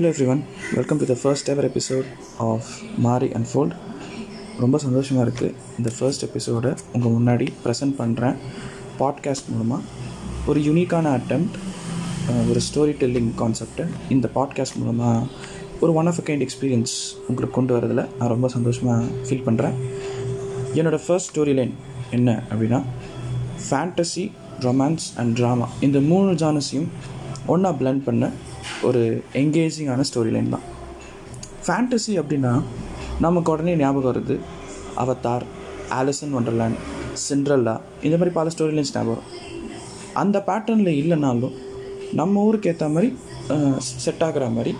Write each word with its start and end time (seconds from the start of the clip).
Hello 0.00 0.10
everyone 0.26 0.42
welcome 0.74 0.98
to 0.98 1.06
the 1.06 1.14
first 1.22 1.48
ever 1.48 1.66
episode 1.68 2.06
of 2.44 2.68
மாரி 2.98 3.26
and 3.32 3.46
ஃபோல்ட் 3.50 3.74
ரொம்ப 4.58 4.76
சந்தோஷமாக 4.78 5.24
இருக்குது 5.26 5.50
இந்த 5.78 5.90
ஃபர்ஸ்ட் 5.96 6.24
எபிசோடை 6.24 6.70
உங்கள் 6.92 7.12
முன்னாடி 7.16 7.46
ப்ரெசென்ட் 7.64 7.94
பண்ணுறேன் 7.98 8.36
பாட்காஸ்ட் 8.98 9.50
மூலமாக 9.50 9.82
ஒரு 10.46 10.60
யூனிக்கான 10.60 11.12
அட்டம்ப்ட் 11.18 11.56
ஒரு 12.48 12.62
ஸ்டோரி 12.68 12.94
டெல்லிங் 13.02 13.30
கான்செப்டை 13.38 13.86
இந்த 14.08 14.30
பாட்காஸ்ட் 14.34 14.78
மூலமாக 14.78 15.26
ஒரு 15.80 15.92
one 15.94 16.06
of 16.06 16.20
a 16.20 16.26
kind 16.26 16.46
experience 16.48 16.94
உங்களுக்கு 17.28 17.56
கொண்டு 17.56 17.74
வரதில் 17.78 18.04
நான் 18.18 18.28
ரொம்ப 18.28 18.48
சந்தோஷமாக 18.48 19.04
ஃபீல் 19.26 19.46
பண்ணுறேன் 19.46 19.76
என்னோடய 20.74 21.02
ஃபர்ஸ்ட் 21.06 21.32
ஸ்டோரி 21.32 21.54
லைன் 21.54 21.74
என்ன 22.10 22.38
அப்படின்னா 22.50 22.80
ஃபேண்டசி 23.68 24.24
ரொமான்ஸ் 24.60 25.08
அண்ட் 25.16 25.34
ட்ராமா 25.40 25.68
இந்த 25.80 26.00
மூணு 26.06 26.32
ஜானஸையும் 26.44 26.88
ஒன்றா 27.46 27.72
பிளண்ட் 27.72 28.04
பண்ண 28.04 28.24
ஒரு 28.88 29.02
எங்கேஜிங்கான 29.40 30.04
ஸ்டோரி 30.10 30.30
லைன் 30.36 30.54
தான். 30.54 30.66
ஃபேண்டசி 31.66 32.12
அப்படின்னா 32.20 32.52
நமக்கு 33.24 33.52
உடனே 33.54 33.74
ஞாபகம் 33.82 34.10
வருது 34.10 34.36
அவத்தார் 35.02 35.44
ஆலிசன் 35.98 36.34
ஒண்டர்லேண்ட் 36.38 36.78
சிண்ட்ரல்லா 37.26 37.74
இந்த 38.06 38.14
மாதிரி 38.16 38.32
பல 38.38 38.50
ஸ்டோரி 38.54 38.74
லைன்ஸ் 38.76 38.94
ஞாபகம் 38.96 39.12
வரும். 39.14 39.28
அந்த 40.22 40.36
பேட்டர்னில் 40.48 40.98
இல்லைனாலும் 41.02 41.56
நம்ம 42.20 42.42
ஊருக்கு 42.46 42.70
ஏற்ற 42.72 42.86
மாதிரி 42.94 43.08
செட் 44.04 44.22
ஆகிற 44.26 44.46
மாதிரி 44.56 44.72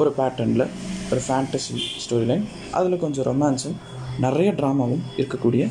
ஒரு 0.00 0.10
பேட்டர்னில் 0.18 0.66
ஒரு 1.12 1.20
ஃபேண்டசி 1.26 1.74
ஸ்டோரி 2.04 2.26
லைன் 2.30 2.44
அதில் 2.78 3.02
கொஞ்சம் 3.04 3.26
ரொமான்ஸும் 3.30 3.78
நிறைய 4.24 4.50
ட்ராமாவும் 4.60 5.04
இருக்கக்கூடிய 5.18 5.64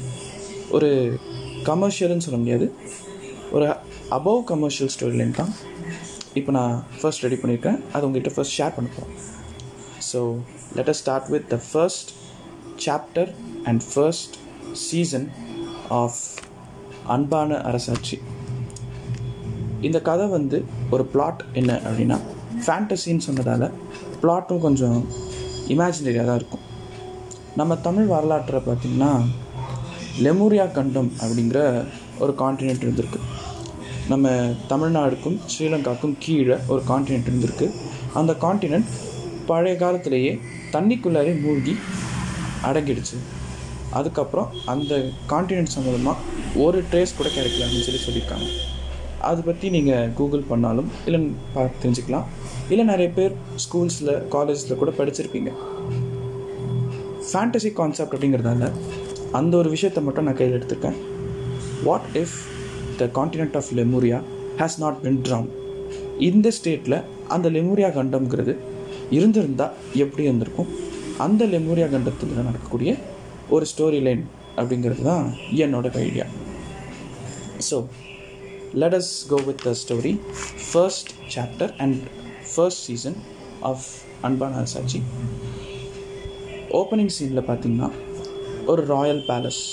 ஒரு 0.75 0.89
கமர்ஷியல்னு 1.69 2.25
சொல்ல 2.25 2.37
முடியாது. 2.41 2.67
ஒரு 3.55 3.65
அபவ் 4.17 4.43
கமர்ஷியல் 4.51 4.91
ஸ்டோரி 4.93 5.17
லைன் 5.21 5.39
தான் 5.39 5.51
இப்போ 6.39 6.51
நான் 6.57 6.75
ஃபர்ஸ்ட் 6.99 7.23
ரெடி 7.25 7.37
பண்ணியிருக்கேன். 7.41 7.79
அது 7.93 8.05
உங்ககிட்ட 8.07 8.31
ஃபர்ஸ்ட் 8.35 8.55
ஷேர் 8.59 8.75
பண்ண 8.75 8.89
போகிறேன் 8.95 9.17
so 10.09 10.19
let 10.77 10.91
us 10.93 11.01
start 11.03 11.29
with 11.33 11.47
the 11.53 11.57
first 11.69 12.11
chapter 12.85 13.31
and 13.69 13.81
first 13.91 14.35
season 14.85 15.27
of 16.01 16.21
அன்பான 17.15 17.57
அரசாட்சி. 17.69 18.17
இந்த 19.87 19.97
கதை 20.09 20.25
வந்து 20.37 20.57
ஒரு 20.95 21.03
பிளாட் 21.13 21.41
என்ன 21.59 21.71
அப்படின்னா 21.87 22.17
ஃபேண்டசின்னு 22.65 23.25
சொன்னதால் 23.27 23.67
பிளாட்டும் 24.23 24.63
கொஞ்சம் 24.65 24.99
இமேஜினரியாக 25.73 26.27
தான் 26.29 26.39
இருக்கும். 26.41 26.65
நம்ம 27.59 27.75
தமிழ் 27.87 28.11
வரலாற்றில் 28.15 28.65
பார்த்திங்கன்னா 28.67 29.11
லெமூரியா 30.25 30.65
கண்டம் 30.77 31.11
அப்படிங்கிற 31.21 31.59
ஒரு 32.23 32.33
காண்டினென்ட் 32.41 32.85
இருந்திருக்கு. 32.85 33.19
நம்ம 34.09 34.29
தமிழ்நாடுக்கும் 34.69 35.37
ஸ்ரீலங்காக்கும் 35.51 36.15
கீழே 36.19 36.55
ஒரு 36.67 36.81
காண்டினென்ட் 36.87 37.29
இருந்திருக்கு. 37.29 37.71
அந்த 38.13 38.35
காண்டினென்ட் 38.41 38.89
பழைய 39.45 39.77
காலத்திலேயே 39.77 40.39
தண்ணிக்குள்ளாரே 40.71 41.41
மூழ்கி 41.41 41.75
அடங்கிடுச்சு. 42.63 43.17
அதுக்கப்புறம் 43.89 44.49
அந்த 44.65 45.09
காண்டினென்ட் 45.29 45.73
சம்மந்தமாக 45.75 46.15
ஒரு 46.55 46.83
ட்ரேஸ் 46.91 47.17
கூட 47.17 47.29
கிடைக்கல 47.29 47.65
அப்படின்னு 47.65 47.87
சொல்லி 47.87 48.03
சொல்லியிருக்காங்க. 48.05 48.47
அதை 49.19 49.43
பற்றி 49.43 49.69
நீங்கள் 49.69 50.13
கூகுள் 50.13 50.47
பண்ணாலும் 50.51 50.91
இல்லை 51.05 51.31
பார்த்து 51.53 51.81
தெரிஞ்சுக்கலாம். 51.83 52.23
இல்லை 52.69 52.85
நிறைய 52.85 53.09
பேர் 53.17 53.33
ஸ்கூல்ஸில் 53.63 54.27
காலேஜில் 54.27 54.77
கூட 54.77 54.91
படிச்சிருப்பீங்க. 54.97 55.51
ஃபேண்டசி 57.31 57.73
கான்செப்ட் 57.73 58.13
அப்படிங்கிறதால 58.15 58.71
அந்த 59.31 59.57
ஒரு 59.57 59.69
விஷயத்தை 59.69 60.03
மட்டும் 60.03 60.23
நான் 60.23 60.35
கையில் 60.35 60.57
எடுத்திருக்கேன். 60.59 60.97
What 61.83 62.09
if 62.13 62.37
the 63.01 63.07
continent 63.17 63.55
of 63.55 63.71
Lemuria 63.73 64.17
has 64.57 64.73
not 64.79 64.99
been 65.03 65.17
drowned. 65.27 65.51
இந்த 66.19 66.47
ஸ்டேட்டில் 66.57 66.97
அந்த 67.27 67.49
லெமூரியா 67.49 67.89
கண்டம்ங்கிறது 67.95 68.53
இருந்திருந்தால் 69.09 69.75
எப்படி 69.95 70.23
இருந்திருக்கும்? 70.23 70.69
அந்த 71.17 71.45
லெமூரியா 71.45 71.87
கண்டத்தில் 71.89 72.37
நடக்கக்கூடிய 72.41 72.91
ஒரு 73.49 73.65
ஸ்டோரி 73.71 73.99
லைன் 74.01 74.23
அப்படிங்கிறது 74.57 75.03
தான் 75.03 75.25
என்னோட 75.63 75.89
idea 76.03 76.25
so 77.69 77.77
let 78.73 78.95
us 78.99 79.11
go 79.27 79.39
with 79.47 79.61
the 79.65 79.73
story 79.81 80.13
first 80.67 81.11
chapter 81.35 81.73
and 81.77 81.99
first 82.51 82.83
season 82.87 83.17
of 83.71 83.87
அன்பான 84.21 84.57
அரசாட்சி 84.61 85.01
ஓப்பனிங் 86.73 87.13
சீனில் 87.17 87.47
பார்த்திங்கன்னா 87.49 87.89
ஒரு 88.65 88.83
ராயல் 88.85 89.23
பேலஸ் 89.29 89.63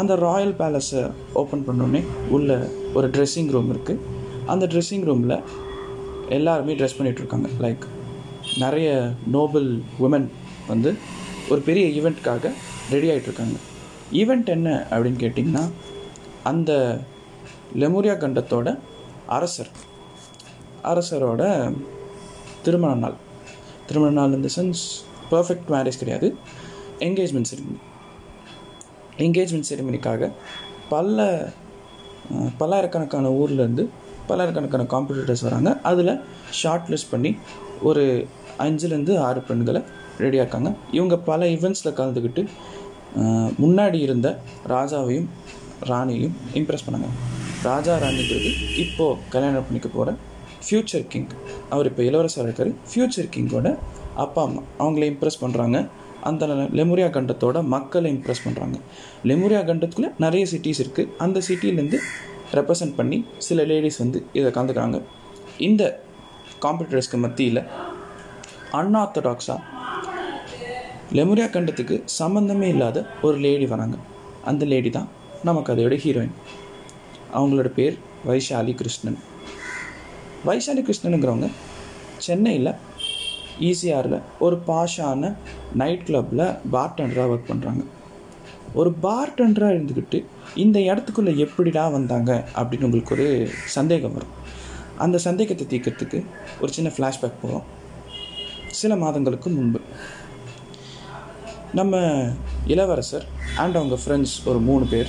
அந்த 0.00 0.12
ராயல் 0.16 0.54
பேலஸை 0.58 1.02
ஓப்பன் 1.32 1.64
பண்ணோடனே 1.66 2.00
உள்ள 2.30 2.68
ஒரு 2.94 3.08
ட்ரெஸ்ஸிங் 3.08 3.50
ரூம் 3.50 3.70
இருக்குது 3.74 4.02
அந்த 4.46 4.64
ட்ரெஸ்ஸிங் 4.66 5.04
ரூமில் 5.04 5.36
எல்லாருமே 6.28 6.74
ட்ரெஸ் 6.74 6.98
பண்ணிகிட்ருக்காங்க 6.98 7.48
லைக் 7.60 7.84
நிறைய 8.58 8.88
நோபல் 9.26 9.70
உமன் 10.00 10.28
வந்து 10.68 10.90
ஒரு 11.48 11.60
பெரிய 11.60 11.84
ஈவெண்ட்காக 12.00 12.52
ரெடி 12.90 13.08
ஆகிட்ருக்காங்க 13.10 13.56
ஈவெண்ட் 14.12 14.46
என்ன 14.46 14.86
அப்படின்னு 14.90 15.20
கேட்டிங்கன்னா 15.24 15.64
அந்த 16.42 16.72
லெமூரியா 17.74 18.14
கண்டத்தோட 18.22 18.78
அரசர் 19.26 19.70
அரசரோட 20.82 21.42
திருமண 22.62 22.92
நாள். 22.94 23.16
திருமண 23.86 24.12
நாள் 24.12 24.36
இந்த 24.36 24.48
சென்ஸ் 24.56 24.82
பர்ஃபெக்ட் 25.30 25.68
மேரேஜ் 25.68 25.98
கிடையாது. 25.98 26.28
என்கேஜ்மெண்ட்ஸ் 26.98 27.54
இருக்குது 27.54 27.82
என்கேஜ்மெண்ட் 29.24 29.68
செரிமனிக்காக 29.70 30.30
பல 30.94 31.24
பல்லாயிரக்கணக்கான 32.60 33.30
ஊர்லேருந்து 33.40 33.84
பல்லாயிரக்கணக்கான 34.28 34.84
காம்படிட்டர்ஸ் 34.94 35.44
வராங்க. 35.46 35.70
அதில் 35.90 36.12
ஷார்ட் 36.60 36.88
லிஸ்ட் 36.92 37.12
பண்ணி 37.12 37.30
ஒரு 37.88 38.04
அஞ்சுலேருந்து 38.64 39.14
ஆறு 39.28 39.40
பெண்களை 39.48 39.80
ரெடியாக்காங்க 40.24 40.68
இவங்க 40.96 41.16
பல 41.30 41.48
ஈவெண்ட்ஸில் 41.54 41.96
கலந்துக்கிட்டு 41.98 42.42
முன்னாடி 43.64 43.98
இருந்த 44.06 44.28
ராஜாவையும் 44.74 45.28
ராணியையும் 45.90 46.34
இம்ப்ரெஸ் 46.58 46.86
பண்ணாங்க. 46.86 47.10
ராஜா 47.68 47.92
ராணிங்கிறது 48.04 48.50
இப்போது 48.84 49.20
கல்யாணம் 49.34 49.66
பண்ணிக்க 49.68 49.88
போகிற 49.96 50.14
ஃப்யூச்சர் 50.66 51.06
கிங் 51.12 51.30
அவர் 51.74 51.88
இப்போ 51.90 52.02
இளவரசர் 52.08 52.46
இருக்கார். 52.46 52.70
ஃப்யூச்சர் 52.90 53.28
கிங்கோட 53.34 53.70
அப்பா 54.24 54.42
அம்மா 54.48 54.62
அவங்கள 54.82 55.04
இம்ப்ரெஸ் 55.12 55.42
பண்ணுறாங்க 55.44 55.78
அந்த 56.28 56.46
லெமுரியா 56.78 57.08
கண்டத்தோட 57.16 57.58
மக்களை 57.74 58.08
இம்ப்ரெஸ் 58.14 58.44
பண்ணுறாங்க 58.46 58.78
லெமுரியா 59.30 59.60
கண்டத்துக்குள்ளே 59.68 60.10
நிறைய 60.24 60.44
சிட்டிஸ் 60.52 60.80
இருக்குது 60.84 61.12
அந்த 61.24 61.38
சிட்டிலேருந்து 61.48 62.00
ரெப்ரசன்ட் 62.58 62.96
பண்ணி 62.98 63.18
சில 63.46 63.62
லேடிஸ் 63.70 64.00
வந்து 64.02 64.18
இதை 64.38 64.50
கலந்துக்கிறாங்க. 64.56 64.98
இந்த 65.68 65.82
காம்படிட்டர்ஸ்க்கு 66.64 67.18
மத்தியில் 67.24 67.62
அன்ஆர்த்தடாக்ஸாக 68.80 69.60
லெமுரியா 71.18 71.46
கண்டத்துக்கு 71.54 71.96
சம்மந்தமே 72.18 72.68
இல்லாத 72.74 72.98
ஒரு 73.26 73.36
லேடி 73.44 73.66
வராங்க. 73.72 73.96
அந்த 74.50 74.64
லேடி 74.72 74.90
தான் 74.96 75.08
நமக்கு 75.48 75.72
அதோட 75.74 75.96
ஹீரோயின் 76.04 76.34
அவங்களோட 77.36 77.68
பேர் 77.78 77.96
வைஷாலி 78.28 78.74
கிருஷ்ணன். 78.80 79.18
வைஷாலி 80.48 80.82
கிருஷ்ணனுங்கிறவங்க 80.88 81.48
சென்னையில் 82.26 82.70
ஈசிஆரில் 83.60 84.22
ஒரு 84.38 84.62
பாஷான 84.66 85.34
நைட் 85.74 86.04
கிளப்பில் 86.04 86.46
பார்டெண்டராக 86.72 87.32
ஒர்க் 87.34 87.50
பண்ணுறாங்க 87.52 87.84
ஒரு 88.74 88.94
பார்டெண்டராக 89.02 89.76
இருந்துக்கிட்டு 89.76 90.24
இந்த 90.54 90.78
இடத்துக்குள்ளே 90.78 91.36
எப்படிடா 91.36 91.88
வந்தாங்க? 91.88 92.44
அப்படின்னு 92.56 92.82
உங்களுக்கு 92.82 93.14
ஒரு 93.14 93.50
சந்தேகம் 93.64 94.12
வரும். 94.12 94.28
அந்த 94.98 95.18
சந்தேகத்தை 95.18 95.64
தீர்க்கறதுக்கு 95.66 96.24
ஒரு 96.60 96.72
சின்ன 96.72 96.90
ஃப்ளாஷ்பேக் 96.96 97.40
போகிறோம் 97.42 97.62
சில 98.66 98.96
மாதங்களுக்கு 98.96 99.50
முன்பு. 99.50 99.80
நம்ம 101.72 102.26
இளவரசர் 102.66 103.26
அண்ட் 103.56 103.76
அவங்க 103.76 103.98
ஃப்ரெண்ட்ஸ் 104.06 104.36
ஒரு 104.44 104.58
மூணு 104.58 104.86
பேர். 104.86 105.08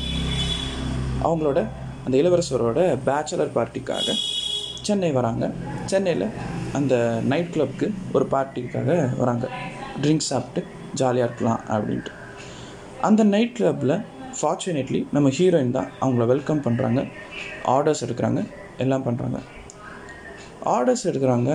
அவங்களோட 1.24 1.68
அந்த 2.06 2.18
இளவரசரோட 2.18 3.00
பேச்சுலர் 3.06 3.56
பார்ட்டிக்காக 3.56 4.14
சென்னை 4.82 5.12
வராங்க. 5.12 5.52
சென்னையில் 5.86 6.28
அந்த 6.78 6.96
நைட் 7.32 7.52
கிளப்புக்கு 7.54 7.88
ஒரு 8.14 8.26
பார்ட்டிக்காக 8.32 8.92
வராங்க. 9.20 9.46
ட்ரிங்க்ஸ் 10.02 10.30
சாப்பிட்டு 10.32 10.62
ஜாலியாக 10.94 11.28
இருக்கலாம் 11.30 11.62
அப்படின்ட்டு. 11.74 12.12
அந்த 13.08 13.24
நைட் 13.24 13.56
கிளப்பில் 13.58 13.96
ஃபார்ச்சுனேட்லி 14.40 15.08
நம்ம 15.16 15.30
ஹீரோயின் 15.38 15.76
தான் 15.78 15.90
அவங்கள 16.02 16.26
வெல்கம் 16.34 16.64
பண்ணுறாங்க 16.66 17.00
ஆர்டர்ஸ் 17.76 18.04
எடுக்கிறாங்க. 18.06 18.42
எல்லாம் 18.78 19.06
பண்ணுறாங்க 19.08 19.38
ஆர்டர்ஸ் 20.76 21.06
எடுக்கிறாங்க. 21.12 21.50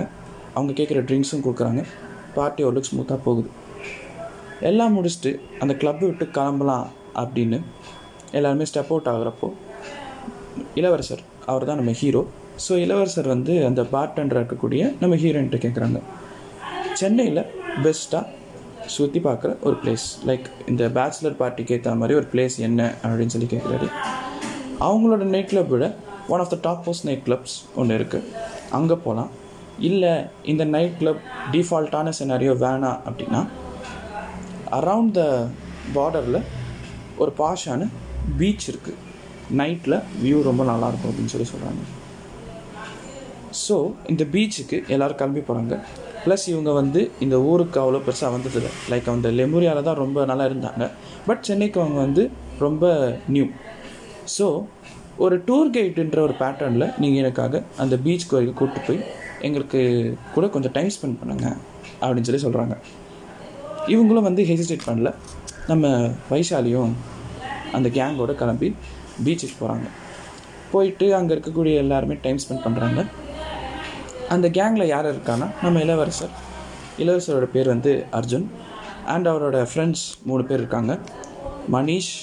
அவங்க 0.53 0.71
கேட்குற 0.79 1.01
ட்ரிங்க்ஸும் 1.09 1.43
கொடுக்குறாங்க. 1.45 1.83
பார்ட்டி 2.35 2.63
ஓரளவுக்கு 2.63 2.91
ஸ்மூத்தாக 2.91 3.19
போகுது. 3.27 3.49
எல்லாம் 4.69 4.95
முடிச்சுட்டு 4.97 5.31
அந்த 5.59 5.73
கிளப்பை 5.81 6.05
விட்டு 6.09 6.25
கிளம்பலாம் 6.37 6.87
அப்படின்னு 7.21 7.57
எல்லாருமே 8.31 8.65
ஸ்டெப் 8.69 8.91
அவுட் 8.93 9.09
ஆகிறப்போ 9.13 9.47
இளவரசர் 10.79 11.23
அவர் 11.45 11.65
தான் 11.69 11.79
நம்ம 11.79 11.91
ஹீரோ 12.01 12.21
ஸோ 12.63 12.73
இளவரசர் 12.81 13.27
வந்து 13.27 13.53
அந்த 13.65 13.81
பார்டெண்டர் 13.93 14.39
இருக்கக்கூடிய 14.39 14.81
நம்ம 14.99 15.15
ஹீரோயின்கிட்ட 15.15 15.59
கேட்குறாங்க 15.63 15.99
சென்னையில் 16.95 17.41
பெஸ்ட்டாக 17.83 18.25
சுற்றி 18.87 19.19
பார்க்குற 19.19 19.51
ஒரு 19.61 19.75
பிளேஸ் 19.81 20.05
லைக் 20.25 20.47
இந்த 20.67 20.83
பேச்சுலர் 20.95 21.37
பார்ட்டிக்கு 21.39 21.75
ஏற்ற 21.75 21.93
மாதிரி 21.95 22.17
ஒரு 22.19 22.27
பிளேஸ் 22.33 22.55
என்ன 22.59 22.81
அப்படின்னு 23.03 23.33
சொல்லி 23.35 23.49
கேட்குறாரு 23.49 23.87
அவங்களோட 24.81 25.23
நைட் 25.25 25.49
கிளப் 25.49 25.71
விட 25.71 25.85
one 26.29 26.41
of 26.41 26.51
the 26.51 26.59
top 26.61 26.83
most 26.87 27.05
night 27.05 27.23
clubs 27.25 27.55
ஒன்று 27.75 27.97
இருக்குது 27.99 28.29
அங்கே 28.71 28.97
போகலாம் 28.97 29.31
இல்லை 29.81 30.13
இந்த 30.43 30.63
நைட் 30.67 30.97
கிளப் 30.97 31.21
டிஃபால்ட்டான 31.51 32.13
சினாரியோ 32.19 32.53
வேணாம் 32.57 33.01
அப்படின்னா 33.07 33.41
அரவுண்ட் 34.71 35.17
த 35.17 35.23
பார்டரில் 35.95 36.39
ஒரு 37.17 37.33
பாஷான 37.37 37.87
பீச் 38.37 38.69
இருக்குது 38.69 38.99
நைட்டில் 39.57 39.99
வியூ 40.21 40.37
ரொம்ப 40.43 40.63
நல்லாயிருக்கும் 40.65 41.11
அப்படின்னு 41.11 41.33
சொல்லி 41.33 41.49
சொல்கிறாங்க 41.49 41.83
ஸோ 43.61 43.75
இந்த 44.11 44.23
பீச்சுக்கு 44.33 44.77
எல்லோரும் 44.93 45.19
கிளம்பி 45.21 45.41
போகிறாங்க 45.47 45.75
ப்ளஸ் 46.23 46.45
இவங்க 46.51 46.71
வந்து 46.79 47.01
இந்த 47.25 47.35
ஊருக்கு 47.49 47.77
அவ்வளோ 47.81 47.99
பெருசாக 48.05 48.29
வந்ததில்லை. 48.35 48.71
லைக் 48.91 49.09
அந்த 49.13 49.29
லெமுரியாவில் 49.39 49.87
தான் 49.87 49.99
ரொம்ப 50.03 50.25
நல்லா 50.31 50.45
இருந்தாங்க. 50.49 50.83
பட் 51.27 51.41
சென்னைக்கு 51.47 51.79
அவங்க 51.83 51.99
வந்து 52.05 52.23
ரொம்ப 52.65 52.83
நியூ 53.35 53.45
ஸோ 54.35 54.47
ஒரு 55.23 55.35
டூர் 55.47 55.73
கைடுன்ற 55.75 56.19
ஒரு 56.27 56.35
பேட்டர்னில் 56.41 56.87
நீங்கள் 57.01 57.21
எனக்காக 57.23 57.63
அந்த 57.83 57.95
பீச் 58.05 58.29
கோயிலுக்கு 58.31 58.59
கூப்பிட்டு 58.59 58.87
போய் 58.87 59.01
எங்களுக்கு 59.47 59.81
கூட 60.35 60.45
கொஞ்சம் 60.53 60.75
டைம் 60.77 60.91
ஸ்பெண்ட் 60.95 61.19
பண்ணுங்க 61.21 61.47
அப்படின்னு 62.03 62.27
சொல்லி 62.29 62.43
சொல்கிறாங்க 62.45 62.75
இவங்களும் 63.93 64.27
வந்து 64.29 64.43
ஹெசிடேட் 64.51 64.87
பண்ணல. 64.89 65.11
நம்ம 65.71 65.89
வைசாலியும் 66.31 66.93
அந்த 67.77 67.87
கேங்கோட 67.97 68.31
கிளம்பி 68.41 68.69
பீச்சுக்கு 69.25 69.55
போகிறாங்க 69.59 69.87
போயிட்டு 70.71 71.05
அங்கே 71.17 71.31
இருக்கக்கூடிய 71.35 71.73
எல்லாருமே 71.83 72.15
டைம் 72.23 72.39
ஸ்பெண்ட் 72.43 72.65
பண்ணுறாங்க 72.65 73.01
அந்த 74.29 74.49
கேங்கில் 74.49 74.85
யார் 74.85 75.15
இருக்கான்னா 75.15 75.47
நம்ம 75.61 75.79
இளவரசர். 75.79 76.29
இளவரசரோட 76.97 77.43
பேர் 77.43 77.67
வந்து 77.67 78.05
அர்ஜுன். 78.11 78.45
அண்ட் 79.05 79.27
அவரோட 79.27 79.67
ஃப்ரெண்ட்ஸ் 79.73 80.03
மூணு 80.25 80.43
பேர் 80.43 80.57
இருக்காங்க. 80.57 80.99
Manish 81.71 82.13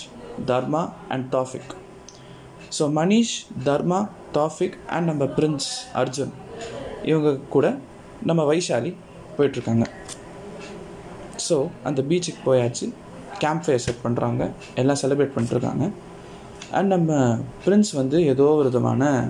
Dharma 0.46 0.90
and 1.08 1.34
Taufiq. 1.34 1.72
So 2.78 2.86
Manish 2.98 3.34
Dharma 3.64 4.08
Taufiq 4.34 4.76
and 4.86 5.06
நம்ம 5.06 5.24
பிரின்ஸ் 5.24 5.70
அர்ஜுன். 5.94 6.32
இவங்க 7.02 7.36
கூட 7.36 7.76
நம்ம 8.22 8.54
வைஷாலி 8.54 8.94
போயிட்டுருக்காங்க. 9.38 9.86
ஸோ 11.48 11.68
அந்த 11.84 12.02
பீச்சுக்கு 12.02 12.40
போயாச்சு. 12.46 12.92
கேம்ப் 13.38 13.62
ஃபயர் 13.64 13.84
செட் 13.84 14.02
பண்ணுறாங்க 14.04 14.50
எல்லாம் 14.74 14.96
செலிப்ரேட் 15.02 15.34
பண்ணிட்டுருக்காங்க. 15.36 15.90
அண்ட் 16.70 16.92
நம்ம 16.92 17.38
பிரின்ஸ் 17.66 17.92
வந்து 17.92 18.24
ஏதோ 18.24 18.42
ஒரு 18.42 18.64
விதமான 18.64 19.28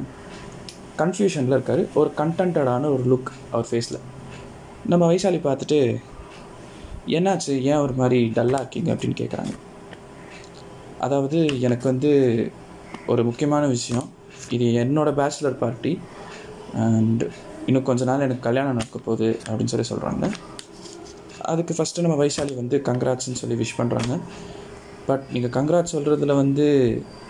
கன்ஃபியூஷனில் 1.00 1.56
இருக்கார். 1.56 1.82
ஒரு 1.94 2.10
கண்டென்டடான 2.20 2.88
ஒரு 2.94 3.04
லுக் 3.12 3.30
அவர் 3.50 3.68
ஃபேஸில் 3.70 4.00
நம்ம 4.92 5.02
வைசாலி 5.12 5.40
பார்த்துட்டு 5.46 5.80
என்னாச்சு? 7.18 7.52
ஏன் 7.70 7.82
ஒரு 7.84 7.94
மாதிரி 8.00 8.18
டல்லாக 8.36 8.62
இருக்கீங்க? 8.62 8.90
அப்படின்னு 8.94 9.20
கேட்குறாங்க 9.20 9.54
அதாவது 11.06 11.38
எனக்கு 11.66 11.86
வந்து 11.92 12.10
ஒரு 13.06 13.22
முக்கியமான 13.28 13.64
விஷயம். 13.76 14.08
இது 14.56 14.66
என்னோடய 14.82 15.18
பேச்சுலர் 15.20 15.56
பார்ட்டி 15.62 15.92
அண்ட் 16.84 17.22
இன்னும் 17.66 17.86
கொஞ்ச 17.88 18.04
நாள் 18.08 18.24
எனக்கு 18.26 18.46
கல்யாணம் 18.46 18.76
நடக்க 18.78 18.98
போகுது 19.04 19.28
அப்படின்னு 19.48 19.72
சொல்லி 19.72 19.86
சொல்கிறாங்க 19.90 20.26
அதுக்கு 21.50 21.72
ஃபஸ்ட்டு 21.78 22.04
நம்ம 22.04 22.16
வைசாலி 22.24 22.54
வந்து 22.60 22.76
கங்க்ராட்ஸ்ன்னு 22.88 23.40
சொல்லி 23.42 23.56
விஷ் 23.62 23.78
பண்ணுறாங்க 23.78 24.14
பட் 25.10 25.24
நீங்கள் 25.34 25.54
கங்க்ராட் 25.58 25.94
சொல்கிறதுல 25.94 26.34
வந்து 26.42 26.66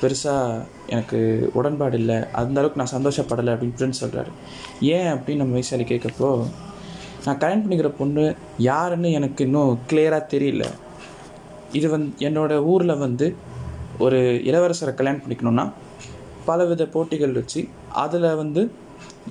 பெருசாக 0.00 0.64
எனக்கு 0.94 1.18
உடன்பாடு 1.58 1.96
இல்லை. 2.02 2.18
அந்த 2.40 2.56
அளவுக்கு 2.60 2.80
நான் 2.82 2.94
சந்தோஷப்படலை 2.96 3.52
அப்படின்னு 3.54 3.78
ஃப்ரெண்ட்ஸ் 3.78 4.02
சொல்கிறாரு 4.02 4.30
ஏன் 4.94 5.10
அப்படின்னு 5.14 5.42
நம்ம 5.42 5.56
வயசாலி 5.56 5.86
கேட்கப்போ 5.92 6.30
நான் 7.24 7.40
கல்யாணம் 7.40 7.64
பண்ணிக்கிற 7.64 7.88
பொண்ணு 8.00 8.24
யாருன்னு 8.68 9.08
எனக்கு 9.18 9.44
இன்னும் 9.46 9.72
கிளியராக 9.90 10.30
தெரியல. 10.34 10.64
இது 11.78 11.86
வந்து 11.94 12.10
என்னோடய 12.26 12.66
ஊரில் 12.72 13.02
வந்து 13.06 13.26
ஒரு 14.04 14.18
இளவரசரை 14.50 14.92
கல்யாணம் 14.98 15.22
பண்ணிக்கணுன்னா 15.24 15.64
பலவித 16.46 16.84
போட்டிகள் 16.94 17.36
வச்சு 17.38 17.60
அதில் 18.04 18.28
வந்து 18.42 18.62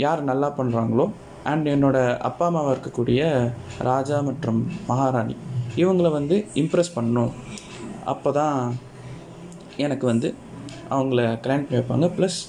யார் 0.03 0.21
நல்லா 0.29 0.49
பண்ணுறாங்களோ 0.59 1.05
அண்ட் 1.51 1.67
என்னோடய 1.73 2.17
அப்பா 2.29 2.45
அம்மாவாக 2.49 2.73
இருக்கக்கூடிய 2.75 3.21
ராஜா 3.89 4.17
மற்றும் 4.29 4.59
மகாராணி 4.89 5.35
இவங்களை 5.81 6.11
வந்து 6.17 6.35
இம்ப்ரெஸ் 6.61 6.95
பண்ணணும். 6.97 7.33
அப்போ 8.05 8.31
தான் 8.31 8.77
எனக்கு 9.77 10.05
வந்து 10.05 10.33
அவங்கள 10.89 11.39
கல்யாணம் 11.39 11.65
பண்ணி 11.65 11.81
வைப்பாங்க 11.81 12.05
ப்ளஸ் 12.17 12.39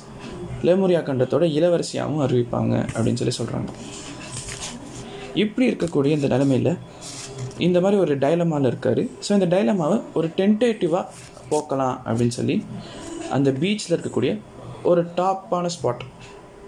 லெமுரியா 0.64 1.02
கண்டத்தோட 1.02 1.44
இளவரசியாகவும் 1.44 2.22
அறிவிப்பாங்க 2.26 2.86
அப்படின்னு 2.94 3.16
சொல்லி 3.16 3.36
சொல்கிறாங்க 3.38 3.68
இப்படி 5.34 5.70
இருக்கக்கூடிய 5.70 6.10
இந்த 6.10 6.28
நிலமையில் 6.28 6.76
இந்த 7.58 7.80
மாதிரி 7.80 8.00
ஒரு 8.00 8.18
டைலமாவில் 8.18 8.64
இருக்கார். 8.64 9.06
ஸோ 9.28 9.32
இந்த 9.32 9.46
டைலமாவை 9.46 10.00
ஒரு 10.12 10.30
டென்டேட்டிவாக 10.36 11.04
போக்கலாம் 11.50 11.96
அப்படின்னு 12.06 12.28
சொல்லி 12.28 12.64
அந்த 13.30 13.50
பீச்சில் 13.50 14.00
இருக்கக்கூடிய 14.00 14.38
ஒரு 14.82 15.06
டாப்பான 15.16 15.66
ஸ்பாட் 15.66 16.02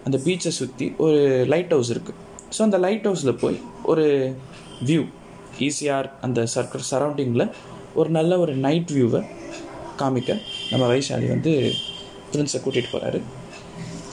அந்த 0.04 0.18
பீச்சை 0.18 0.48
சுற்றி 0.48 0.94
ஒரு 0.98 1.46
லைட் 1.48 1.70
ஹவுஸ் 1.70 1.90
இருக்குது 1.90 2.18
ஸோ 2.56 2.62
அந்த 2.62 2.78
லைட் 2.78 3.06
ஹவுஸில் 3.06 3.38
போய் 3.38 3.60
ஒரு 3.82 4.34
வியூ 4.84 5.06
ஈஸியார் 5.58 6.10
அந்த 6.20 6.46
சர்க்கிள் 6.54 6.80
சரௌண்டிங்கில் 6.90 7.50
ஒரு 8.00 8.10
நல்ல 8.18 8.32
ஒரு 8.42 8.52
நைட் 8.66 8.90
வியூவை 8.96 9.20
காமிக்க. 10.00 10.30
நம்ம 10.70 10.84
வைஷாலி 10.92 11.26
வந்து 11.34 11.52
பிரின்ஸை 12.32 12.58
கூட்டிகிட்டு 12.64 12.92
போகிறாரு 12.92 13.20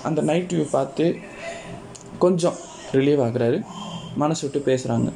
அந்த 0.07 0.19
நைட் 0.29 0.53
வியூ 0.55 0.65
பார்த்து 0.77 1.05
கொஞ்சம் 2.23 2.57
ரிலீவ் 2.97 3.21
ஆகுறாரு. 3.27 3.57
மனசு 4.23 4.41
விட்டு 4.45 4.59
பேசுகிறாங்க 4.69 5.09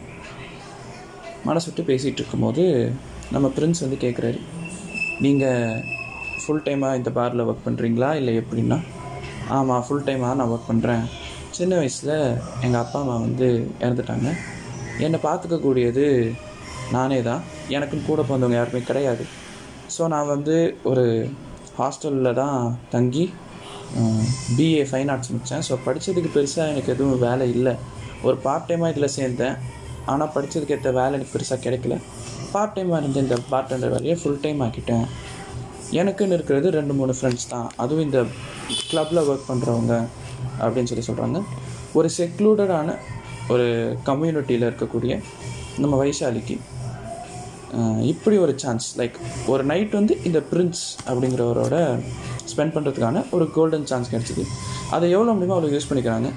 மனசு 1.49 1.67
விட்டு 1.69 1.83
பேசிகிட்டு 1.91 2.21
இருக்கும்போது 2.21 2.63
நம்ம 3.33 3.47
பிரின்ஸ் 3.55 3.83
வந்து 3.85 3.97
கேட்குறாரு 4.05 4.39
நீங்கள் 5.25 5.81
ஃபுல் 6.41 6.65
டைமாக 6.65 6.99
இந்த 6.99 7.09
பாரில் 7.17 7.45
ஒர்க் 7.49 7.65
பண்ணுறீங்களா 7.65 8.09
இல்லை 8.19 8.33
எப்படின்னா? 8.41 8.77
ஆமாம் 9.57 9.83
ஃபுல் 9.87 10.05
டைமாக 10.07 10.37
நான் 10.39 10.51
ஒர்க் 10.53 10.69
பண்ணுறேன் 10.71 11.03
சின்ன 11.57 11.73
வயசில் 11.79 12.15
எங்கள் 12.65 12.81
அப்பா 12.83 12.99
அம்மா 13.03 13.15
வந்து 13.25 13.47
இறந்துட்டாங்க. 13.79 14.29
என்னை 15.05 15.19
பார்த்துக்கக்கூடியது 15.27 16.05
நானே 16.95 17.19
தான் 17.29 17.41
எனக்கும் 17.75 18.07
கூட 18.09 18.19
பிறந்தவங்க 18.27 18.57
யாருமே 18.59 18.81
கிடையாது. 18.89 19.23
ஸோ 19.95 20.03
நான் 20.13 20.31
வந்து 20.33 20.55
ஒரு 20.91 21.05
ஹாஸ்டலில் 21.79 22.37
தான் 22.41 22.57
தங்கி 22.93 23.25
பிஏ 24.57 24.83
ஃபைன் 24.89 25.11
ஆர்ட்ஸ் 25.13 25.31
முடித்தேன் 25.33 25.65
ஸோ 25.67 25.73
படித்ததுக்கு 25.85 26.29
பெருசாக 26.37 26.71
எனக்கு 26.73 26.93
எதுவும் 26.95 27.23
வேலை 27.27 27.45
இல்லை. 27.55 27.73
ஒரு 28.27 28.37
பார்ட் 28.45 28.67
டைமாக 28.69 28.91
இதில் 28.93 29.13
சேர்ந்தேன். 29.17 29.55
ஆனால் 30.11 30.31
படித்ததுக்கு 30.35 30.75
ஏற்ற 30.77 30.91
வேலை 30.99 31.13
எனக்கு 31.17 31.33
பெருசாக 31.35 31.59
கிடைக்கல. 31.65 31.95
பார்ட் 32.53 32.75
டைமாக 32.77 32.99
இருந்த 33.01 33.19
இந்த 33.25 33.37
பார்ட் 33.51 33.69
டைம் 33.71 33.85
வேலையை 33.95 34.15
ஃபுல் 34.21 34.41
டைம் 34.45 34.61
ஆக்கிட்டேன். 34.65 35.05
எனக்குன்னு 36.01 36.35
இருக்கிறது 36.37 36.67
ரெண்டு 36.77 36.93
மூணு 36.99 37.13
ஃப்ரெண்ட்ஸ் 37.17 37.49
தான். 37.53 37.67
அதுவும் 37.83 38.05
இந்த 38.07 38.19
கிளப்பில் 38.89 39.25
ஒர்க் 39.29 39.49
பண்ணுறவங்க 39.51 39.93
அப்படின்னு 40.63 40.89
சொல்லி 40.91 41.05
சொல்கிறாங்க 41.09 41.39
ஒரு 41.99 42.09
செக்ளூடடான 42.19 42.95
ஒரு 43.53 43.65
கம்யூனிட்டியில் 44.09 44.67
இருக்கக்கூடிய 44.69 45.13
நம்ம 45.83 45.95
வைசாலிக்கு 46.03 46.55
இப்படி 48.11 48.35
ஒரு 48.45 48.53
சான்ஸ் 48.63 48.87
லைக் 48.99 49.15
ஒரு 49.51 49.63
நைட் 49.71 49.93
வந்து 49.99 50.13
இந்த 50.27 50.39
பிரின்ஸ் 50.51 50.83
அப்படிங்கிறவரோட 51.09 51.75
ஸ்பெண்ட் 52.51 52.73
பண்ணுறதுக்கான 52.75 53.23
ஒரு 53.35 53.45
கோல்டன் 53.57 53.87
சான்ஸ் 53.91 54.11
கிடச்சிது. 54.13 54.43
அதை 54.95 55.05
எவ்வளோ 55.15 55.33
முடியுமோ 55.35 55.55
அவ்வளோ 55.57 55.71
யூஸ் 55.75 55.89
பண்ணிக்கிறாங்க. 55.89 56.29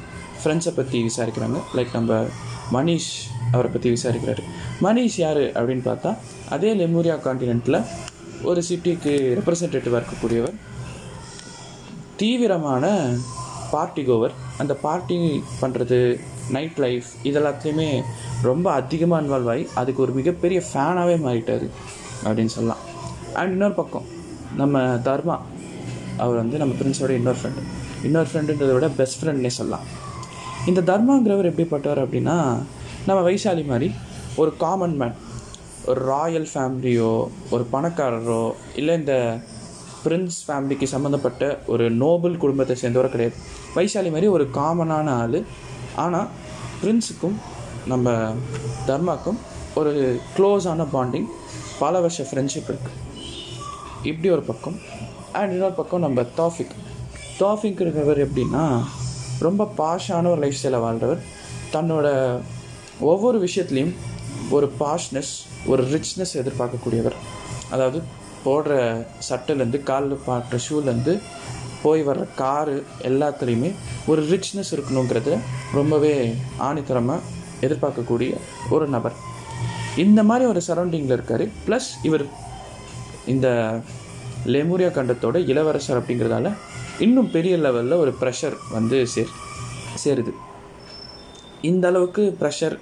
ஃப்ரெண்ட்ஸை 0.43 0.73
பற்றி 0.78 0.99
விசாரிக்கிறாங்க. 1.09 1.59
லைக் 1.78 1.97
நம்ம 1.99 2.21
மனிஷ் 2.76 3.11
அவரை 3.55 3.71
பற்றி 3.75 3.88
விசாரிக்கிறாரு. 3.97 4.43
மனிஷ் 4.87 5.19
யார் 5.25 5.43
அப்படின்னு 5.59 5.85
பார்த்தா 5.90 6.12
அதே 6.55 6.71
லெமூரியா 6.81 7.16
காண்டினென்ட்டில் 7.26 7.81
ஒரு 8.50 8.62
சிட்டிக்கு 8.69 9.12
ரெப்ரசன்டேட்டிவாக 9.38 10.00
இருக்கக்கூடியவர் 10.00 10.57
தீவிரமான 12.21 12.87
பார்ட்டி 13.75 14.02
கோவர் 14.09 14.35
அந்த 14.62 14.73
பார்ட்டி 14.87 15.16
பண்ணுறது 15.62 15.99
நைட் 16.50 16.78
லைஃப் 16.84 17.08
இதெல்லாத்தையுமே 17.24 17.88
ரொம்ப 18.42 18.72
அதிகமாக 18.72 19.22
இன்வால்வ் 19.22 19.50
ஆகி 19.50 19.68
அதுக்கு 19.74 20.02
ஒரு 20.02 20.12
மிகப்பெரிய 20.12 20.62
ஃபேனாகவே 20.72 21.16
மாறிட்டார் 21.26 21.66
அப்படின்னு 22.24 22.54
சொல்லலாம். 22.56 22.82
அண்ட் 23.32 23.52
இன்னொரு 23.52 23.72
பக்கம் 23.72 24.06
நம்ம 24.56 24.78
தர்மா 25.08 25.36
அவர் 26.16 26.36
வந்து 26.36 26.58
நம்ம 26.58 26.74
பிரின்ஸோட 26.80 27.10
இன்னொரு 27.10 27.38
ஃப்ரெண்டு 27.42 27.62
இன்னொரு 28.02 28.28
ஃப்ரெண்டுன்றதை 28.32 28.72
விட 28.72 28.88
பெஸ்ட் 28.88 29.24
ஃப்ரெண்ட்னே 29.24 29.52
சொல்லலாம். 29.58 29.86
இந்த 30.66 30.80
தர்மாங்கிறவர் 30.80 31.50
எப்படிப்பட்டவர் 31.52 32.02
அப்படின்னா 32.04 32.36
நம்ம 33.06 33.30
வைசாலி 33.30 33.64
மாதிரி 33.66 33.88
ஒரு 34.36 34.56
காமன் 34.56 34.96
மேன் 34.96 35.16
ஒரு 35.86 36.00
ராயல் 36.04 36.48
ஃபேமிலியோ 36.54 37.10
ஒரு 37.50 37.66
பணக்காரரோ 37.72 38.52
இல்லை 38.74 38.94
இந்த 38.98 39.14
பிரின்ஸ் 40.04 40.38
ஃபேமிலிக்கு 40.46 40.86
சம்மந்தப்பட்ட 40.94 41.58
ஒரு 41.66 41.90
நோபல் 41.90 42.36
குடும்பத்தை 42.36 42.76
சேர்ந்தவரை 42.82 43.08
கிடையாது. 43.10 43.36
வைசாலி 43.76 44.10
மாதிரி 44.14 44.26
ஒரு 44.26 44.44
காமனான 44.54 45.08
ஆள் 45.22 45.38
ஆனால் 45.96 46.28
பிரின்ஸுக்கும் 46.82 47.36
நம்ம 47.86 48.34
தர்மாக்கும் 48.86 49.38
ஒரு 49.74 50.20
க்ளோஸான 50.36 50.86
பாண்டிங் 50.92 51.28
பல 51.78 52.00
வருஷ 52.00 52.22
ஃப்ரெண்ட்ஷிப் 52.22 52.70
இருக்குது 52.70 53.02
இப்படி 54.02 54.30
ஒரு 54.30 54.42
பக்கம் 54.42 54.78
அண்ட் 55.32 55.52
இன்னொரு 55.52 55.72
பக்கம் 55.72 56.00
நம்ம 56.00 56.22
தாஃபிக் 56.36 56.74
தாஃபிக் 57.38 57.80
இருக்கிறவர் 57.84 58.22
எப்படின்னா 58.26 58.80
ரொம்ப 59.38 59.72
பாஷான 59.76 60.30
ஒரு 60.30 60.40
லைஃப் 60.40 60.58
ஸ்டைலை 60.62 60.80
வாழ்கிறவர் 60.80 61.22
தன்னோட 61.72 62.06
ஒவ்வொரு 63.00 63.44
விஷயத்துலேயும் 63.44 63.94
ஒரு 64.50 64.72
பாஷ்னஸ் 64.80 65.32
ஒரு 65.66 65.82
ரிச்னஸ் 65.82 66.34
எதிர்பார்க்கக்கூடியவர். 66.34 67.16
அதாவது 67.70 68.02
போடுற 68.44 69.04
சட்டைலேருந்து 69.28 69.82
காலில் 69.82 70.20
பாட்டுற 70.26 70.58
ஷூலேருந்து 70.68 71.20
போய் 71.85 72.02
வர்ற 72.09 72.25
காரு 72.40 72.76
எல்லாத்துலேயுமே 73.11 73.71
ஒரு 74.11 74.23
ரிச்னஸ் 74.33 74.73
இருக்கணுங்கிறத 74.76 75.38
ரொம்பவே 75.78 76.12
ஆணித்தரமாக 76.68 77.35
எதிர்பார்க்கக்கூடிய 77.66 78.30
ஒரு 78.76 78.87
நபர். 78.95 79.16
இந்த 80.04 80.21
மாதிரி 80.30 80.45
ஒரு 80.52 80.61
சரௌண்டிங்கில் 80.68 81.16
இருக்கார். 81.16 81.45
ப்ளஸ் 81.66 81.90
இவர் 82.09 82.25
இந்த 83.35 83.49
லெமூரியா 84.54 84.90
கண்டத்தோட 84.97 85.37
இளவரசர் 85.52 86.00
அப்படிங்கிறதால 86.00 86.52
இன்னும் 87.06 87.30
பெரிய 87.37 87.54
லெவலில் 87.64 88.00
ஒரு 88.02 88.12
ப்ரெஷர் 88.21 88.56
வந்து 88.76 88.99
சேர் 89.14 89.33
சேருது. 90.02 90.33
இந்த 91.71 91.85
அளவுக்கு 91.90 92.23
ப்ரெஷர் 92.40 92.76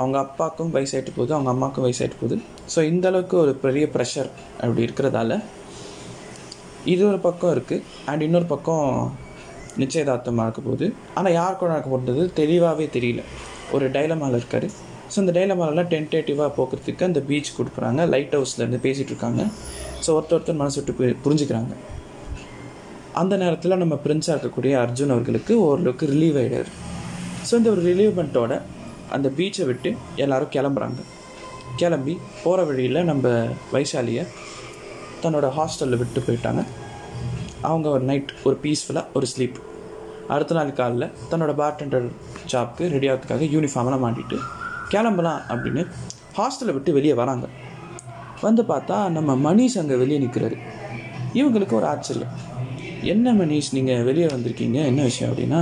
அவங்க 0.00 0.16
அப்பாவுக்கும் 0.24 0.72
வயசாகிட்டு 0.76 1.12
போகுது 1.16 1.34
அவங்க 1.36 1.50
அம்மாவுக்கும் 1.54 1.86
வயசாயிட்டு 1.86 2.18
போகுது. 2.22 2.36
ஸோ 2.74 2.80
இந்த 2.92 3.06
அளவுக்கு 3.10 3.36
ஒரு 3.44 3.52
பெரிய 3.64 3.84
ப்ரெஷர் 3.94 4.30
அப்படி 4.62 4.80
இருக்கிறதால 4.86 5.38
இது 6.92 7.02
ஒரு 7.10 7.18
பக்கம் 7.26 7.52
இருக்குது 7.54 7.84
அண்ட் 8.10 8.22
இன்னொரு 8.26 8.46
பக்கம் 8.54 8.88
நிச்சயதார்த்தம் 9.82 10.40
நடக்க 10.40 10.60
போகுது. 10.66 10.86
ஆனால் 11.18 11.34
யார் 11.40 11.58
கூட 11.60 11.68
நடக்க 11.72 11.88
போகிறது 11.94 12.22
தெளிவாகவே 12.40 12.86
தெரியல. 12.96 13.22
ஒரு 13.76 13.86
டைலமாவில் 13.96 14.38
இருக்கார். 14.40 14.66
ஸோ 15.12 15.16
அந்த 15.22 15.32
டைலமாலெலாம் 15.38 15.90
டென்டேட்டிவாக 15.94 16.50
போக்குறதுக்கு 16.58 17.06
அந்த 17.08 17.20
பீச் 17.28 17.50
கொடுக்குறாங்க. 17.58 18.00
லைட் 18.14 18.36
ஹவுஸ்லேருந்து 18.38 18.80
பேசிகிட்டு 18.86 19.12
இருக்காங்க. 19.14 19.42
ஸோ 20.04 20.08
ஒருத்தர் 20.16 20.38
ஒருத்தர் 20.38 20.60
மனசு 20.62 20.78
விட்டு 20.80 21.12
புரிஞ்சுக்கிறாங்க. 21.26 21.74
அந்த 23.20 23.34
நேரத்தில் 23.42 23.80
நம்ம 23.82 23.94
பிரின்ஸாக 24.06 24.34
இருக்கக்கூடிய 24.34 24.72
அர்ஜுன் 24.84 25.12
அவர்களுக்கு 25.14 25.52
ஓரளவுக்கு 25.66 26.06
ரிலீவ் 26.14 26.38
ஆகிடாரு 26.40 26.70
ஸோ 27.48 27.52
இந்த 27.60 27.68
ஒரு 27.74 27.82
ரிலீவ்மெண்ட்டோட 27.90 28.54
அந்த 29.16 29.28
பீச்சை 29.38 29.64
விட்டு 29.70 29.90
எல்லோரும் 30.22 30.52
கிளம்புறாங்க. 30.56 31.00
கிளம்பி 31.80 32.14
போகிற 32.42 32.60
வழியில் 32.70 33.06
நம்ம 33.10 33.28
வைசாலியை 33.74 34.24
தன்னோட 35.22 35.46
ஹாஸ்டலில் 35.58 36.00
விட்டு 36.02 36.20
போயிட்டாங்க. 36.26 36.62
அவங்க 37.68 37.86
ஒரு 37.96 38.04
நைட் 38.10 38.30
ஒரு 38.48 38.56
பீஸ்ஃபுல்லாக 38.64 39.16
ஒரு 39.18 39.26
ஸ்லீப் 39.32 39.58
அடுத்த 40.34 40.54
நாள் 40.56 40.70
காலைல 40.80 41.06
தன்னோட 41.30 41.52
பார்டெண்டர் 41.60 42.06
ஜாப்க்கு 42.52 42.84
ரெடி 42.94 43.06
ஆகிறதுக்காக 43.10 43.46
யூனிஃபார்ம்லாம் 43.54 44.04
மாட்டிட்டு 44.04 44.38
கிளம்பலாம் 44.92 45.40
அப்படின்னு 45.52 45.82
ஹாஸ்டலை 46.38 46.72
விட்டு 46.76 46.90
வெளியே 46.98 47.14
வராங்க. 47.20 47.46
வந்து 48.46 48.62
பார்த்தா 48.70 48.96
நம்ம 49.16 49.36
மணிஷ் 49.46 49.78
அங்கே 49.82 49.96
வெளியே 50.02 50.18
நிற்கிறாரு 50.24 50.56
இவங்களுக்கு 51.38 51.74
ஒரு 51.80 51.86
ஆச்சரியம். 51.92 52.34
என்ன 53.12 53.32
மணிஷ் 53.40 53.70
நீங்கள் 53.76 54.04
வெளியே 54.08 54.26
வந்திருக்கீங்க? 54.26 54.78
என்ன 54.90 55.02
விஷயம் 55.10 55.30
அப்படின்னா 55.32 55.60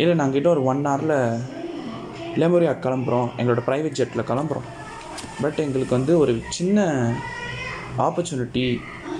இல்லை 0.00 0.14
நாங்கள் 0.20 0.36
கிட்ட 0.36 0.48
ஒரு 0.54 0.62
ஒன் 0.70 0.82
ஹவரில் 0.86 1.16
லெமோரியா 2.42 2.74
கிளம்புறோம். 2.84 3.28
எங்களோட 3.40 3.62
ப்ரைவேட் 3.68 3.98
ஜெட்டில் 4.00 4.28
கிளம்புறோம். 4.30 4.68
பட் 5.42 5.58
எங்களுக்கு 5.66 5.96
வந்து 5.98 6.14
ஒரு 6.22 6.34
சின்ன 6.58 6.86
ஆப்பர்ச்சுனிட்டி 8.06 8.64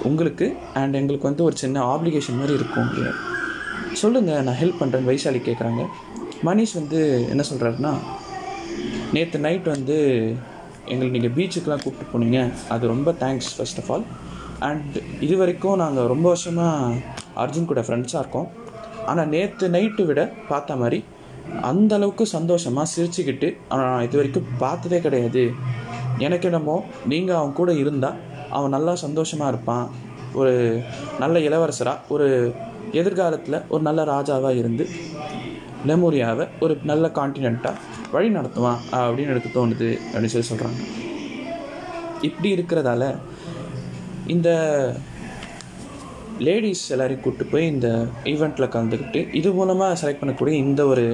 உங்களுக்கு 0.08 0.46
அண்ட் 0.80 0.96
எங்களுக்கு 1.00 1.28
வந்து 1.30 1.44
ஒரு 1.48 1.56
சின்ன 1.62 1.82
ஆப்ளிகேஷன் 1.94 2.38
மாதிரி 2.40 2.56
இருக்கும். 2.58 2.88
அப்படின்னு 2.88 3.12
சொல்லுங்கள் 4.02 4.44
நான் 4.46 4.58
ஹெல்ப் 4.62 4.80
பண்ணுறேன் 4.80 5.08
வைசாலி 5.10 5.40
கேட்குறாங்க 5.48 5.82
மனிஷ் 6.48 6.74
வந்து 6.80 7.00
என்ன 7.32 7.42
சொல்கிறாருன்னா 7.50 7.92
நேற்று 9.14 9.38
நைட் 9.46 9.68
வந்து 9.74 9.96
எங்களுக்கு 10.92 11.16
நீங்கள் 11.16 11.34
பீச்சுக்கெலாம் 11.36 11.82
கூப்பிட்டு 11.82 12.12
போனீங்க. 12.12 12.38
அது 12.74 12.86
ரொம்ப 12.92 13.10
thanks 13.22 13.50
first 13.56 13.80
of 13.82 13.90
all 13.94 14.06
and 14.68 14.96
இது 15.26 15.34
வரைக்கும் 15.42 15.80
நாங்கள் 15.82 16.10
ரொம்ப 16.12 16.26
வருஷமாக 16.32 16.96
அர்ஜுன் 17.42 17.70
கூட 17.70 17.80
ஃப்ரெண்ட்ஸாக 17.86 18.22
இருக்கோம். 18.24 18.48
ஆனால் 19.10 19.30
நேற்று 19.34 19.68
நைட்டு 19.76 20.04
விட 20.08 20.20
பார்த்த 20.50 20.76
மாதிரி 20.82 20.98
அந்த 21.70 21.92
அளவுக்கு 21.98 22.24
சந்தோஷமாக 22.34 22.90
சிரிச்சுக்கிட்டு 22.94 23.48
ஆனால் 23.68 23.88
நான் 23.92 24.04
இது 24.08 24.16
வரைக்கும் 24.20 24.50
பார்த்ததே 24.64 25.00
கிடையாது. 25.06 25.44
எனக்கு 26.18 26.46
என்னமோ 26.50 26.76
நீங்கள் 27.12 27.38
அவன் 27.38 27.58
கூட 27.60 27.72
இருந்தால் 27.72 28.18
அவன் 28.56 28.74
நல்லா 28.76 28.94
சந்தோஷமாக 29.04 29.52
இருப்பான். 29.52 29.86
ஒரு 30.40 30.52
நல்ல 31.22 31.36
இளவரசராக 31.48 32.12
ஒரு 32.14 32.26
எதிர்காலத்தில் 33.00 33.58
ஒரு 33.72 33.82
நல்ல 33.88 34.00
ராஜாவாக 34.14 34.60
இருந்து 34.62 34.84
லெமோரியாவை 35.90 36.44
ஒரு 36.64 36.74
நல்ல 36.90 37.04
கான்டினெண்ட்டாக 37.18 37.78
வழி 38.14 38.28
நடத்துவான் 38.38 38.80
அப்படின்னு 39.02 39.32
எனக்கு 39.34 39.50
தோணுது 39.56 39.88
அப்படின்னு 40.10 40.32
சொல்லி 40.34 40.50
சொல்கிறாங்க 40.50 40.80
இப்படி 42.28 42.48
இருக்கிறதால 42.56 43.04
இந்த 44.34 44.48
லேடிஸ் 46.46 46.84
எல்லாரையும் 46.94 47.22
கூப்பிட்டு 47.24 47.52
போய் 47.52 47.70
இந்த 47.74 47.88
ஈவெண்ட்டில் 48.32 48.72
கலந்துக்கிட்டு 48.74 49.20
இது 49.40 49.48
மூலமாக 49.58 49.96
செலக்ட் 50.00 50.22
பண்ணக்கூடிய 50.22 50.54
இந்த 50.66 50.82
ஒரு 50.92 51.04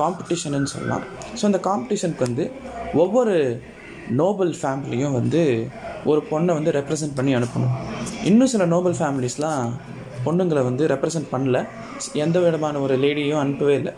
காம்படிஷன்னு 0.00 0.72
சொல்லலாம். 0.74 1.04
ஸோ 1.38 1.44
இந்த 1.50 1.60
காம்படிஷனுக்கு 1.68 2.26
வந்து 2.28 2.44
ஒவ்வொரு 3.02 3.34
நோபல் 4.20 4.52
ஃபேமிலியும் 4.60 5.16
வந்து 5.20 5.42
ஒரு 6.10 6.20
பொண்ணை 6.30 6.52
வந்து 6.58 6.70
ரெப்ரசன்ட் 6.78 7.16
பண்ணி 7.18 7.32
அனுப்பணும். 7.38 7.74
இன்னும் 8.30 8.50
சில 8.54 8.64
நோபல் 8.74 8.96
ஃபேமிலிஸ்லாம் 9.00 9.68
பொண்ணுங்களை 10.26 10.62
வந்து 10.70 10.84
ரெப்ரசன்ட் 10.94 11.28
பண்ணல. 11.34 11.58
எந்த 12.24 12.36
விதமான 12.44 12.80
ஒரு 12.86 12.94
லேடியும் 13.04 13.42
அனுப்பவே 13.44 13.74
இல்லை. 13.80 13.92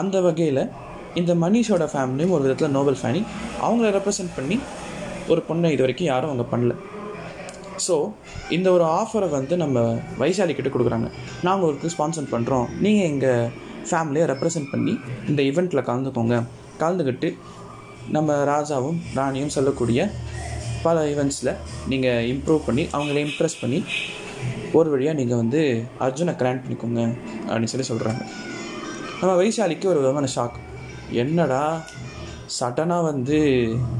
அந்த 0.00 0.16
வகையில் 0.26 0.62
இந்த 1.20 1.32
மனிஷோட 1.44 1.84
ஃபேமிலியும் 1.92 2.34
ஒரு 2.36 2.42
விதத்தில் 2.46 2.74
நோபல் 2.78 2.98
ஃபேனி 3.00 3.20
அவங்கள 3.66 3.90
ரெப்ரசன்ட் 3.98 4.34
பண்ணி 4.38 4.56
ஒரு 5.32 5.40
பொண்ணை 5.48 5.70
இது 5.74 5.84
வரைக்கும் 5.84 6.10
யாரும் 6.10 6.30
அவங்க 6.30 6.46
பண்ணல. 6.52 6.74
ஸோ 7.86 7.94
இந்த 8.56 8.68
ஒரு 8.76 8.84
ஆஃபரை 8.98 9.28
வந்து 9.38 9.54
நம்ம 9.62 9.78
வைசாலி 10.22 10.52
கிட்ட 10.58 10.70
கொடுக்குறாங்க. 10.74 11.08
நாங்கள் 11.46 11.66
உங்களுக்கு 11.66 11.94
ஸ்பான்சர் 11.94 12.32
பண்ணுறோம் 12.34 12.66
நீங்கள் 12.84 13.08
எங்கள் 13.12 13.50
ஃபேமிலியை 13.90 14.26
ரெப்ரசன்ட் 14.32 14.70
பண்ணி 14.74 14.94
இந்த 15.30 15.40
ஈவெண்ட்டில் 15.50 15.86
கலந்துக்கோங்க. 15.88 16.36
கலந்துக்கிட்டு 16.82 17.30
நம்ம 18.16 18.32
ராஜாவும் 18.52 18.98
ராணியும் 19.18 19.54
சொல்லக்கூடிய 19.56 20.00
பல 20.86 21.04
ஈவெண்ட்ஸில் 21.12 21.52
நீங்கள் 21.92 22.26
இம்ப்ரூவ் 22.32 22.66
பண்ணி 22.66 22.84
அவங்கள 22.96 23.18
இம்ப்ரெஸ் 23.26 23.60
பண்ணி 23.62 23.80
ஒரு 24.78 24.88
வழியாக 24.94 25.18
நீங்கள் 25.20 25.40
வந்து 25.42 25.60
அர்ஜுனை 26.06 26.34
கிராண்ட் 26.40 26.64
பண்ணிக்கோங்க 26.64 27.02
அப்படின்னு 27.48 27.72
சொல்லி 27.72 27.88
சொல்கிறாங்க 27.92 28.22
நம்ம 29.20 29.34
வைசாலிக்கு 29.42 29.92
ஒரு 29.92 30.00
விதமான 30.02 30.28
ஷாக் 30.36 30.56
என்னடா 31.22 31.62
சடனாக 32.58 33.06
வந்து 33.10 33.38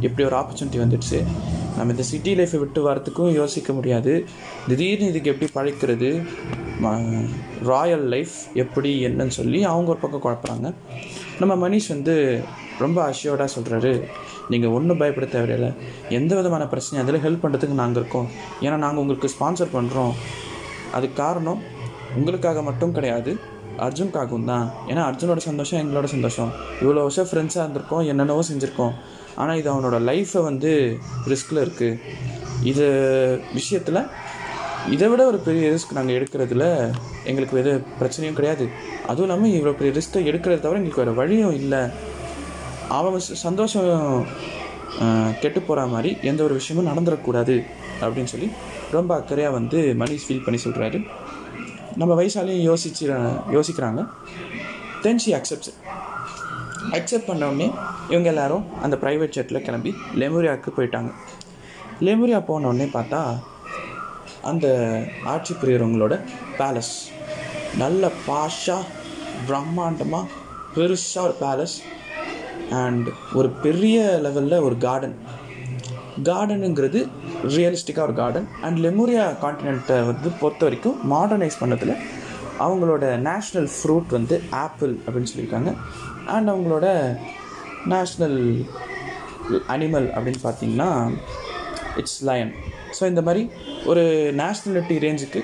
எப்படி 0.07 0.25
ஒரு 0.29 0.37
ஆப்பர்ச்சுனிட்டி 0.41 0.79
வந்துடுச்சு. 0.83 1.19
நம்ம 1.77 1.93
இந்த 1.95 2.05
சிட்டி 2.11 2.33
லைஃப்பை 2.39 2.59
விட்டு 2.59 2.81
வரத்துக்கும் 2.89 3.33
யோசிக்க 3.39 3.71
முடியாது. 3.79 4.13
திடீர்னு 4.69 5.09
இதுக்கு 5.13 5.33
எப்படி 5.33 5.51
பழைக்கிறது? 5.57 6.11
ராயல் 7.71 8.07
லைஃப் 8.15 8.35
எப்படி 8.63 8.91
என்னன்னு 9.07 9.35
சொல்லி 9.39 9.61
அவங்க 9.73 9.91
ஒரு 9.95 10.01
பக்கம் 10.05 10.25
குழப்புறாங்க. 10.27 10.69
நம்ம 11.41 11.53
மனிஷ் 11.65 11.91
வந்து 11.95 12.15
ரொம்ப 12.85 12.99
அஷ்யோர்டாக 13.11 13.55
சொல்கிறாரு 13.57 13.93
நீங்கள் 14.53 14.75
ஒன்றும் 14.77 15.01
பயப்பட 15.03 15.27
தேவையில்லை. 15.35 15.71
எந்த 16.19 16.33
விதமான 16.39 16.65
பிரச்சனையும் 16.73 17.03
அதில் 17.05 17.23
ஹெல்ப் 17.27 17.43
பண்ணுறதுக்கு 17.45 17.81
நாங்கள் 17.83 18.01
இருக்கோம். 18.03 18.29
ஏன்னா 18.65 18.77
நாங்கள் 18.85 19.03
உங்களுக்கு 19.05 19.31
ஸ்பான்சர் 19.35 19.75
பண்ணுறோம் 19.77 20.15
அதுக்கு 20.97 21.17
காரணம் 21.25 21.61
உங்களுக்காக 22.19 22.63
மட்டும் 22.69 22.95
கிடையாது 22.99 23.33
அர்ஜுனுக்காகவும் 23.87 24.49
தான். 24.53 24.67
ஏன்னா 24.91 25.03
அர்ஜுனோட 25.09 25.41
சந்தோஷம் 25.49 25.81
எங்களோட 25.83 26.07
சந்தோஷம். 26.15 26.51
இவ்வளோ 26.83 27.03
வருஷம் 27.07 27.29
ஃப்ரெண்ட்ஸாக 27.31 27.65
இருந்திருக்கோம் 27.65 28.05
என்னென்னவோ 28.13 28.45
செஞ்சுருக்கோம். 28.51 28.95
ஆனால் 29.43 29.59
இது 29.61 29.69
அவனோட 29.73 29.97
லைஃப்பை 30.11 30.43
வந்து 30.51 30.71
ரிஸ்கில் 31.33 31.63
இருக்குது 31.65 31.99
இது 32.71 32.87
விஷயத்தில் 33.59 34.01
இதை 34.95 35.07
விட 35.11 35.23
ஒரு 35.31 35.39
பெரிய 35.47 35.67
ரிஸ்க் 35.75 35.97
நாங்கள் 35.97 36.17
எடுக்கிறதுல 36.19 36.65
எங்களுக்கு 37.31 37.61
எது 37.63 37.73
பிரச்சனையும் 38.01 38.37
கிடையாது. 38.39 38.65
அதுவும் 39.11 39.27
இல்லாமல் 39.27 39.55
இவ்வளோ 39.57 39.73
பெரிய 39.79 39.93
ரிஸ்க்கை 39.99 40.23
எடுக்கிறத 40.31 40.63
தவிர 40.65 40.79
எங்களுக்கு 40.81 41.03
வேறு 41.03 41.21
வழியும் 41.21 41.57
இல்லை. 41.61 41.83
அவங்க 42.89 43.19
சந்தோஷம் 43.19 44.27
கெட்டு 45.41 45.61
போகிற 45.61 45.87
மாதிரி 45.87 46.17
எந்த 46.23 46.43
ஒரு 46.43 46.55
விஷயமும் 46.55 46.91
நடந்துடக்கூடாது 46.91 47.67
அப்படின்னு 48.01 48.33
சொல்லி 48.35 48.51
ரொம்ப 48.91 49.19
அக்கறையாக 49.19 49.51
வந்து 49.51 49.95
மனிஷ் 49.99 50.27
ஃபீல் 50.29 50.45
பண்ணி 50.45 50.61
சொல்கிறாரு 50.65 51.07
நம்ம 51.97 52.23
வயசாலையும் 52.23 52.67
யோசிச்சு 52.71 53.05
யோசிக்கிறாங்க. 53.57 54.07
தென் 55.03 55.19
ஷி 55.19 55.35
அக்செப்ட்ஸ் 55.35 55.73
அக்செப்ட் 56.91 57.27
பண்ண 57.27 57.47
உடனே 57.47 57.71
இவங்க 58.09 58.29
எல்லாரும் 58.29 58.65
அந்த 58.83 58.97
ப்ரைவேட் 59.03 59.35
ஜெட்டில் 59.37 59.63
கிளம்பி 59.63 59.95
லெமூரியாவுக்கு 60.15 60.71
போயிட்டாங்க. 60.77 61.11
லெமூரியா 62.01 62.41
போன 62.41 62.73
பார்த்தா 62.73 63.21
அந்த 64.43 64.67
ஆட்சி 65.25 65.55
புரியறவங்களோட 65.55 66.21
பேலஸ் 66.59 66.95
நல்ல 67.79 68.11
பாஷாக 68.27 68.83
பிரம்மாண்டமாக 69.49 70.27
பெருசாக 70.75 71.27
ஒரு 71.27 71.37
பேலஸ் 71.41 71.77
அண்ட் 72.71 73.09
ஒரு 73.35 73.49
பெரிய 73.49 74.21
லெவலில் 74.23 74.61
ஒரு 74.61 74.79
கார்டன் 74.79 75.17
கார்டனுங்கிறது 76.23 77.07
ரியலிஸ்டிக்காக 77.43 78.01
ஒரு 78.01 78.15
கார்டன் 78.15 78.49
அண்ட் 78.63 78.79
லெமோரியா 78.79 79.35
காண்டினென்ட்டை 79.43 80.07
வந்து 80.07 80.31
பொறுத்த 80.41 80.65
வரைக்கும் 80.65 81.13
மாடர்னைஸ் 81.13 81.61
பண்ணதில் 81.61 81.97
அவங்களோட 82.59 83.03
நேஷ்னல் 83.03 83.71
ஃப்ரூட் 83.83 84.07
வந்து 84.09 84.43
ஆப்பிள் 84.51 84.99
அப்படின்னு 85.07 85.27
சொல்லியிருக்காங்க. 85.37 85.75
அண்ட் 86.27 86.49
அவங்களோட 86.49 86.87
நேஷ்னல் 87.87 88.65
அனிமல் 89.69 90.11
அப்படின்னு 90.13 90.41
பார்த்தீங்கன்னா 90.43 91.11
இட்ஸ் 91.97 92.25
லயன் 92.25 92.53
ஸோ 93.01 93.07
இந்த 93.07 93.23
மாதிரி 93.23 93.51
ஒரு 93.85 94.01
நேஷ்னலிட்டி 94.37 94.97
ரேஞ்சுக்கு 94.99 95.43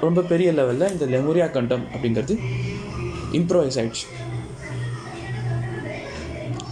ரொம்ப 0.00 0.22
பெரிய 0.22 0.52
லெவலில் 0.52 0.90
இந்த 0.90 1.06
லெமோரியா 1.06 1.50
கண்டம் 1.50 1.86
அப்படிங்கிறது 1.94 2.38
இம்ப்ரூவைஸ் 3.32 3.78
ஆகிடுச்சு 3.78 4.06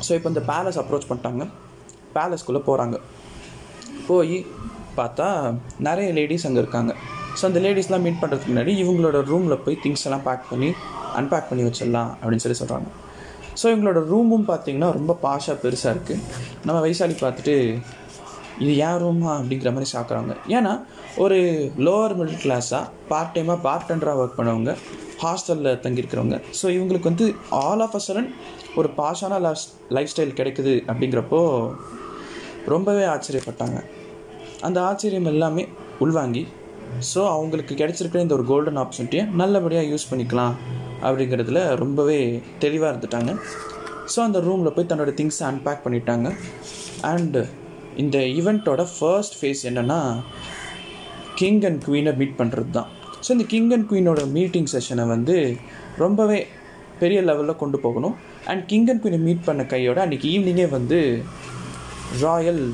ஸோ 0.07 0.13
இப்போ 0.19 0.29
இந்த 0.33 0.43
பேலஸ் 0.51 0.79
அப்ரோச் 0.83 1.09
பண்ணிட்டாங்க. 1.11 1.45
பேலஸ்குள்ளே 2.17 2.63
போகிறாங்க 2.69 2.97
போய் 4.09 4.37
பார்த்தா 4.99 5.27
நிறைய 5.89 6.09
லேடிஸ் 6.19 6.47
அங்கே 6.49 6.61
இருக்காங்க. 6.65 6.93
ஸோ 7.39 7.43
அந்த 7.49 7.61
லேடிஸ்லாம் 7.65 8.05
மீட் 8.07 8.21
பண்ணுறதுக்கு 8.23 8.51
முன்னாடி 8.53 8.73
இவங்களோட 8.83 9.19
ரூமில் 9.31 9.63
போய் 9.65 9.79
திங்ஸ் 9.85 10.05
எல்லாம் 10.09 10.25
பேக் 10.27 10.45
பண்ணி 10.51 10.69
அன்பேக் 11.19 11.49
பண்ணி 11.51 11.63
வச்சிடலாம் 11.69 12.11
அப்படின்னு 12.21 12.45
சொல்லி 12.45 12.59
சொல்கிறாங்க 12.63 12.89
ஸோ 13.61 13.65
இவங்களோட 13.73 14.01
ரூமும் 14.11 14.47
பார்த்தீங்கன்னா 14.51 14.91
ரொம்ப 14.99 15.13
பாஷாக 15.25 15.57
பெருசாக 15.63 15.95
இருக்குது 15.95 16.21
நம்ம 16.67 16.79
வைசாலி 16.87 17.17
பார்த்துட்டு 17.23 17.55
இது 18.63 18.73
ஏன் 18.87 18.99
ரூமா 19.03 19.31
அப்படிங்கிற 19.39 19.71
மாதிரி 19.75 19.89
சாக்குறாங்க. 19.95 20.33
ஏன்னா 20.57 20.73
ஒரு 21.25 21.39
லோவர் 21.87 22.15
மிடில் 22.19 22.43
கிளாஸாக 22.45 22.85
பார்ட் 23.11 23.33
டைமாக 23.37 23.59
பார்ட் 23.67 23.89
டெண்டராக 23.91 24.21
ஒர்க் 24.23 24.39
பண்ணவங்க 24.39 24.73
ஹாஸ்டலில் 25.23 25.81
தங்கியிருக்கிறவங்க. 25.85 26.37
ஸோ 26.61 26.67
இவங்களுக்கு 26.77 27.11
வந்து 27.11 27.27
ஆல் 27.65 27.83
ஆஃப் 27.87 27.97
அ 27.99 28.03
சடன் 28.07 28.29
ஒரு 28.81 28.89
பாஷான 29.01 29.39
லைஃப் 29.97 30.13
ஸ்டைல் 30.13 30.39
கிடைக்குது 30.41 30.75
அப்படிங்கிறப்போ 30.91 31.41
ரொம்பவே 32.75 33.05
ஆச்சரியப்பட்டாங்க. 33.15 33.79
அந்த 34.67 34.79
ஆச்சரியம் 34.89 35.31
எல்லாமே 35.35 35.65
உள்வாங்கி 36.07 36.45
ஸோ 37.11 37.21
அவங்களுக்கு 37.35 37.75
கிடைச்சிருக்கிற 37.81 38.23
இந்த 38.25 38.35
ஒரு 38.39 38.45
கோல்டன் 38.51 38.81
ஆப்பர்ச்சுனிட்டியை 38.81 39.25
நல்லபடியாக 39.41 39.91
யூஸ் 39.93 40.09
பண்ணிக்கலாம் 40.11 40.55
அப்படிங்கிறதுல 41.07 41.61
ரொம்பவே 41.83 42.19
தெளிவாக 42.65 42.91
இருந்துட்டாங்க. 42.93 43.33
ஸோ 44.13 44.19
அந்த 44.27 44.39
ரூமில் 44.47 44.75
போய் 44.77 44.89
தன்னோட 44.91 45.13
திங்ஸை 45.19 45.45
அன்பேக் 45.51 45.85
பண்ணிட்டாங்க. 45.85 46.29
அண்டு 47.11 47.43
இந்த 48.03 48.19
ஈவெண்ட்டோட 48.39 48.83
ஃபர்ஸ்ட் 48.95 49.39
ஃபேஸ் 49.39 49.63
என்னென்னா 49.71 50.01
கிங் 51.41 51.63
அண்ட் 51.69 51.81
குவீனை 51.87 52.13
மீட் 52.21 52.39
பண்ணுறது 52.41 52.71
தான் 52.79 52.91
ஸோ 53.25 53.31
இந்த 53.37 53.45
கிங் 53.53 53.71
அண்ட் 53.77 53.87
குயினோட 53.91 54.21
மீட்டிங் 54.37 54.69
செஷனை 54.75 55.05
வந்து 55.15 55.37
ரொம்பவே 56.03 56.39
பெரிய 57.01 57.19
லெவலில் 57.29 57.61
கொண்டு 57.63 57.79
போகணும். 57.85 58.15
அண்ட் 58.51 58.63
கிங் 58.71 58.89
அண்ட் 58.93 59.03
குயினை 59.03 59.21
மீட் 59.29 59.47
பண்ண 59.49 59.63
கையோட 59.73 59.99
அன்றைக்கி 60.05 60.29
ஈவினிங்கே 60.35 60.67
வந்து 60.77 60.99
ராயல் 62.23 62.65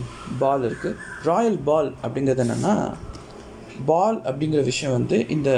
பால் 0.43 0.65
இருக்குது 0.69 0.97
ராயல் 1.29 1.59
பால் 1.69 1.91
அப்படிங்கிறது 2.05 2.43
என்னென்னா 2.45 2.75
பால் 3.91 4.19
அப்படிங்கிற 4.29 4.63
விஷயம் 4.71 4.95
வந்து 4.99 5.17
இந்த 5.37 5.51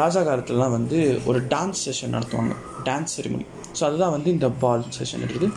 ராஜா 0.00 0.20
காலத்துலலாம் 0.28 0.74
வந்து 0.78 0.98
ஒரு 1.28 1.38
டான்ஸ் 1.52 1.82
செஷன் 1.86 2.14
நடத்துவாங்க. 2.16 2.54
டான்ஸ் 2.88 3.14
செரிமனி 3.16 3.46
ஸோ 3.78 3.82
அதுதான் 3.88 4.14
வந்து 4.16 4.28
இந்த 4.36 4.48
பால் 4.62 4.84
செஷன் 4.98 5.24
இருக்குது 5.26 5.48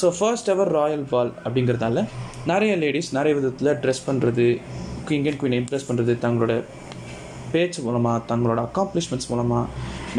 so 0.00 0.08
first 0.18 0.50
ever 0.54 0.70
royal 0.78 1.06
ball 1.12 1.30
அப்படிங்கிறதால 1.44 2.04
நிறைய 2.52 2.72
லேடிஸ் 2.82 3.10
நிறைய 3.18 3.34
விதத்தில் 3.38 3.72
ட்ரெஸ் 3.84 4.06
பண்ணுறது 4.08 4.46
கிங் 5.08 5.26
அண்ட் 5.30 5.40
குயின் 5.40 5.58
இம்ப்ரெஸ் 5.60 5.88
பண்ணுறது 5.88 6.14
தங்களோட 6.24 6.54
பேச்சு 7.52 7.80
மூலமாக 7.86 8.18
தங்களோட 8.30 8.60
அக்காம்ப்ளிஷ்மெண்ட்ஸ் 8.68 9.30
மூலமாக 9.32 9.64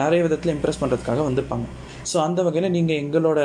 நிறைய 0.02 0.22
விதத்தில் 0.26 0.54
இம்ப்ரெஸ் 0.56 0.82
பண்ணுறதுக்காக 0.82 1.24
வந்திருப்பாங்க. 1.28 1.68
ஸோ 2.10 2.18
அந்த 2.26 2.40
வகையில் 2.48 2.74
நீங்கள் 2.78 3.00
எங்களோட 3.04 3.40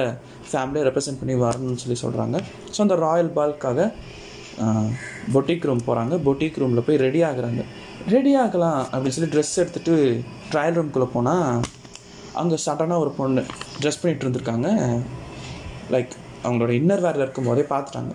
ஃபேமிலியை 0.51 0.85
ரெப்ரசென்ட் 0.89 1.21
பண்ணி 1.21 1.37
வரணும்னு 1.45 1.83
சொல்லி 1.85 1.99
சொல்கிறாங்க 2.05 2.37
ஸோ 2.75 2.81
அந்த 2.87 2.97
ராயல் 3.07 3.31
பால்க்காக 3.39 3.89
பொட்டிக் 5.35 5.67
ரூம் 5.69 5.87
போகிறாங்க 5.89 6.15
பொட்டிக் 6.27 6.59
ரூமில் 6.62 6.85
போய் 6.89 7.03
ரெடி 7.05 7.21
ஆகுறாங்க. 7.29 7.62
ரெடி 8.15 8.33
ஆகலாம் 8.43 8.81
அப்படின்னு 8.93 9.17
சொல்லி 9.17 9.31
ட்ரெஸ் 9.35 9.55
எடுத்துகிட்டு 9.62 9.95
ட்ரையல் 10.53 10.77
ரூம்குள்ளே 10.79 11.09
போனால் 11.15 11.47
அங்கே 12.41 12.57
சடனாக 12.67 13.05
ஒரு 13.05 13.12
பொண்ணு 13.21 13.43
ட்ரெஸ் 13.81 14.01
பண்ணிகிட்டு 14.03 14.25
இருந்திருக்காங்க. 14.27 14.69
லைக் 15.95 16.12
அவங்களோட 16.45 16.73
இன்னர் 16.81 17.05
வேரில் 17.07 17.25
இருக்கும்போதே 17.25 17.65
பார்த்துட்டாங்க. 17.73 18.12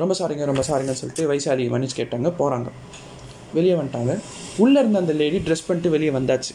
ரொம்ப 0.00 0.12
சாரிங்க 0.18 0.44
ரொம்ப 0.50 0.62
சாரிங்கன்னு 0.68 1.00
சொல்லிட்டு 1.00 1.24
வைசாலி 1.30 1.64
மன்னிச்சு 1.72 1.96
கேட்டாங்க 1.98 2.28
போகிறாங்க 2.40 2.68
வெளியே 3.56 3.74
வந்துட்டாங்க. 3.78 4.14
உள்ளே 4.64 4.78
இருந்த 4.82 4.98
அந்த 5.04 5.14
லேடி 5.22 5.40
ட்ரெஸ் 5.46 5.66
பண்ணிட்டு 5.68 5.94
வெளியே 5.96 6.12
வந்தாச்சு. 6.18 6.54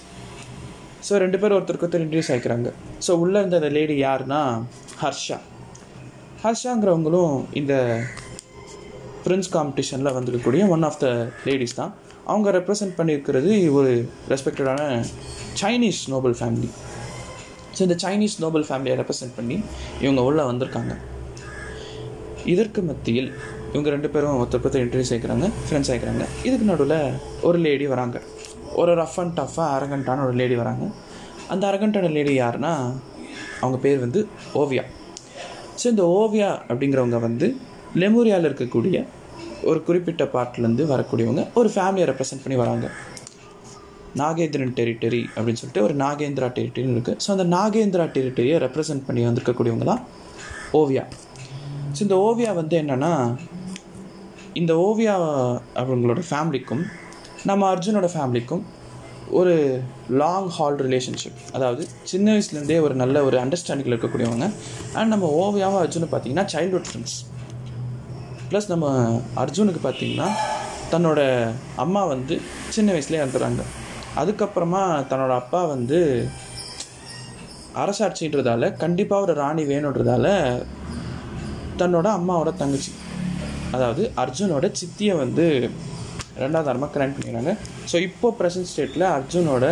ஸோ 1.07 1.19
ரெண்டு 1.23 1.37
பேரும் 1.41 1.57
ஒருத்தருக்கு 1.57 1.85
ஒருத்தர் 1.87 2.03
இன்ட்ரடியூஸ் 2.05 2.31
ஆகிக்கிறாங்க 2.33 2.69
ஸோ 3.05 3.11
உள்ளே 3.23 3.37
இருந்த 3.41 3.57
அந்த 3.61 3.69
லேடி 3.77 3.95
யாருன்னா? 4.07 4.39
ஹர்ஷா. 5.03 5.37
ஹர்ஷாங்கிறவங்களும் 6.43 7.35
இந்த 7.61 7.73
பிரின்ஸ் 9.25 9.51
காம்படிஷனில் 9.55 10.15
வந்திருக்கக்கூடிய 10.17 10.65
ஒன் 10.73 10.85
ஆஃப் 10.89 10.99
த 11.03 11.07
லேடிஸ் 11.47 11.77
தான். 11.79 11.91
அவங்க 12.31 12.51
ரெப்ரசன்ட் 12.57 12.95
பண்ணியிருக்கிறது 12.99 13.51
ஒரு 13.77 13.91
ரெஸ்பெக்டடான 14.31 14.81
சைனீஸ் 15.61 16.01
நோபல் 16.13 16.35
ஃபேமிலி 16.39 16.69
ஸோ 17.75 17.79
இந்த 17.87 17.95
சைனீஸ் 18.03 18.35
நோபல் 18.45 18.65
ஃபேமிலியை 18.69 18.95
ரெப்ரசன்ட் 19.01 19.35
பண்ணி 19.37 19.57
இவங்க 20.03 20.21
உள்ளே 20.29 20.43
வந்திருக்காங்க. 20.49 20.93
இதற்கு 22.53 22.81
மத்தியில் 22.89 23.29
இவங்க 23.77 23.89
ரெண்டு 23.95 24.09
பேரும் 24.13 24.37
ஒருத்தர் 24.41 24.61
ஒருத்தர் 24.63 24.83
இன்ட்ரடியூஸ் 24.83 25.11
ஆகிக்கிறாங்க 25.13 25.47
ஃப்ரெண்ட்ஸ் 25.65 25.89
ஆகிக்கிறாங்க 25.93 26.23
இதுக்கு 26.47 26.65
நடுவில் 26.69 26.99
ஒரு 27.47 27.57
லேடி 27.65 27.85
வராங்க. 27.91 28.17
ஒரு 28.81 28.91
ரஃப் 28.99 29.17
அண்ட் 29.21 29.33
டஃப்பாக 29.39 29.67
அரகண்டான 29.75 30.23
ஒரு 30.27 30.35
லேடி 30.39 30.55
வராங்க. 30.61 30.85
அந்த 31.53 31.63
அரகண்டான 31.69 32.07
லேடி 32.15 32.33
யாருன்னா 32.43 32.71
அவங்க 33.61 33.77
பேர் 33.83 33.99
வந்து 34.05 34.19
ஓவியா. 34.61 34.83
ஸோ 35.81 35.85
இந்த 35.93 36.03
ஓவியா 36.21 36.49
அப்படிங்கிறவங்க 36.69 37.19
வந்து 37.27 37.47
லெமூரியாவில் 38.03 38.47
இருக்கக்கூடிய 38.49 38.97
ஒரு 39.69 39.79
குறிப்பிட்ட 39.87 40.25
பார்ட்லேருந்து 40.35 40.85
வரக்கூடியவங்க 40.93 41.43
ஒரு 41.59 41.71
ஃபேமிலியை 41.75 42.07
ரெப்ரசன்ட் 42.11 42.43
பண்ணி 42.45 42.57
வராங்க. 42.63 42.87
நாகேந்திரன் 44.21 44.73
டெரிட்டரி 44.79 45.21
அப்படின்னு 45.35 45.61
சொல்லிட்டு 45.61 45.83
ஒரு 45.87 45.95
நாகேந்திரா 46.03 46.49
டெரிட்டரின்னு 46.57 46.95
இருக்குது 46.97 47.19
ஸோ 47.25 47.29
அந்த 47.35 47.45
நாகேந்திரா 47.55 48.07
டெரிட்டரியை 48.17 48.57
ரெப்ரசன்ட் 48.65 49.05
பண்ணி 49.09 49.23
வந்திருக்கக்கூடியவங்க 49.27 49.87
தான் 49.91 50.03
ஓவியா. 50.81 51.05
ஸோ 51.95 52.01
இந்த 52.07 52.17
ஓவியா 52.29 52.53
வந்து 52.61 52.75
என்னென்னா 52.83 53.11
இந்த 54.59 54.73
ஓவியா 54.87 55.15
அவங்களோட 55.81 56.21
ஃபேமிலிக்கும் 56.29 56.83
நம்ம 57.49 57.63
அர்ஜுனோட 57.73 58.07
ஃபேமிலிக்கும் 58.13 58.63
ஒரு 59.39 59.53
லாங் 60.21 60.47
ஹால் 60.57 60.77
ரிலேஷன்ஷிப் 60.85 61.39
அதாவது 61.55 61.83
சின்ன 62.11 62.27
வயசுலேருந்தே 62.33 62.77
ஒரு 62.85 62.95
நல்ல 63.01 63.23
ஒரு 63.27 63.37
அண்டர்ஸ்டாண்டிங்கில் 63.43 63.95
இருக்கக்கூடியவங்க. 63.95 64.45
அண்ட் 64.97 65.11
நம்ம 65.13 65.25
ஓவியாவும் 65.41 65.81
அர்ஜுனு 65.83 66.07
பார்த்திங்கன்னா 66.11 66.45
சைல்ட்ஹுட் 66.53 66.87
ஃப்ரெண்ட்ஸ் 66.89 67.17
ப்ளஸ் 68.51 68.69
நம்ம 68.73 68.87
அர்ஜுனுக்கு 69.43 69.81
பார்த்திங்கன்னா 69.87 70.29
தன்னோட 70.91 71.19
அம்மா 71.85 72.03
வந்து 72.13 72.35
சின்ன 72.75 72.93
வயசுலேயே 72.93 73.21
இறந்துறாங்க. 73.23 73.63
அதுக்கப்புறமா 74.21 74.83
தன்னோட 75.09 75.33
அப்பா 75.41 75.61
வந்து 75.73 75.99
அரசாட்சின்றதால 77.83 78.69
கண்டிப்பாக 78.83 79.25
ஒரு 79.25 79.33
ராணி 79.41 79.65
வேணுன்றதால 79.71 80.27
தன்னோட 81.81 82.07
அம்மாவோட 82.19 82.51
தங்கச்சி. 82.61 82.91
அதாவது 83.75 84.03
அர்ஜுனோட 84.23 84.65
சித்தியை 84.79 85.13
வந்து 85.23 85.45
ரெண்டாவது 86.43 86.67
தரமாக 86.69 86.89
கல்யாணம் 86.93 87.15
பண்ணிக்கிறாங்க. 87.15 87.53
ஸோ 87.91 87.97
இப்போ 88.07 88.27
ப்ரெசன்ட் 88.39 88.69
ஸ்டேட்டில் 88.71 89.05
அர்ஜுனோட 89.17 89.65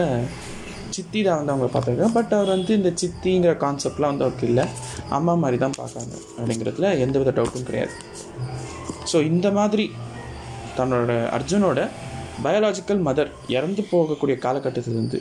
சித்தி 0.95 1.19
தான் 1.27 1.38
வந்து 1.39 1.53
அவங்க 1.53 1.67
பார்த்துருக்காங்க. 1.73 2.13
பட் 2.17 2.34
அவர் 2.38 2.51
வந்து 2.55 2.73
இந்த 2.79 2.91
சித்திங்கிற 3.01 3.53
கான்செப்ட்லாம் 3.63 4.12
வந்து 4.13 4.25
அவருக்கு 4.25 4.47
இல்லை. 4.51 4.65
அம்மா 5.17 5.34
மாதிரி 5.43 5.58
தான் 5.63 5.77
பார்க்காங்க 5.81 6.13
அப்படிங்கிறதுல 6.38 6.89
எந்த 7.05 7.15
வித 7.21 7.34
டவுட்டும் 7.38 7.67
கிடையாது. 7.69 7.93
ஸோ 9.12 9.17
இந்த 9.31 9.47
மாதிரி 9.60 9.86
தன்னோட 10.79 11.12
அர்ஜுனோட 11.38 11.81
பயாலாஜிக்கல் 12.45 13.01
மதர் 13.08 13.29
இறந்து 13.58 13.81
போகக்கூடிய 13.91 14.36
காலகட்டத்திலேருந்து 14.45 15.19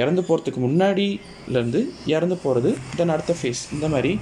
இறந்து 0.00 0.22
போகிறதுக்கு 0.28 0.60
முன்னாடிலேருந்து 0.66 1.80
இறந்து 2.14 2.36
போகிறது 2.42 2.70
தென் 2.98 3.12
அடுத்த 3.14 3.34
ஃபேஸ் 3.38 3.62
இந்த 3.74 3.86
மாதிரி 3.94 4.12